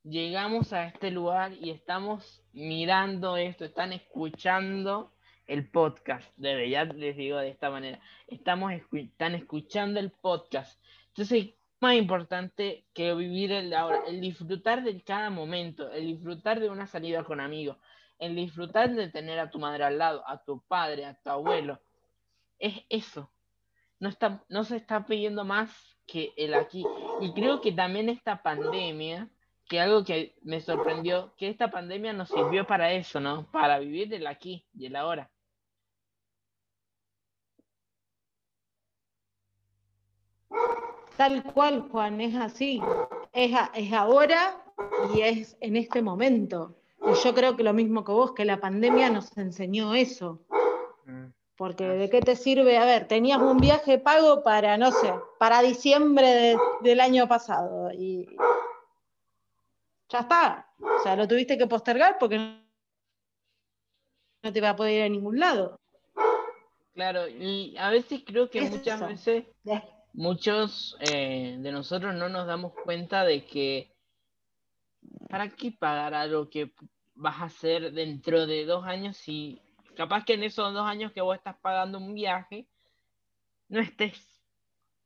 llegamos 0.04 0.74
a 0.74 0.86
este 0.86 1.12
lugar 1.12 1.54
y 1.54 1.72
estamos 1.72 2.44
mirando 2.54 3.38
esto, 3.38 3.66
están 3.66 3.94
escuchando 3.94 5.14
el 5.48 5.70
podcast, 5.70 6.32
de 6.38 6.70
ya 6.70 6.86
les 6.86 7.18
digo 7.18 7.38
de 7.38 7.50
esta 7.50 7.70
manera, 7.70 8.00
estamos 8.28 8.72
están 8.94 9.36
escuchando 9.36 10.00
el 10.00 10.12
podcast. 10.12 10.82
Entonces, 11.10 11.50
más 11.82 11.96
importante 11.96 12.86
que 12.94 13.14
vivir 13.16 13.52
el 13.52 13.74
ahora, 13.74 14.04
el 14.08 14.22
disfrutar 14.22 14.84
de 14.84 15.02
cada 15.04 15.30
momento, 15.32 15.92
el 15.92 16.06
disfrutar 16.06 16.60
de 16.60 16.70
una 16.70 16.86
salida 16.86 17.24
con 17.24 17.40
amigos, 17.40 17.78
el 18.20 18.36
disfrutar 18.36 18.94
de 18.94 19.10
tener 19.10 19.40
a 19.40 19.50
tu 19.50 19.58
madre 19.58 19.84
al 19.84 19.98
lado, 19.98 20.24
a 20.28 20.44
tu 20.44 20.62
padre, 20.68 21.06
a 21.06 21.16
tu 21.16 21.30
abuelo. 21.32 21.82
Es 22.60 22.76
eso. 22.90 23.32
No, 24.00 24.10
está, 24.10 24.44
no 24.48 24.64
se 24.64 24.78
está 24.78 25.06
pidiendo 25.06 25.44
más 25.44 25.98
que 26.06 26.34
el 26.38 26.54
aquí. 26.54 26.86
Y 27.20 27.34
creo 27.34 27.62
que 27.62 27.72
también 27.72 28.10
esta 28.10 28.44
pandemia, 28.44 29.30
que 29.68 29.80
algo 29.80 30.04
que 30.04 30.36
me 30.44 30.62
sorprendió, 30.62 31.34
que 31.36 31.50
esta 31.50 31.72
pandemia 31.72 32.14
nos 32.14 32.30
sirvió 32.30 32.68
para 32.68 32.92
eso, 32.92 33.20
¿no? 33.20 33.50
Para 33.52 33.80
vivir 33.80 34.14
el 34.14 34.28
aquí 34.28 34.66
y 34.76 34.86
el 34.86 34.96
ahora. 34.96 35.32
Tal 41.18 41.44
cual, 41.54 41.88
Juan, 41.92 42.22
es 42.22 42.36
así. 42.36 42.82
Es, 43.34 43.52
es 43.74 43.94
ahora 43.94 44.64
y 45.14 45.22
es 45.22 45.58
en 45.62 45.76
este 45.76 46.02
momento. 46.02 46.76
Y 47.06 47.14
yo 47.24 47.34
creo 47.34 47.56
que 47.56 47.64
lo 47.64 47.74
mismo 47.74 48.04
que 48.04 48.12
vos, 48.12 48.34
que 48.34 48.46
la 48.46 48.60
pandemia 48.60 49.10
nos 49.10 49.36
enseñó 49.38 49.94
eso. 49.94 50.42
Mm. 51.06 51.28
Porque 51.56 51.86
de 51.86 52.10
qué 52.10 52.22
te 52.22 52.36
sirve, 52.36 52.78
a 52.78 52.86
ver, 52.86 53.08
tenías 53.08 53.40
un 53.40 53.58
viaje 53.58 54.00
pago 54.00 54.44
para, 54.44 54.78
no 54.78 54.92
sé, 54.92 55.14
para 55.38 55.62
diciembre 55.62 56.56
del 56.82 57.00
año 57.00 57.28
pasado 57.28 57.92
y 57.92 58.28
ya 60.10 60.20
está. 60.20 60.68
O 60.80 61.04
sea, 61.04 61.16
lo 61.16 61.28
tuviste 61.28 61.58
que 61.58 61.68
postergar 61.68 62.18
porque 62.20 62.38
no 64.44 64.52
te 64.52 64.62
va 64.62 64.72
a 64.72 64.76
poder 64.76 64.94
ir 64.94 65.04
a 65.04 65.10
ningún 65.10 65.40
lado. 65.40 65.80
Claro, 66.94 67.28
y 67.28 67.76
a 67.78 67.90
veces 67.90 68.24
creo 68.26 68.50
que 68.50 68.62
muchas 68.62 69.00
veces 69.08 69.46
muchos 70.14 70.98
eh, 71.00 71.58
de 71.60 71.72
nosotros 71.72 72.14
no 72.16 72.30
nos 72.30 72.48
damos 72.48 72.74
cuenta 72.84 73.24
de 73.24 73.46
que 73.46 73.96
¿para 75.30 75.50
qué 75.50 75.72
pagar 75.72 76.14
algo 76.14 76.50
que 76.50 76.74
vas 77.16 77.42
a 77.42 77.46
hacer 77.46 77.92
dentro 77.94 78.46
de 78.46 78.66
dos 78.66 78.86
años 78.86 79.18
si 79.18 79.62
Capaz 79.96 80.24
que 80.26 80.34
en 80.34 80.44
esos 80.44 80.74
dos 80.74 80.88
años 80.88 81.12
que 81.12 81.22
vos 81.22 81.36
estás 81.36 81.56
pagando 81.62 81.98
un 81.98 82.14
viaje, 82.14 82.68
no 83.70 83.80
estés. 83.80 84.42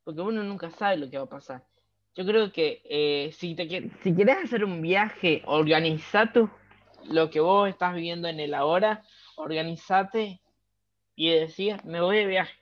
Porque 0.04 0.20
uno 0.20 0.42
nunca 0.42 0.70
sabe 0.70 0.96
lo 0.96 1.10
que 1.10 1.18
va 1.18 1.24
a 1.24 1.28
pasar. 1.28 1.66
Yo 2.14 2.24
creo 2.24 2.52
que 2.52 2.82
eh, 2.84 3.30
si, 3.32 3.54
te, 3.54 3.90
si 4.02 4.14
quieres 4.14 4.36
hacer 4.44 4.64
un 4.64 4.80
viaje, 4.80 5.42
organiza 5.46 6.32
tú 6.32 6.48
lo 7.04 7.30
que 7.30 7.40
vos 7.40 7.68
estás 7.68 7.94
viviendo 7.94 8.28
en 8.28 8.40
el 8.40 8.54
ahora, 8.54 9.04
organizate 9.36 10.40
y 11.14 11.30
decías, 11.30 11.84
me 11.84 12.00
voy 12.00 12.16
de 12.18 12.26
viaje. 12.26 12.54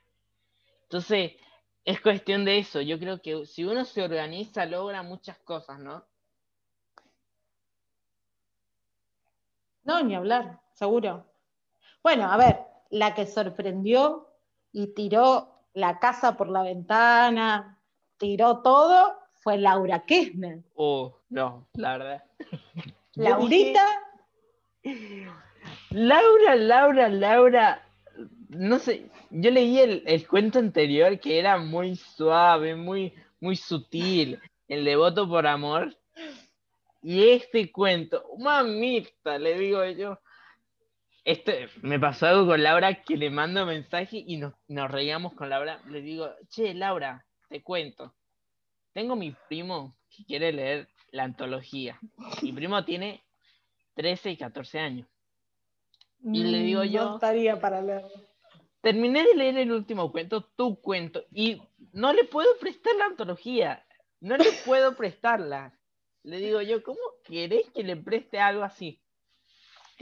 Entonces, 0.83 1.33
es 1.85 2.01
cuestión 2.01 2.45
de 2.45 2.57
eso. 2.57 2.81
Yo 2.81 2.99
creo 2.99 3.21
que 3.21 3.45
si 3.45 3.63
uno 3.63 3.85
se 3.85 4.03
organiza, 4.03 4.65
logra 4.65 5.03
muchas 5.03 5.37
cosas, 5.39 5.79
¿no? 5.79 6.03
No, 9.83 10.01
ni 10.01 10.15
hablar, 10.15 10.59
seguro. 10.73 11.25
Bueno, 12.01 12.31
a 12.31 12.37
ver, 12.37 12.59
la 12.89 13.13
que 13.13 13.27
sorprendió 13.27 14.27
y 14.71 14.87
tiró 14.95 15.61
la 15.73 15.99
casa 15.99 16.35
por 16.35 16.49
la 16.49 16.63
ventana, 16.63 17.79
tiró 18.17 18.61
todo, 18.63 19.19
fue 19.33 19.57
Laura 19.59 20.05
Kessner. 20.05 20.63
Oh, 20.73 21.19
no, 21.29 21.67
la 21.73 21.97
verdad. 21.97 22.23
Laurita. 23.13 23.85
Laura, 25.91 26.55
Laura, 26.55 27.09
Laura, 27.09 27.84
no 28.49 28.79
sé, 28.79 29.09
yo 29.29 29.51
leí 29.51 29.79
el, 29.79 30.27
cuento 30.27 30.59
anterior 30.59 31.19
que 31.19 31.39
era 31.39 31.57
muy 31.57 31.95
suave, 31.95 32.75
muy, 32.75 33.13
muy 33.39 33.55
sutil, 33.55 34.39
el 34.67 34.85
devoto 34.85 35.27
por 35.27 35.47
amor. 35.47 35.95
Y 37.01 37.29
este 37.29 37.71
cuento, 37.71 38.25
mamita, 38.39 39.37
le 39.37 39.59
digo 39.59 39.85
yo, 39.85 40.19
este, 41.23 41.69
me 41.81 41.99
pasó 41.99 42.27
algo 42.27 42.47
con 42.47 42.63
Laura 42.63 43.03
que 43.03 43.17
le 43.17 43.29
mando 43.29 43.65
mensaje 43.65 44.23
y 44.25 44.37
nos, 44.37 44.53
nos 44.67 44.89
reíamos 44.91 45.33
con 45.33 45.49
Laura. 45.49 45.81
Le 45.87 46.01
digo, 46.01 46.29
che, 46.49 46.73
Laura, 46.73 47.25
te 47.49 47.63
cuento. 47.63 48.13
Tengo 48.93 49.15
mi 49.15 49.35
primo 49.49 49.97
que 50.09 50.23
quiere 50.23 50.51
leer 50.51 50.87
la 51.11 51.23
antología. 51.23 51.99
Mi 52.41 52.53
primo 52.53 52.83
tiene 52.85 53.23
13 53.95 54.31
y 54.31 54.37
14 54.37 54.79
años. 54.79 55.07
Y 56.23 56.43
le 56.43 56.59
digo 56.59 56.83
mm, 56.83 56.87
yo. 56.87 57.03
No 57.05 57.15
estaría 57.15 57.59
para 57.59 57.81
leerlo. 57.81 58.34
Terminé 58.85 59.23
de 59.23 59.33
leer 59.33 59.57
el 59.57 59.71
último 59.71 60.11
cuento, 60.11 60.43
tu 60.43 60.79
cuento, 60.79 61.25
y 61.31 61.59
no 61.93 62.13
le 62.13 62.23
puedo 62.23 62.55
prestar 62.59 62.93
la 62.97 63.05
antología. 63.05 63.83
No 64.19 64.37
le 64.37 64.51
puedo 64.63 64.95
prestarla. 64.95 65.75
Le 66.21 66.37
digo 66.37 66.61
yo, 66.61 66.83
¿cómo 66.83 66.99
querés 67.23 67.67
que 67.73 67.81
le 67.81 67.95
preste 67.97 68.39
algo 68.39 68.63
así? 68.63 69.01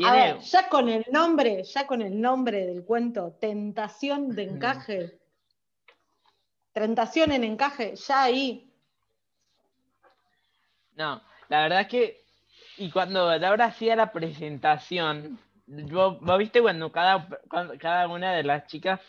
A 0.04 0.12
ver, 0.12 0.40
ya 0.40 0.68
con 0.68 0.90
el 0.90 1.06
nombre, 1.14 1.64
ya 1.64 1.88
con 1.88 2.02
el 2.02 2.20
nombre 2.20 2.66
del 2.66 2.84
cuento, 2.84 3.38
Tentación 3.40 4.36
de 4.36 4.44
encaje. 4.44 5.18
Tentación 6.74 7.32
en 7.32 7.46
encaje, 7.46 7.96
ya 7.96 8.24
ahí. 8.24 8.70
No, 10.96 11.24
la 11.48 11.62
verdad 11.62 11.80
es 11.80 11.88
que, 11.88 12.26
y 12.76 12.92
cuando 12.92 13.34
Laura 13.38 13.64
hacía 13.64 13.96
la 13.96 14.12
presentación, 14.12 15.40
vos, 15.92 16.38
viste 16.38 16.62
cuando 16.62 16.92
cada, 16.92 17.28
cada 17.80 18.08
una 18.08 18.34
de 18.34 18.44
las 18.44 18.68
chicas 18.68 19.00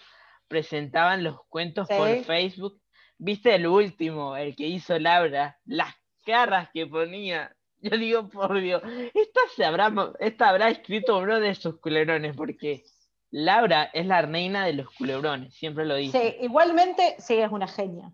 presentaban 0.48 1.24
los 1.24 1.44
cuentos 1.48 1.88
por 1.88 2.08
Facebook, 2.24 2.80
viste 3.18 3.54
el 3.54 3.66
último, 3.66 4.36
el 4.36 4.54
que 4.54 4.66
hizo 4.66 4.98
Laura, 4.98 5.58
las 5.64 5.94
caras 6.24 6.68
que 6.72 6.86
ponía. 6.86 7.54
Yo 7.80 7.98
digo, 7.98 8.28
por 8.28 8.60
Dios, 8.60 8.82
esta, 9.12 9.40
se 9.54 9.64
habrá, 9.64 9.92
esta 10.18 10.48
habrá 10.48 10.70
escrito 10.70 11.18
uno 11.18 11.38
de 11.38 11.54
sus 11.54 11.80
culebrones, 11.80 12.34
porque 12.34 12.82
Laura 13.30 13.90
es 13.92 14.06
la 14.06 14.22
reina 14.22 14.64
de 14.64 14.74
los 14.74 14.88
culebrones, 14.94 15.54
siempre 15.54 15.84
lo 15.84 15.96
dice. 15.96 16.18
Sí, 16.18 16.44
igualmente, 16.44 17.16
sí, 17.18 17.34
es 17.34 17.50
una 17.50 17.68
genia. 17.68 18.12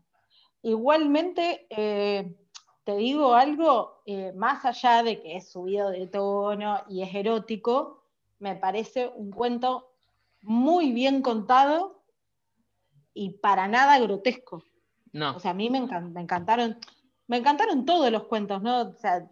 Igualmente, 0.62 1.66
eh, 1.70 2.34
te 2.84 2.96
digo 2.96 3.34
algo, 3.34 4.02
eh, 4.06 4.32
más 4.34 4.64
allá 4.64 5.02
de 5.02 5.20
que 5.20 5.36
es 5.36 5.52
subido 5.52 5.90
de 5.90 6.06
tono 6.06 6.82
y 6.88 7.02
es 7.02 7.14
erótico, 7.14 7.99
me 8.40 8.56
parece 8.56 9.06
un 9.06 9.30
cuento 9.30 9.92
muy 10.42 10.92
bien 10.92 11.22
contado 11.22 12.02
y 13.14 13.38
para 13.38 13.68
nada 13.68 13.98
grotesco. 14.00 14.64
No. 15.12 15.36
O 15.36 15.40
sea, 15.40 15.52
a 15.52 15.54
mí 15.54 15.70
me, 15.70 15.78
encantaron, 15.78 16.78
me 17.26 17.36
encantaron 17.36 17.84
todos 17.84 18.10
los 18.10 18.24
cuentos, 18.24 18.62
¿no? 18.62 18.82
O 18.82 18.94
sea, 18.94 19.28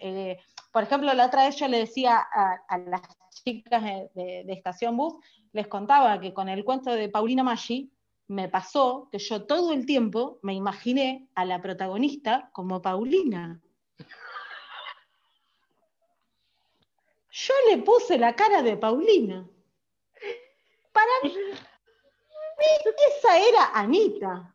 eh, 0.00 0.38
por 0.72 0.82
ejemplo, 0.82 1.12
la 1.14 1.26
otra 1.26 1.44
vez 1.46 1.56
yo 1.56 1.68
le 1.68 1.78
decía 1.78 2.18
a, 2.18 2.78
las 2.78 3.02
chicas 3.44 3.82
de, 4.14 4.44
Estación 4.48 4.96
Bus, 4.96 5.14
les 5.52 5.68
contaba 5.68 6.20
que 6.20 6.34
con 6.34 6.48
el 6.48 6.64
cuento 6.64 6.90
de 6.90 7.08
Paulina 7.08 7.42
Maggi 7.42 7.90
me 8.26 8.48
pasó 8.48 9.08
que 9.10 9.18
yo 9.18 9.46
todo 9.46 9.72
el 9.72 9.86
tiempo 9.86 10.38
me 10.42 10.54
imaginé 10.54 11.28
a 11.34 11.44
la 11.44 11.62
protagonista 11.62 12.50
como 12.52 12.82
Paulina. 12.82 13.60
Yo 17.30 17.54
le 17.70 17.78
puse 17.78 18.18
la 18.18 18.34
cara 18.34 18.62
de 18.62 18.76
Paulina. 18.76 19.46
Para 20.92 21.10
mí, 21.22 21.34
esa 23.16 23.38
era 23.38 23.70
Anita. 23.74 24.54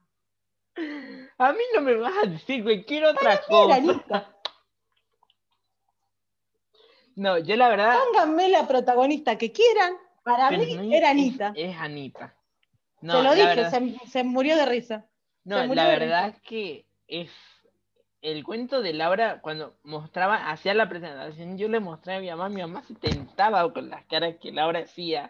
A 1.37 1.53
mí 1.53 1.63
no 1.73 1.81
me 1.81 1.95
vas 1.95 2.13
a 2.23 2.27
decir 2.27 2.63
cualquier 2.63 3.05
otra 3.05 3.41
cosa. 3.41 3.75
Anita. 3.75 4.35
No, 7.15 7.37
yo 7.37 7.55
la 7.55 7.69
verdad. 7.69 7.99
Pónganme 8.05 8.49
la 8.49 8.67
protagonista 8.67 9.37
que 9.37 9.51
quieran. 9.51 9.95
Para 10.23 10.51
mí 10.51 10.95
era 10.95 11.11
Anita. 11.11 11.53
Es, 11.55 11.77
Anita. 11.77 12.35
No, 13.01 13.17
se 13.17 13.23
lo 13.23 13.35
dije, 13.35 13.99
se, 14.07 14.23
murió 14.23 14.55
de 14.55 14.65
risa. 14.65 15.05
No, 15.43 15.65
la 15.65 15.87
verdad 15.87 16.29
es 16.29 16.41
que 16.41 16.87
es 17.07 17.29
el 18.23 18.43
cuento 18.45 18.81
de 18.81 18.93
Laura, 18.93 19.41
cuando 19.41 19.75
mostraba, 19.83 20.49
hacía 20.49 20.73
la 20.73 20.87
presentación, 20.87 21.57
yo 21.57 21.67
le 21.67 21.81
mostré 21.81 22.15
a 22.15 22.19
mi 22.21 22.29
mamá, 22.29 22.47
mi 22.47 22.61
mamá 22.61 22.81
se 22.83 22.95
tentaba 22.95 23.71
con 23.73 23.89
las 23.89 24.05
caras 24.05 24.35
que 24.41 24.53
Laura 24.53 24.79
hacía. 24.79 25.29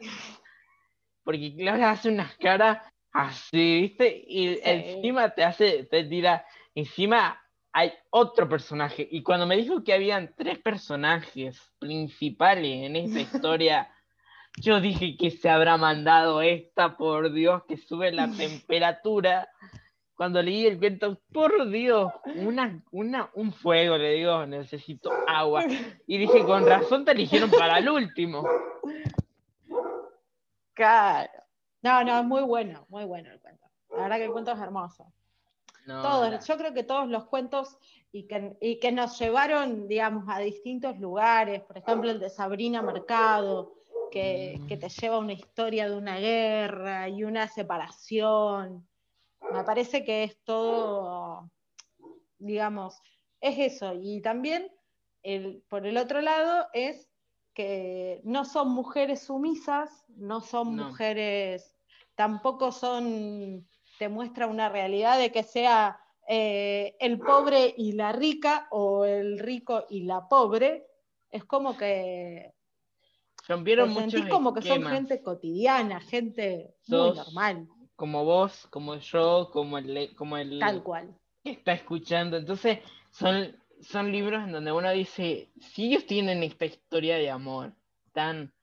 Porque 1.24 1.56
Laura 1.58 1.90
hace 1.90 2.10
unas 2.10 2.38
caras 2.38 2.84
así, 3.12 3.82
¿viste? 3.82 4.24
Y 4.28 4.60
encima 4.64 5.32
te 5.32 5.44
hace, 5.44 5.86
te 5.86 6.04
tira, 6.04 6.46
encima 6.76 7.42
hay 7.72 7.94
otro 8.12 8.48
personaje. 8.48 9.08
Y 9.10 9.24
cuando 9.24 9.48
me 9.48 9.58
dijo 9.58 9.84
que 9.84 9.94
habían 9.94 10.36
tres 10.38 10.60
personajes 10.60 11.60
principales 11.80 12.84
en 12.84 12.96
esta 12.96 13.20
historia, 13.22 13.90
yo 14.62 14.80
dije 14.80 15.18
que 15.18 15.32
se 15.32 15.50
habrá 15.50 15.78
mandado 15.78 16.44
esta, 16.44 16.96
por 16.96 17.34
Dios, 17.34 17.64
que 17.68 17.78
sube 17.78 18.12
la 18.12 18.30
temperatura. 18.38 19.50
Cuando 20.16 20.42
leí 20.42 20.68
el 20.68 20.78
cuento, 20.78 21.20
por 21.32 21.70
Dios, 21.70 22.12
una, 22.36 22.84
una, 22.92 23.30
un 23.34 23.52
fuego, 23.52 23.98
le 23.98 24.12
digo, 24.12 24.46
necesito 24.46 25.12
agua. 25.28 25.66
Y 26.06 26.18
dije, 26.18 26.44
con 26.44 26.66
razón 26.66 27.04
te 27.04 27.12
eligieron 27.12 27.50
para 27.50 27.80
el 27.80 27.90
último. 27.90 28.48
Claro. 30.74 31.32
No, 31.82 32.04
no, 32.04 32.20
es 32.20 32.26
muy 32.26 32.44
bueno, 32.44 32.86
muy 32.90 33.06
bueno 33.06 33.32
el 33.32 33.40
cuento. 33.40 33.66
La 33.90 34.04
verdad 34.04 34.18
que 34.18 34.26
el 34.26 34.32
cuento 34.32 34.52
es 34.52 34.60
hermoso. 34.60 35.12
todos, 35.86 36.48
yo 36.48 36.58
creo 36.58 36.74
que 36.74 36.84
todos 36.84 37.10
los 37.10 37.26
cuentos 37.26 37.78
y 38.12 38.28
que, 38.28 38.80
que, 38.80 38.92
nos 38.92 39.20
llevaron, 39.20 39.88
digamos, 39.88 40.26
a 40.28 40.40
distintos 40.40 41.00
lugares, 41.00 41.62
por 41.64 41.78
ejemplo 41.78 42.12
el 42.12 42.20
de 42.20 42.30
Sabrina 42.30 42.82
Mercado, 42.82 43.74
que, 44.12 44.62
que, 44.68 44.78
te 44.78 44.90
lleva 44.90 45.16
a 45.16 45.20
una 45.20 45.34
historia 45.34 45.90
de 45.90 45.98
una 45.98 46.20
guerra 46.20 47.10
y 47.10 47.24
una 47.24 47.48
separación. 47.48 48.88
Me 49.52 49.64
parece 49.64 50.04
que 50.04 50.24
es 50.24 50.38
todo, 50.44 51.50
digamos, 52.38 53.00
es 53.42 53.74
eso. 53.74 53.94
Y 53.94 54.22
también, 54.22 54.72
el, 55.22 55.64
por 55.70 55.86
el 55.86 55.98
otro 55.98 56.22
lado, 56.22 56.68
es 56.74 57.10
que 57.54 58.22
no 58.24 58.46
son 58.46 58.70
mujeres 58.70 59.22
sumisas, 59.22 60.06
no 60.10 60.42
son 60.42 60.76
mujeres, 60.76 61.76
tampoco 62.16 62.72
son, 62.72 63.68
te 64.00 64.10
muestra 64.10 64.48
una 64.48 64.70
realidad 64.70 65.20
de 65.20 65.32
que 65.32 65.44
sea 65.44 66.00
eh, 66.28 66.96
el 67.00 67.20
pobre 67.20 67.74
y 67.78 67.92
la 67.94 68.12
rica 68.12 68.68
o 68.72 69.06
el 69.06 69.40
rico 69.40 69.86
y 69.90 70.04
la 70.04 70.28
pobre, 70.28 70.88
es 71.30 71.44
como 71.44 71.76
que 71.78 72.54
rompieron 73.48 73.90
mucho 73.92 74.18
como 74.30 74.54
que 74.54 74.62
son 74.62 74.84
gente 74.86 75.22
cotidiana, 75.22 76.00
gente 76.00 76.76
muy 76.88 77.14
normal. 77.14 77.68
Como 77.96 78.26
vos, 78.26 78.68
como 78.70 78.96
yo, 78.96 79.50
como 79.52 79.78
el, 79.78 80.16
como 80.16 80.38
el 80.38 80.60
tal 80.60 80.84
cual. 80.84 81.16
que 81.44 81.52
está 81.52 81.74
escuchando. 81.74 82.38
Entonces, 82.38 82.80
son 83.12 83.56
son 83.84 84.12
libros 84.12 84.44
en 84.44 84.52
donde 84.52 84.72
uno 84.72 84.92
dice, 84.92 85.50
si 85.60 85.88
ellos 85.88 86.06
tienen 86.06 86.44
esta 86.44 86.66
historia 86.66 87.18
de 87.18 87.30
amor 87.30 87.74
tan, 88.14 88.54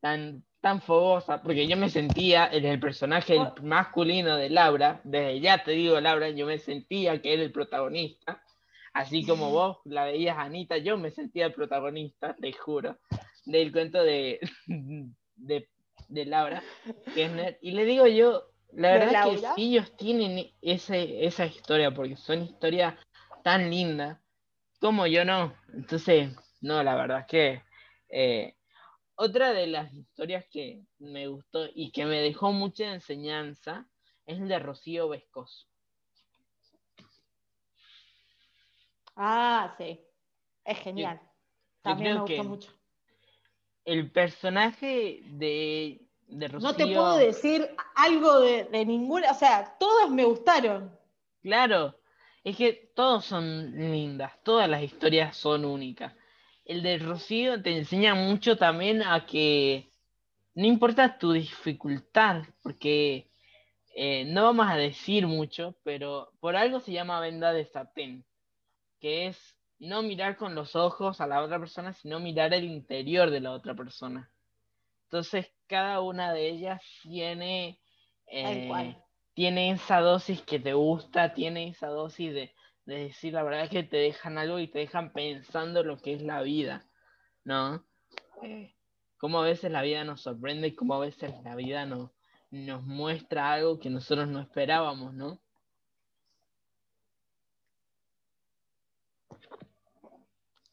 tan, 0.00 0.44
tan 0.60 0.80
fogosa, 0.80 1.42
porque 1.42 1.66
yo 1.66 1.76
me 1.76 1.90
sentía 1.90 2.48
en 2.50 2.64
el 2.64 2.80
personaje 2.80 3.36
masculino 3.62 4.36
de 4.36 4.50
Laura, 4.50 5.00
desde 5.04 5.40
ya 5.40 5.62
te 5.62 5.72
digo, 5.72 6.00
Laura, 6.00 6.30
yo 6.30 6.46
me 6.46 6.58
sentía 6.58 7.20
que 7.20 7.34
era 7.34 7.42
el 7.42 7.52
protagonista, 7.52 8.42
así 8.92 9.24
como 9.26 9.50
vos 9.50 9.78
la 9.84 10.04
veías 10.04 10.38
Anita, 10.38 10.78
yo 10.78 10.96
me 10.96 11.10
sentía 11.10 11.46
el 11.46 11.54
protagonista, 11.54 12.34
te 12.40 12.52
juro, 12.52 12.98
del 13.44 13.72
cuento 13.72 14.02
de, 14.02 14.40
de, 15.36 15.68
de 16.08 16.24
Laura, 16.24 16.62
y 17.60 17.72
le 17.72 17.84
digo 17.84 18.06
yo, 18.06 18.51
la 18.74 18.92
verdad 18.92 19.32
es 19.32 19.42
que 19.54 19.62
ellos 19.62 19.96
tienen 19.96 20.50
ese, 20.60 21.24
esa 21.24 21.46
historia, 21.46 21.92
porque 21.92 22.16
son 22.16 22.42
historias 22.42 22.94
tan 23.42 23.70
lindas, 23.70 24.18
como 24.80 25.06
yo 25.06 25.24
no. 25.24 25.54
Entonces, 25.74 26.34
no, 26.60 26.82
la 26.82 26.94
verdad 26.94 27.20
es 27.20 27.26
que 27.26 27.62
eh, 28.08 28.56
otra 29.14 29.52
de 29.52 29.66
las 29.66 29.92
historias 29.92 30.46
que 30.50 30.84
me 30.98 31.26
gustó 31.26 31.66
y 31.74 31.92
que 31.92 32.06
me 32.06 32.20
dejó 32.20 32.52
mucha 32.52 32.92
enseñanza 32.92 33.86
es 34.26 34.38
el 34.38 34.48
de 34.48 34.58
Rocío 34.58 35.08
Vescoso. 35.08 35.66
Ah, 39.16 39.74
sí. 39.76 40.00
Es 40.64 40.78
genial. 40.78 41.20
También 41.82 42.14
me 42.14 42.20
gustó 42.20 42.44
mucho. 42.44 42.72
El 43.84 44.10
personaje 44.12 45.22
de, 45.24 46.01
Rocío. 46.48 46.68
No 46.68 46.74
te 46.74 46.86
puedo 46.86 47.16
decir 47.16 47.68
algo 47.94 48.40
de, 48.40 48.64
de 48.64 48.84
ninguna. 48.84 49.30
O 49.30 49.34
sea, 49.34 49.76
todas 49.78 50.10
me 50.10 50.24
gustaron. 50.24 50.90
Claro, 51.42 51.96
es 52.44 52.56
que 52.56 52.92
todos 52.94 53.24
son 53.24 53.72
lindas, 53.76 54.32
todas 54.42 54.68
las 54.68 54.82
historias 54.82 55.36
son 55.36 55.64
únicas. 55.64 56.14
El 56.64 56.82
de 56.82 56.98
Rocío 56.98 57.62
te 57.62 57.76
enseña 57.76 58.14
mucho 58.14 58.56
también 58.56 59.02
a 59.02 59.26
que 59.26 59.90
no 60.54 60.66
importa 60.66 61.18
tu 61.18 61.32
dificultad, 61.32 62.42
porque 62.62 63.30
eh, 63.94 64.24
no 64.24 64.44
vamos 64.44 64.66
a 64.68 64.76
decir 64.76 65.26
mucho, 65.26 65.76
pero 65.84 66.32
por 66.40 66.56
algo 66.56 66.80
se 66.80 66.92
llama 66.92 67.20
venda 67.20 67.52
de 67.52 67.66
satén, 67.66 68.24
que 69.00 69.26
es 69.26 69.56
no 69.78 70.02
mirar 70.02 70.36
con 70.36 70.54
los 70.54 70.76
ojos 70.76 71.20
a 71.20 71.26
la 71.26 71.42
otra 71.42 71.58
persona, 71.58 71.92
sino 71.92 72.20
mirar 72.20 72.54
el 72.54 72.64
interior 72.64 73.30
de 73.30 73.40
la 73.40 73.52
otra 73.52 73.74
persona. 73.74 74.31
Entonces, 75.12 75.52
cada 75.66 76.00
una 76.00 76.32
de 76.32 76.48
ellas 76.48 76.82
tiene 77.02 77.78
eh, 78.28 78.96
tiene 79.34 79.70
esa 79.72 80.00
dosis 80.00 80.40
que 80.40 80.58
te 80.58 80.72
gusta, 80.72 81.34
tiene 81.34 81.68
esa 81.68 81.88
dosis 81.88 82.32
de, 82.32 82.54
decir 82.86 83.34
la 83.34 83.42
verdad 83.42 83.68
que 83.68 83.82
te 83.82 83.98
dejan 83.98 84.38
algo 84.38 84.58
y 84.58 84.68
te 84.68 84.78
dejan 84.78 85.12
pensando 85.12 85.84
lo 85.84 85.98
que 85.98 86.14
es 86.14 86.22
la 86.22 86.40
vida, 86.40 86.88
¿no? 87.44 87.84
Eh, 88.42 88.74
como 89.18 89.40
a 89.40 89.44
veces 89.44 89.70
la 89.70 89.82
vida 89.82 90.02
nos 90.04 90.22
sorprende 90.22 90.68
y 90.68 90.74
como 90.74 90.94
a 90.94 91.00
veces 91.00 91.34
la 91.44 91.56
vida 91.56 91.84
nos, 91.84 92.10
nos 92.50 92.82
muestra 92.82 93.52
algo 93.52 93.78
que 93.78 93.90
nosotros 93.90 94.28
no 94.28 94.40
esperábamos, 94.40 95.12
¿no? 95.12 95.42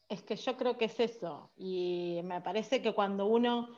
Es 0.08 0.22
que 0.22 0.34
yo 0.34 0.56
creo 0.56 0.76
que 0.76 0.86
es 0.86 0.98
eso. 0.98 1.52
Y 1.56 2.20
me 2.24 2.40
parece 2.40 2.82
que 2.82 2.92
cuando 2.92 3.26
uno 3.26 3.68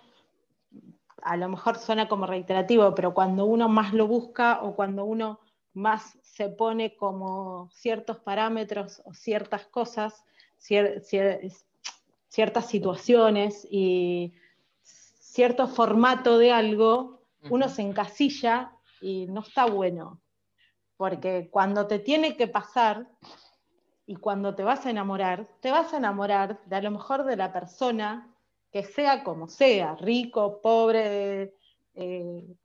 a 1.23 1.37
lo 1.37 1.49
mejor 1.49 1.79
suena 1.79 2.09
como 2.09 2.27
reiterativo, 2.27 2.95
pero 2.95 3.15
cuando 3.15 3.45
uno 3.45 3.69
más 3.69 3.93
lo 3.93 4.07
busca 4.07 4.61
o 4.63 4.75
cuando 4.75 5.05
uno 5.05 5.41
más 5.75 6.19
se 6.23 6.49
pone 6.49 6.97
como 6.97 7.71
ciertos 7.73 8.19
parámetros 8.19 9.03
o 9.05 9.15
ciertas 9.15 9.67
cosas, 9.67 10.25
ciertas 10.59 12.67
situaciones 12.67 13.67
y 13.71 14.33
cierto 14.83 15.67
formato 15.67 16.39
de 16.39 16.53
algo, 16.53 17.23
uno 17.51 17.69
se 17.69 17.83
encasilla 17.83 18.73
y 19.01 19.27
no 19.27 19.41
está 19.41 19.67
bueno. 19.67 20.21
porque 20.97 21.49
cuando 21.51 21.89
te 21.89 21.99
tiene 21.99 22.37
que 22.37 22.47
pasar 22.47 23.09
y 24.07 24.15
cuando 24.15 24.55
te 24.55 24.63
vas 24.63 24.87
a 24.87 24.91
enamorar, 24.91 25.49
te 25.61 25.73
vas 25.73 25.93
a 25.93 25.97
enamorar 25.97 26.61
de 26.67 26.77
a 26.77 26.81
lo 26.81 26.93
mejor 26.93 27.25
de 27.25 27.37
la 27.37 27.53
persona 27.53 28.32
que 28.73 28.83
sea 28.83 29.23
como 29.23 29.49
sea, 29.49 29.95
rico, 29.97 30.61
pobre, 30.63 31.55
eh, 31.95 32.57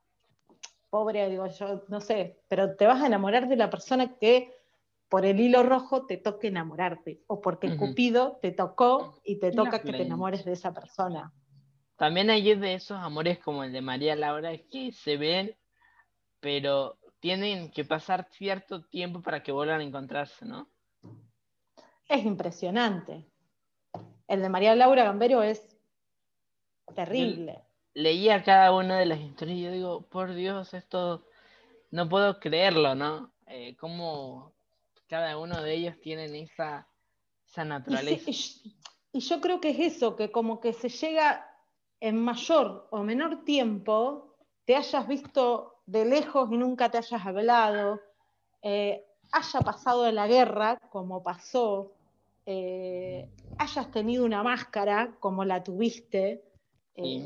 pobre, 0.90 1.30
digo 1.30 1.48
yo, 1.48 1.84
no 1.90 2.00
sé, 2.00 2.40
pero 2.48 2.76
te 2.76 2.88
vas 2.88 3.04
a 3.04 3.08
enamorar 3.08 3.50
de 3.50 3.58
la 3.58 3.70
persona 3.70 4.18
que 4.18 4.54
por 5.10 5.26
el 5.26 5.40
hilo 5.40 5.64
rojo 5.64 6.06
te 6.06 6.18
toque 6.18 6.48
enamorarte, 6.48 7.22
o 7.28 7.42
porque 7.42 7.76
Cupido 7.78 8.40
te 8.42 8.52
tocó 8.52 9.20
y 9.24 9.38
te 9.38 9.52
toca 9.52 9.82
que 9.82 9.92
te 9.92 10.04
enamores 10.04 10.44
de 10.46 10.54
esa 10.54 10.74
persona. 10.74 11.34
También 11.98 12.30
hay 12.30 12.56
de 12.56 12.74
esos 12.74 12.98
amores 12.98 13.40
como 13.40 13.64
el 13.64 13.74
de 13.74 13.82
María 13.82 14.16
Laura 14.16 14.52
que 14.58 14.92
se 14.92 15.18
ven, 15.18 15.56
pero 16.40 16.98
tienen 17.20 17.72
que 17.72 17.84
pasar 17.86 18.28
cierto 18.32 18.84
tiempo 18.84 19.22
para 19.22 19.44
que 19.44 19.52
vuelvan 19.52 19.82
a 19.82 19.84
encontrarse, 19.84 20.46
¿no? 20.46 20.70
Es 22.08 22.24
impresionante. 22.24 23.26
El 24.28 24.42
de 24.42 24.50
María 24.50 24.76
Laura 24.76 25.04
Gambero 25.06 25.42
es 25.42 25.77
terrible. 26.96 27.64
leía 27.94 28.44
cada 28.44 28.74
una 28.74 29.00
de 29.00 29.06
las 29.06 29.20
historias 29.20 29.58
y 29.58 29.64
yo 29.64 29.72
digo, 29.72 30.02
por 30.10 30.34
Dios, 30.34 30.74
esto 30.74 31.26
no 31.92 32.08
puedo 32.10 32.40
creerlo, 32.40 32.96
¿no? 32.96 33.32
Eh, 33.48 33.76
cómo 33.78 34.54
cada 35.08 35.38
uno 35.38 35.62
de 35.62 35.74
ellos 35.74 36.00
tienen 36.02 36.36
esa, 36.36 36.88
esa 37.46 37.64
naturaleza. 37.66 38.30
Y, 39.14 39.20
yo 39.20 39.42
creo 39.42 39.60
que 39.60 39.70
es 39.70 39.96
eso, 39.96 40.16
que 40.16 40.32
como 40.32 40.60
que 40.60 40.74
se 40.74 40.90
llega 40.90 41.50
en 42.00 42.24
mayor 42.24 42.88
o 42.92 43.02
menor 43.02 43.44
tiempo, 43.44 44.36
te 44.66 44.76
hayas 44.76 45.08
visto 45.08 45.82
de 45.88 46.06
lejos 46.06 46.50
y 46.52 46.58
nunca 46.58 46.92
te 46.92 47.00
hayas 47.00 47.26
hablado, 47.26 48.00
eh, 48.62 49.04
haya 49.32 49.62
pasado 49.62 50.12
la 50.12 50.28
guerra 50.28 50.78
como 50.92 51.24
pasó, 51.24 51.94
eh, 52.46 53.30
hayas 53.58 53.90
tenido 53.92 54.24
una 54.24 54.44
máscara 54.44 55.16
como 55.20 55.44
la 55.46 55.64
tuviste, 55.64 56.44
eh, 56.98 57.26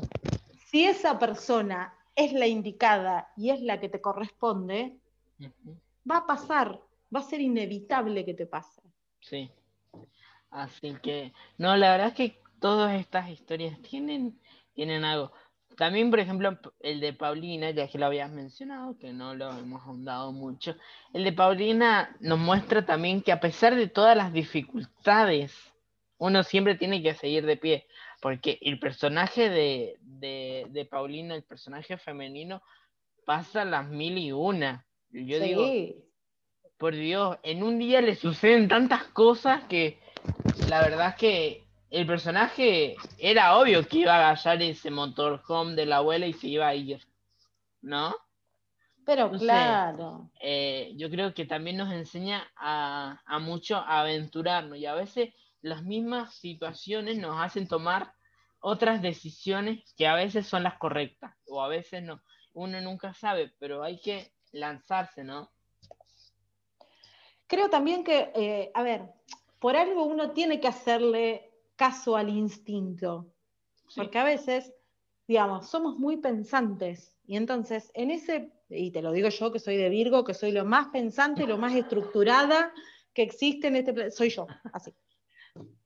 si 0.70 0.84
esa 0.84 1.18
persona 1.18 1.94
es 2.14 2.32
la 2.32 2.46
indicada 2.46 3.32
y 3.36 3.50
es 3.50 3.60
la 3.60 3.80
que 3.80 3.88
te 3.88 4.00
corresponde, 4.00 4.96
va 6.08 6.18
a 6.18 6.26
pasar, 6.26 6.80
va 7.14 7.20
a 7.20 7.24
ser 7.24 7.40
inevitable 7.40 8.24
que 8.24 8.34
te 8.34 8.46
pase. 8.46 8.82
Sí. 9.20 9.50
Así 10.50 10.94
que, 11.02 11.32
no, 11.56 11.76
la 11.76 11.92
verdad 11.92 12.08
es 12.08 12.14
que 12.14 12.40
todas 12.60 12.98
estas 13.00 13.30
historias 13.30 13.80
tienen, 13.82 14.38
tienen 14.74 15.04
algo. 15.04 15.32
También, 15.76 16.10
por 16.10 16.20
ejemplo, 16.20 16.58
el 16.80 17.00
de 17.00 17.14
Paulina, 17.14 17.70
ya 17.70 17.88
que 17.88 17.98
lo 17.98 18.06
habías 18.06 18.30
mencionado, 18.30 18.98
que 18.98 19.12
no 19.12 19.34
lo 19.34 19.50
hemos 19.50 19.82
ahondado 19.82 20.32
mucho, 20.32 20.76
el 21.14 21.24
de 21.24 21.32
Paulina 21.32 22.14
nos 22.20 22.38
muestra 22.38 22.84
también 22.84 23.22
que 23.22 23.32
a 23.32 23.40
pesar 23.40 23.74
de 23.74 23.88
todas 23.88 24.16
las 24.16 24.32
dificultades, 24.32 25.54
uno 26.18 26.42
siempre 26.42 26.76
tiene 26.76 27.02
que 27.02 27.14
seguir 27.14 27.46
de 27.46 27.56
pie, 27.56 27.86
porque 28.22 28.56
el 28.62 28.78
personaje 28.78 29.50
de, 29.50 29.98
de 30.00 30.84
Paulina, 30.88 31.34
el 31.34 31.42
personaje 31.42 31.98
femenino, 31.98 32.62
pasa 33.26 33.64
las 33.64 33.88
mil 33.88 34.16
y 34.16 34.30
una. 34.30 34.86
Yo 35.10 35.40
digo, 35.40 35.68
por 36.78 36.94
Dios, 36.94 37.36
en 37.42 37.64
un 37.64 37.80
día 37.80 38.00
le 38.00 38.14
suceden 38.14 38.68
tantas 38.68 39.02
cosas 39.08 39.64
que 39.64 39.98
la 40.68 40.80
verdad 40.82 41.08
es 41.08 41.14
que 41.16 41.64
el 41.90 42.06
personaje 42.06 42.94
era 43.18 43.58
obvio 43.58 43.88
que 43.88 43.98
iba 43.98 44.14
a 44.14 44.30
agarrar 44.30 44.62
ese 44.62 44.92
motorhome 44.92 45.74
de 45.74 45.86
la 45.86 45.96
abuela 45.96 46.28
y 46.28 46.32
se 46.32 46.46
iba 46.46 46.68
a 46.68 46.76
ir, 46.76 47.04
¿no? 47.80 48.14
Pero 49.04 49.32
claro. 49.32 50.30
Eh, 50.40 50.92
yo 50.94 51.10
creo 51.10 51.34
que 51.34 51.44
también 51.44 51.76
nos 51.76 51.92
enseña 51.92 52.48
a, 52.54 53.20
a 53.26 53.38
mucho 53.40 53.78
a 53.78 54.02
aventurarnos 54.02 54.78
y 54.78 54.86
a 54.86 54.94
veces 54.94 55.34
las 55.62 55.84
mismas 55.84 56.34
situaciones 56.34 57.18
nos 57.18 57.40
hacen 57.40 57.66
tomar 57.66 58.12
otras 58.60 59.00
decisiones 59.00 59.94
que 59.96 60.06
a 60.06 60.14
veces 60.14 60.46
son 60.46 60.62
las 60.62 60.78
correctas 60.78 61.34
o 61.46 61.62
a 61.62 61.68
veces 61.68 62.02
no. 62.02 62.20
Uno 62.52 62.80
nunca 62.80 63.14
sabe, 63.14 63.52
pero 63.58 63.82
hay 63.82 64.00
que 64.00 64.32
lanzarse, 64.52 65.24
¿no? 65.24 65.50
Creo 67.46 67.70
también 67.70 68.04
que, 68.04 68.30
eh, 68.34 68.70
a 68.74 68.82
ver, 68.82 69.02
por 69.58 69.76
algo 69.76 70.04
uno 70.04 70.32
tiene 70.32 70.60
que 70.60 70.68
hacerle 70.68 71.50
caso 71.76 72.16
al 72.16 72.28
instinto, 72.28 73.32
porque 73.94 74.18
a 74.18 74.24
veces, 74.24 74.72
digamos, 75.26 75.68
somos 75.68 75.98
muy 75.98 76.18
pensantes 76.18 77.16
y 77.26 77.36
entonces 77.36 77.90
en 77.94 78.10
ese, 78.10 78.52
y 78.68 78.90
te 78.90 79.02
lo 79.02 79.12
digo 79.12 79.28
yo 79.28 79.52
que 79.52 79.58
soy 79.58 79.76
de 79.76 79.88
Virgo, 79.88 80.24
que 80.24 80.34
soy 80.34 80.52
lo 80.52 80.64
más 80.64 80.88
pensante, 80.88 81.46
lo 81.46 81.58
más 81.58 81.74
estructurada 81.74 82.72
que 83.12 83.22
existe 83.22 83.68
en 83.68 83.76
este, 83.76 84.10
soy 84.10 84.30
yo, 84.30 84.46
así. 84.72 84.94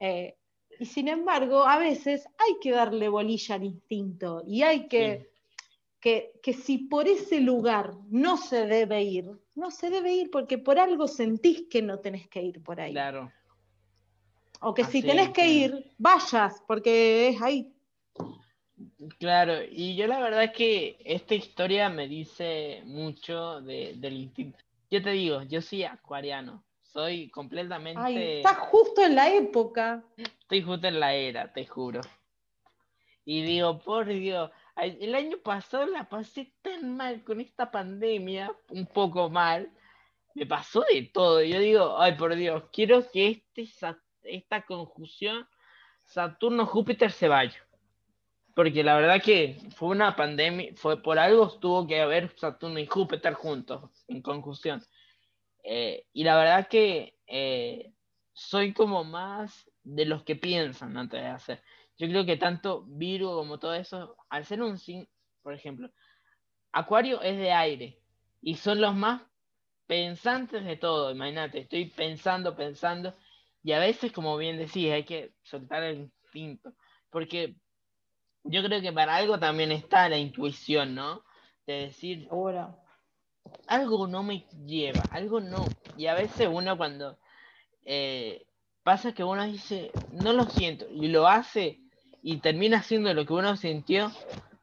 Eh, 0.01 0.37
y 0.79 0.85
sin 0.85 1.09
embargo, 1.09 1.67
a 1.67 1.79
veces 1.79 2.27
hay 2.39 2.59
que 2.61 2.71
darle 2.71 3.09
bolilla 3.09 3.55
al 3.55 3.64
instinto 3.64 4.43
y 4.47 4.62
hay 4.62 4.89
que 4.89 5.31
que, 6.01 6.53
si 6.53 6.79
por 6.79 7.09
ese 7.09 7.41
lugar 7.41 7.95
no 8.09 8.37
se 8.37 8.67
debe 8.67 9.03
ir, 9.03 9.31
no 9.57 9.71
se 9.73 9.91
debe 9.91 10.12
ir 10.12 10.31
porque 10.31 10.57
por 10.59 10.79
algo 10.79 11.09
sentís 11.09 11.64
que 11.69 11.83
no 11.83 11.99
tenés 11.99 12.29
que 12.29 12.43
ir 12.43 12.62
por 12.62 12.81
ahí. 12.81 12.93
Claro. 12.93 13.33
O 14.61 14.73
que 14.73 14.85
si 14.85 15.03
tenés 15.03 15.31
que 15.31 15.49
ir, 15.49 15.93
vayas, 15.99 16.62
porque 16.67 17.29
es 17.29 17.43
ahí. 17.43 17.73
Claro, 19.19 19.55
y 19.69 19.97
yo 19.97 20.07
la 20.07 20.21
verdad 20.21 20.45
es 20.45 20.53
que 20.53 20.97
esta 21.05 21.35
historia 21.35 21.89
me 21.89 22.07
dice 22.07 22.83
mucho 22.85 23.61
del 23.61 24.12
instinto. 24.12 24.59
Yo 24.91 25.03
te 25.03 25.11
digo, 25.11 25.43
yo 25.43 25.61
soy 25.61 25.83
acuariano, 25.83 26.62
soy 26.97 27.28
completamente... 27.28 28.01
Ay, 28.03 28.36
estás 28.38 28.57
justo 28.57 29.03
en 29.03 29.14
la 29.14 29.28
época. 29.30 30.03
Estoy 30.16 30.62
justo 30.62 30.88
en 30.88 30.99
la 30.99 31.12
era, 31.12 31.53
te 31.53 31.66
juro. 31.66 32.01
Y 33.26 33.42
digo, 33.42 33.78
por 33.80 34.07
Dios, 34.07 34.51
el 34.76 35.14
año 35.14 35.36
pasado 35.38 35.84
la 35.86 36.09
pasé 36.09 36.55
tan 36.62 36.97
mal 36.97 37.22
con 37.22 37.40
esta 37.42 37.70
pandemia, 37.70 38.51
un 38.70 38.86
poco 38.86 39.28
mal. 39.28 39.70
Me 40.34 40.47
pasó 40.47 40.84
de 40.90 41.11
todo. 41.12 41.42
Yo 41.42 41.59
digo, 41.59 42.01
ay 42.01 42.14
por 42.14 42.34
Dios, 42.34 42.64
quiero 42.72 43.07
que 43.11 43.44
este, 43.55 43.68
esta 44.22 44.62
conjunción 44.62 45.47
Saturno-Júpiter 46.05 47.12
se 47.12 47.28
vaya. 47.28 47.62
Porque 48.55 48.82
la 48.82 48.97
verdad 48.97 49.20
que 49.20 49.59
fue 49.74 49.88
una 49.88 50.16
pandemia, 50.16 50.72
fue 50.76 51.03
por 51.03 51.18
algo 51.18 51.51
tuvo 51.59 51.86
que 51.86 52.01
haber 52.01 52.34
Saturno 52.38 52.78
y 52.78 52.86
Júpiter 52.86 53.34
juntos, 53.34 53.90
en 54.09 54.22
conjunción. 54.22 54.82
Eh, 55.69 56.07
y 56.12 56.23
la 56.23 56.37
verdad 56.37 56.69
que 56.69 57.19
eh, 57.27 57.93
soy 58.33 58.73
como 58.73 59.03
más 59.03 59.69
de 59.83 60.05
los 60.05 60.23
que 60.23 60.37
piensan 60.37 60.97
antes 60.97 61.21
de 61.21 61.27
hacer. 61.27 61.62
Yo 61.99 62.07
creo 62.07 62.25
que 62.25 62.37
tanto 62.37 62.85
Virgo 62.87 63.37
como 63.37 63.59
todo 63.59 63.75
eso, 63.75 64.17
al 64.29 64.45
ser 64.45 64.62
un 64.62 64.79
signo, 64.79 65.07
por 65.43 65.55
ejemplo, 65.55 65.91
Acuario 66.71 67.21
es 67.21 67.37
de 67.37 67.51
aire 67.53 67.99
y 68.41 68.55
son 68.55 68.81
los 68.81 68.95
más 68.95 69.23
pensantes 69.89 70.64
de 70.64 70.77
todo. 70.77 71.11
Imagínate, 71.11 71.61
estoy 71.61 71.87
pensando, 71.87 72.55
pensando 72.55 73.14
y 73.64 73.73
a 73.73 73.81
veces, 73.81 74.12
como 74.12 74.37
bien 74.37 74.59
decís, 74.59 74.93
hay 74.93 75.03
que 75.05 75.35
soltar 75.43 75.83
el 75.83 75.97
instinto. 76.03 76.75
Porque 77.11 77.57
yo 78.45 78.62
creo 78.62 78.81
que 78.81 78.93
para 78.93 79.17
algo 79.17 79.41
también 79.41 79.73
está 79.73 80.09
la 80.09 80.19
intuición, 80.19 80.95
¿no? 80.95 81.25
De 81.67 81.87
decir, 81.87 82.29
Ahora. 82.31 82.79
Algo 83.66 84.07
no 84.07 84.22
me 84.22 84.47
lleva, 84.66 85.03
algo 85.11 85.40
no. 85.40 85.66
Y 85.97 86.07
a 86.07 86.14
veces 86.14 86.49
uno 86.51 86.76
cuando 86.76 87.18
eh, 87.84 88.47
pasa 88.82 89.12
que 89.12 89.24
uno 89.24 89.44
dice, 89.47 89.90
no 90.12 90.32
lo 90.32 90.44
siento, 90.44 90.86
y 90.90 91.09
lo 91.09 91.26
hace, 91.26 91.80
y 92.22 92.38
termina 92.38 92.78
haciendo 92.78 93.12
lo 93.14 93.26
que 93.26 93.32
uno 93.32 93.57
sintió, 93.57 94.12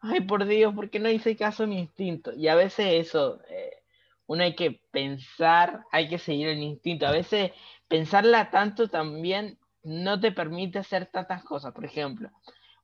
ay 0.02 0.22
por 0.22 0.46
Dios, 0.46 0.74
¿por 0.74 0.90
qué 0.90 1.00
no 1.00 1.10
hice 1.10 1.36
caso 1.36 1.64
a 1.64 1.68
mi 1.68 1.80
instinto? 1.80 2.34
Y 2.34 2.48
a 2.48 2.56
veces 2.56 3.08
eso, 3.08 3.40
eh, 3.50 3.84
uno 4.28 4.44
hay 4.44 4.56
que 4.56 4.82
pensar, 4.92 5.84
hay 5.92 6.10
que 6.10 6.18
seguir 6.18 6.48
el 6.48 6.62
instinto. 6.62 7.08
A 7.08 7.12
veces 7.12 7.52
pensarla 7.88 8.52
tanto 8.52 8.90
también 8.90 9.58
no 9.84 10.20
te 10.20 10.32
permite 10.32 10.80
hacer 10.80 11.08
tantas 11.08 11.44
cosas. 11.44 11.74
Por 11.74 11.86
ejemplo, 11.86 12.30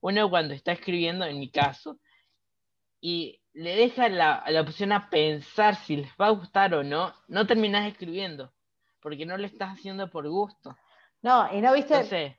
uno 0.01 0.29
cuando 0.29 0.53
está 0.53 0.71
escribiendo, 0.71 1.25
en 1.25 1.39
mi 1.39 1.49
caso, 1.49 1.99
y 3.01 3.38
le 3.53 3.75
deja 3.75 4.09
la, 4.09 4.43
la 4.47 4.61
opción 4.61 4.91
a 4.91 5.09
pensar 5.09 5.75
si 5.75 5.97
les 5.97 6.11
va 6.19 6.27
a 6.27 6.31
gustar 6.31 6.73
o 6.73 6.83
no, 6.83 7.13
no 7.27 7.47
terminas 7.47 7.87
escribiendo, 7.87 8.51
porque 9.01 9.25
no 9.25 9.37
lo 9.37 9.45
estás 9.45 9.73
haciendo 9.73 10.09
por 10.09 10.27
gusto. 10.29 10.75
No, 11.21 11.53
y 11.53 11.61
no 11.61 11.73
viste. 11.73 12.37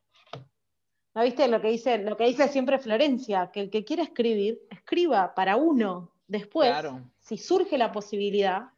¿No 1.15 1.23
viste 1.23 1.49
lo 1.49 1.61
que 1.61 1.69
dice, 1.69 1.99
lo 1.99 2.17
que 2.17 2.27
dice 2.27 2.49
siempre 2.49 2.79
Florencia? 2.79 3.51
Que 3.53 3.63
el 3.63 3.71
que 3.71 3.85
quiera 3.85 4.05
escribir, 4.05 4.61
escriba 4.71 5.35
para 5.35 5.57
uno. 5.57 6.13
Después, 6.29 6.73
si 7.19 7.37
surge 7.37 7.77
la 7.77 7.91
posibilidad, 7.91 8.71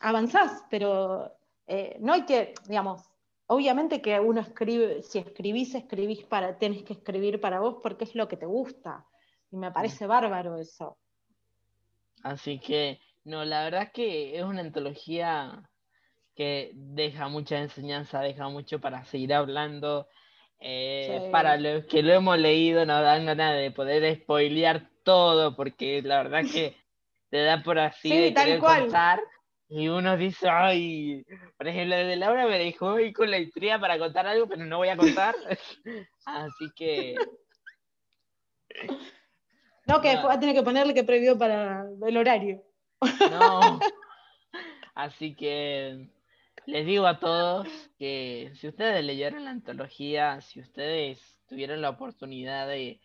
avanzás, 0.00 0.64
pero 0.70 1.30
eh, 1.66 1.98
no 2.00 2.14
hay 2.14 2.24
que, 2.24 2.54
digamos, 2.66 3.02
obviamente 3.46 4.00
que 4.00 4.18
uno 4.18 4.40
escribe, 4.40 5.02
si 5.02 5.18
escribís, 5.18 5.74
escribís 5.74 6.24
para, 6.24 6.58
tenés 6.58 6.82
que 6.84 6.94
escribir 6.94 7.38
para 7.38 7.60
vos 7.60 7.76
porque 7.82 8.04
es 8.04 8.14
lo 8.14 8.26
que 8.28 8.38
te 8.38 8.46
gusta. 8.46 9.06
Y 9.50 9.56
me 9.58 9.70
parece 9.70 10.06
bárbaro 10.06 10.56
eso. 10.56 10.96
Así 12.22 12.58
que, 12.58 13.00
no, 13.24 13.44
la 13.44 13.64
verdad 13.64 13.92
que 13.92 14.38
es 14.38 14.44
una 14.44 14.60
antología 14.60 15.68
que 16.34 16.72
deja 16.74 17.28
mucha 17.28 17.58
enseñanza, 17.58 18.20
deja 18.20 18.48
mucho 18.48 18.80
para 18.80 19.04
seguir 19.04 19.34
hablando. 19.34 20.08
Eh, 20.58 21.28
para 21.32 21.56
los 21.56 21.86
que 21.86 22.04
lo 22.04 22.12
hemos 22.12 22.38
leído 22.38 22.86
nos 22.86 23.02
dan 23.02 23.26
ganas 23.26 23.56
de 23.56 23.72
poder 23.72 24.16
spoilear 24.16 24.88
todo, 25.02 25.56
porque 25.56 26.02
la 26.02 26.22
verdad 26.22 26.42
que 26.42 26.76
te 27.30 27.42
da 27.42 27.62
por 27.62 27.78
así 27.78 28.16
de 28.16 28.34
querer 28.34 28.60
contar. 28.60 29.20
Y 29.68 29.88
uno 29.88 30.18
dice, 30.18 30.50
ay, 30.50 31.24
por 31.56 31.66
ejemplo, 31.66 31.96
de 31.96 32.16
Laura 32.16 32.46
me 32.46 32.58
dejó 32.58 33.00
ir 33.00 33.14
con 33.14 33.30
la 33.30 33.38
historia 33.38 33.80
para 33.80 33.98
contar 33.98 34.26
algo, 34.26 34.46
pero 34.46 34.66
no 34.66 34.76
voy 34.76 34.88
a 34.88 34.96
contar. 34.96 35.34
así 36.26 36.70
que. 36.76 37.16
No, 39.86 40.00
que 40.00 40.08
después 40.08 40.28
va 40.28 40.34
a 40.34 40.40
tener 40.40 40.54
que 40.54 40.62
ponerle 40.62 40.94
que 40.94 41.04
prohibió 41.04 41.36
para 41.36 41.86
el 42.06 42.16
horario. 42.16 42.62
No. 43.30 43.80
Así 44.94 45.34
que 45.34 46.08
les 46.66 46.86
digo 46.86 47.06
a 47.06 47.18
todos 47.18 47.66
que 47.98 48.52
si 48.54 48.68
ustedes 48.68 49.04
leyeron 49.04 49.44
la 49.44 49.50
antología, 49.50 50.40
si 50.40 50.60
ustedes 50.60 51.20
tuvieron 51.48 51.82
la 51.82 51.90
oportunidad 51.90 52.68
de, 52.68 53.00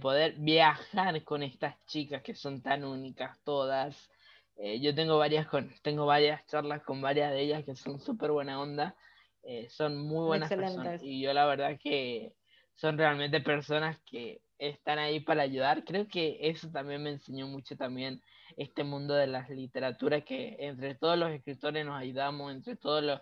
poder 0.00 0.34
viajar 0.38 1.22
con 1.24 1.42
estas 1.42 1.76
chicas 1.86 2.22
que 2.22 2.34
son 2.34 2.62
tan 2.62 2.84
únicas 2.84 3.38
todas, 3.44 4.10
eh, 4.56 4.80
yo 4.80 4.94
tengo 4.94 5.18
varias, 5.18 5.46
con, 5.46 5.70
tengo 5.82 6.06
varias 6.06 6.46
charlas 6.46 6.82
con 6.82 7.02
varias 7.02 7.32
de 7.32 7.42
ellas 7.42 7.64
que 7.64 7.76
son 7.76 8.00
súper 8.00 8.30
buena 8.30 8.60
onda, 8.60 8.96
eh, 9.42 9.68
son 9.68 9.98
muy 9.98 10.26
buenas 10.26 10.48
personas 10.48 11.02
y 11.02 11.20
yo 11.20 11.34
la 11.34 11.44
verdad 11.44 11.78
que 11.78 12.32
son 12.74 12.98
realmente 12.98 13.40
personas 13.40 13.98
que 14.04 14.40
están 14.58 14.98
ahí 14.98 15.20
para 15.20 15.42
ayudar. 15.42 15.84
Creo 15.84 16.06
que 16.08 16.38
eso 16.40 16.70
también 16.70 17.02
me 17.02 17.10
enseñó 17.10 17.46
mucho 17.46 17.76
también 17.76 18.20
este 18.56 18.84
mundo 18.84 19.14
de 19.14 19.26
las 19.26 19.48
literaturas, 19.50 20.24
que 20.24 20.56
entre 20.58 20.94
todos 20.94 21.18
los 21.18 21.30
escritores 21.30 21.84
nos 21.84 22.00
ayudamos, 22.00 22.52
entre 22.52 22.76
todos 22.76 23.02
los 23.02 23.20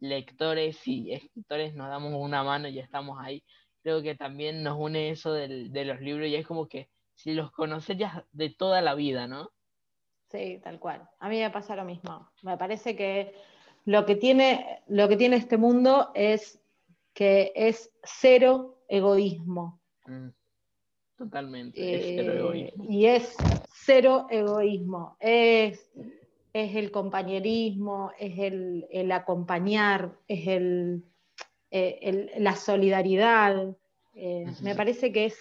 lectores 0.00 0.86
y 0.86 1.12
escritores 1.12 1.74
nos 1.74 1.88
damos 1.88 2.12
una 2.14 2.42
mano 2.42 2.68
y 2.68 2.78
estamos 2.78 3.18
ahí. 3.20 3.44
Creo 3.82 4.02
que 4.02 4.14
también 4.14 4.62
nos 4.62 4.78
une 4.78 5.10
eso 5.10 5.32
de 5.32 5.84
los 5.84 6.00
libros 6.00 6.28
y 6.28 6.36
es 6.36 6.46
como 6.46 6.66
que 6.66 6.88
si 7.14 7.32
los 7.32 7.52
conoces 7.52 7.96
ya 7.96 8.26
de 8.32 8.50
toda 8.50 8.80
la 8.80 8.94
vida, 8.94 9.26
¿no? 9.26 9.50
Sí, 10.30 10.60
tal 10.64 10.80
cual. 10.80 11.08
A 11.20 11.28
mí 11.28 11.38
me 11.38 11.50
pasa 11.50 11.76
lo 11.76 11.84
mismo. 11.84 12.28
Me 12.42 12.56
parece 12.56 12.96
que 12.96 13.34
lo 13.84 14.04
que 14.04 14.16
tiene, 14.16 14.82
lo 14.88 15.08
que 15.08 15.16
tiene 15.16 15.36
este 15.36 15.58
mundo 15.58 16.10
es 16.14 16.63
que 17.14 17.52
es 17.54 17.90
cero 18.02 18.82
egoísmo. 18.88 19.80
Mm. 20.06 20.28
Totalmente. 21.16 21.80
Eh, 21.80 22.74
y 22.88 23.06
es 23.06 23.36
cero 23.72 24.26
egoísmo. 24.30 25.16
Es, 25.20 25.92
es 26.52 26.74
el 26.74 26.90
compañerismo, 26.90 28.10
es 28.18 28.38
el, 28.38 29.12
acompañar, 29.12 30.18
es 30.26 30.48
el, 30.48 31.04
eh, 31.70 32.32
la 32.38 32.56
solidaridad. 32.56 33.76
Eh, 34.14 34.46
me 34.60 34.74
parece 34.74 35.12
que 35.12 35.26
es, 35.26 35.38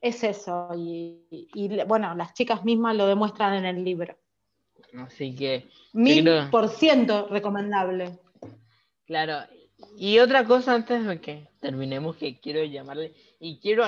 es 0.00 0.24
eso. 0.24 0.70
Y, 0.74 1.68
bueno, 1.86 2.14
las 2.14 2.32
chicas 2.32 2.64
mismas 2.64 2.96
lo 2.96 3.06
demuestran 3.06 3.54
en 3.54 3.66
el 3.66 3.84
libro. 3.84 4.16
Así 4.96 5.34
que. 5.34 5.68
Mil 5.92 6.48
por 6.50 6.68
ciento 6.70 7.28
recomendable. 7.28 8.18
Claro. 9.06 9.46
Y 9.96 10.18
otra 10.18 10.44
cosa 10.44 10.74
antes 10.74 11.06
de 11.06 11.20
que 11.20 11.48
terminemos 11.60 12.16
que 12.16 12.40
quiero 12.40 12.64
llamarle 12.64 13.14
y 13.38 13.58
quiero, 13.60 13.84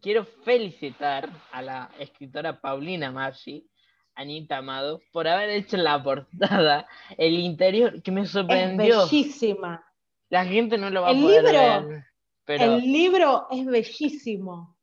quiero 0.00 0.24
felicitar 0.24 1.30
a 1.52 1.62
la 1.62 1.90
escritora 1.98 2.60
Paulina 2.60 3.10
Marchi, 3.10 3.66
Anita 4.14 4.58
Amado, 4.58 5.00
por 5.12 5.28
haber 5.28 5.50
hecho 5.50 5.76
la 5.76 6.02
portada, 6.02 6.86
el 7.18 7.38
interior, 7.38 8.02
que 8.02 8.12
me 8.12 8.26
sorprendió. 8.26 9.04
Es 9.04 9.10
bellísima. 9.10 9.84
La 10.28 10.44
gente 10.44 10.78
no 10.78 10.90
lo 10.90 11.02
va 11.02 11.10
a 11.10 11.12
poder 11.12 11.44
ver. 11.44 12.04
Pero 12.44 12.76
el 12.76 12.80
libro 12.80 13.46
es 13.50 13.66
bellísimo. 13.66 14.76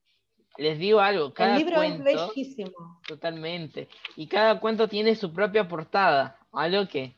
Les 0.57 0.77
digo 0.77 0.99
algo, 0.99 1.33
cada 1.33 1.53
el 1.53 1.59
libro 1.59 1.77
cuento, 1.77 2.07
es 2.07 2.15
bellísimo. 2.15 2.99
Totalmente. 3.07 3.89
Y 4.15 4.27
cada 4.27 4.59
cuento 4.59 4.87
tiene 4.87 5.15
su 5.15 5.33
propia 5.33 5.67
portada. 5.67 6.37
Algo 6.51 6.87
que 6.87 7.15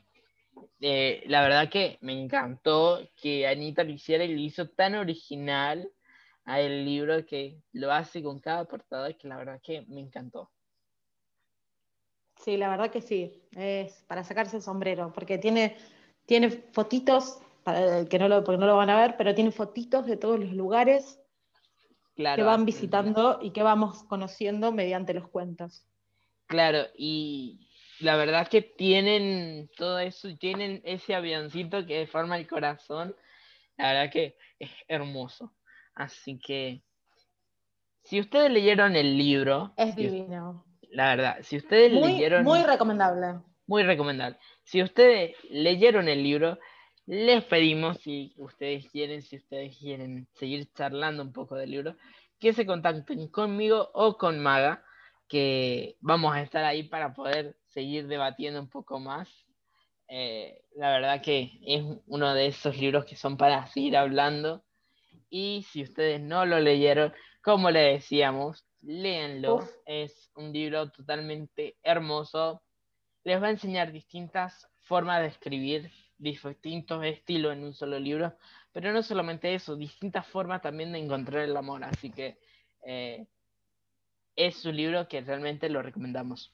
eh, 0.80 1.22
la 1.26 1.42
verdad 1.42 1.70
que 1.70 1.98
me 2.00 2.12
encantó 2.12 3.00
que 3.16 3.46
Anita 3.46 3.84
lo 3.84 3.92
hiciera 3.92 4.24
y 4.24 4.34
lo 4.34 4.40
hizo 4.40 4.68
tan 4.68 4.94
original 4.94 5.90
el 6.46 6.84
libro 6.84 7.26
que 7.26 7.60
lo 7.72 7.92
hace 7.92 8.22
con 8.22 8.38
cada 8.38 8.64
portada 8.66 9.12
que 9.12 9.26
la 9.26 9.36
verdad 9.36 9.60
que 9.62 9.82
me 9.88 10.00
encantó. 10.00 10.50
Sí, 12.36 12.56
la 12.56 12.68
verdad 12.68 12.90
que 12.90 13.00
sí, 13.00 13.42
es 13.52 14.04
para 14.06 14.22
sacarse 14.22 14.56
el 14.56 14.62
sombrero, 14.62 15.12
porque 15.12 15.38
tiene, 15.38 15.76
tiene 16.26 16.50
fotitos, 16.50 17.40
para 17.64 18.04
que 18.04 18.18
no 18.18 18.28
lo, 18.28 18.44
porque 18.44 18.58
no 18.58 18.66
lo 18.66 18.76
van 18.76 18.90
a 18.90 19.00
ver, 19.00 19.16
pero 19.16 19.34
tiene 19.34 19.50
fotitos 19.50 20.06
de 20.06 20.16
todos 20.16 20.38
los 20.38 20.52
lugares 20.52 21.18
que 22.14 22.42
van 22.42 22.64
visitando 22.64 23.38
y 23.42 23.50
que 23.50 23.62
vamos 23.62 24.04
conociendo 24.04 24.70
mediante 24.70 25.14
los 25.14 25.28
cuentos. 25.28 25.84
Claro, 26.46 26.86
y 26.96 27.65
la 28.00 28.16
verdad 28.16 28.48
que 28.48 28.62
tienen 28.62 29.70
todo 29.76 29.98
eso, 29.98 30.28
tienen 30.38 30.82
ese 30.84 31.14
avioncito 31.14 31.86
que 31.86 32.06
forma 32.06 32.36
el 32.36 32.46
corazón, 32.46 33.16
la 33.76 33.92
verdad 33.92 34.12
que 34.12 34.36
es 34.58 34.70
hermoso. 34.88 35.54
Así 35.94 36.38
que, 36.38 36.82
si 38.02 38.20
ustedes 38.20 38.50
leyeron 38.50 38.96
el 38.96 39.16
libro... 39.16 39.72
Es 39.76 39.96
divino. 39.96 40.64
La 40.90 41.16
verdad, 41.16 41.38
si 41.42 41.56
ustedes 41.56 41.92
leyeron... 41.92 42.44
Muy 42.44 42.62
recomendable. 42.62 43.40
Muy 43.66 43.82
recomendable. 43.82 44.38
Si 44.62 44.82
ustedes 44.82 45.34
leyeron 45.50 46.08
el 46.08 46.22
libro, 46.22 46.58
les 47.06 47.44
pedimos, 47.44 47.98
si 47.98 48.34
ustedes 48.36 48.88
quieren, 48.90 49.22
si 49.22 49.36
ustedes 49.36 49.76
quieren 49.78 50.28
seguir 50.34 50.70
charlando 50.72 51.22
un 51.22 51.32
poco 51.32 51.56
del 51.56 51.70
libro, 51.70 51.96
que 52.38 52.52
se 52.52 52.66
contacten 52.66 53.28
conmigo 53.28 53.90
o 53.94 54.16
con 54.16 54.38
Maga, 54.40 54.84
que 55.28 55.96
vamos 56.00 56.34
a 56.34 56.42
estar 56.42 56.64
ahí 56.64 56.84
para 56.84 57.14
poder 57.14 57.56
seguir 57.68 58.06
debatiendo 58.06 58.60
un 58.60 58.68
poco 58.68 58.98
más. 59.00 59.28
Eh, 60.08 60.62
la 60.76 60.90
verdad 60.90 61.20
que 61.20 61.58
es 61.66 61.84
uno 62.06 62.32
de 62.34 62.46
esos 62.46 62.76
libros 62.76 63.04
que 63.04 63.16
son 63.16 63.36
para 63.36 63.66
seguir 63.66 63.96
hablando 63.96 64.64
y 65.28 65.66
si 65.70 65.82
ustedes 65.82 66.20
no 66.20 66.46
lo 66.46 66.60
leyeron, 66.60 67.12
como 67.42 67.70
le 67.70 67.80
decíamos, 67.80 68.66
léanlo. 68.82 69.68
Es 69.84 70.30
un 70.34 70.52
libro 70.52 70.90
totalmente 70.90 71.76
hermoso. 71.82 72.62
Les 73.24 73.42
va 73.42 73.48
a 73.48 73.50
enseñar 73.50 73.92
distintas 73.92 74.68
formas 74.80 75.20
de 75.20 75.28
escribir, 75.28 75.90
distintos 76.18 77.04
estilos 77.04 77.52
en 77.52 77.64
un 77.64 77.74
solo 77.74 77.98
libro. 77.98 78.36
Pero 78.72 78.92
no 78.92 79.02
solamente 79.02 79.54
eso, 79.54 79.76
distintas 79.76 80.26
formas 80.26 80.62
también 80.62 80.92
de 80.92 80.98
encontrar 80.98 81.42
el 81.42 81.56
amor. 81.56 81.82
Así 81.84 82.10
que 82.10 82.38
eh, 82.84 83.26
es 84.36 84.64
un 84.64 84.76
libro 84.76 85.08
que 85.08 85.20
realmente 85.20 85.68
lo 85.68 85.82
recomendamos. 85.82 86.52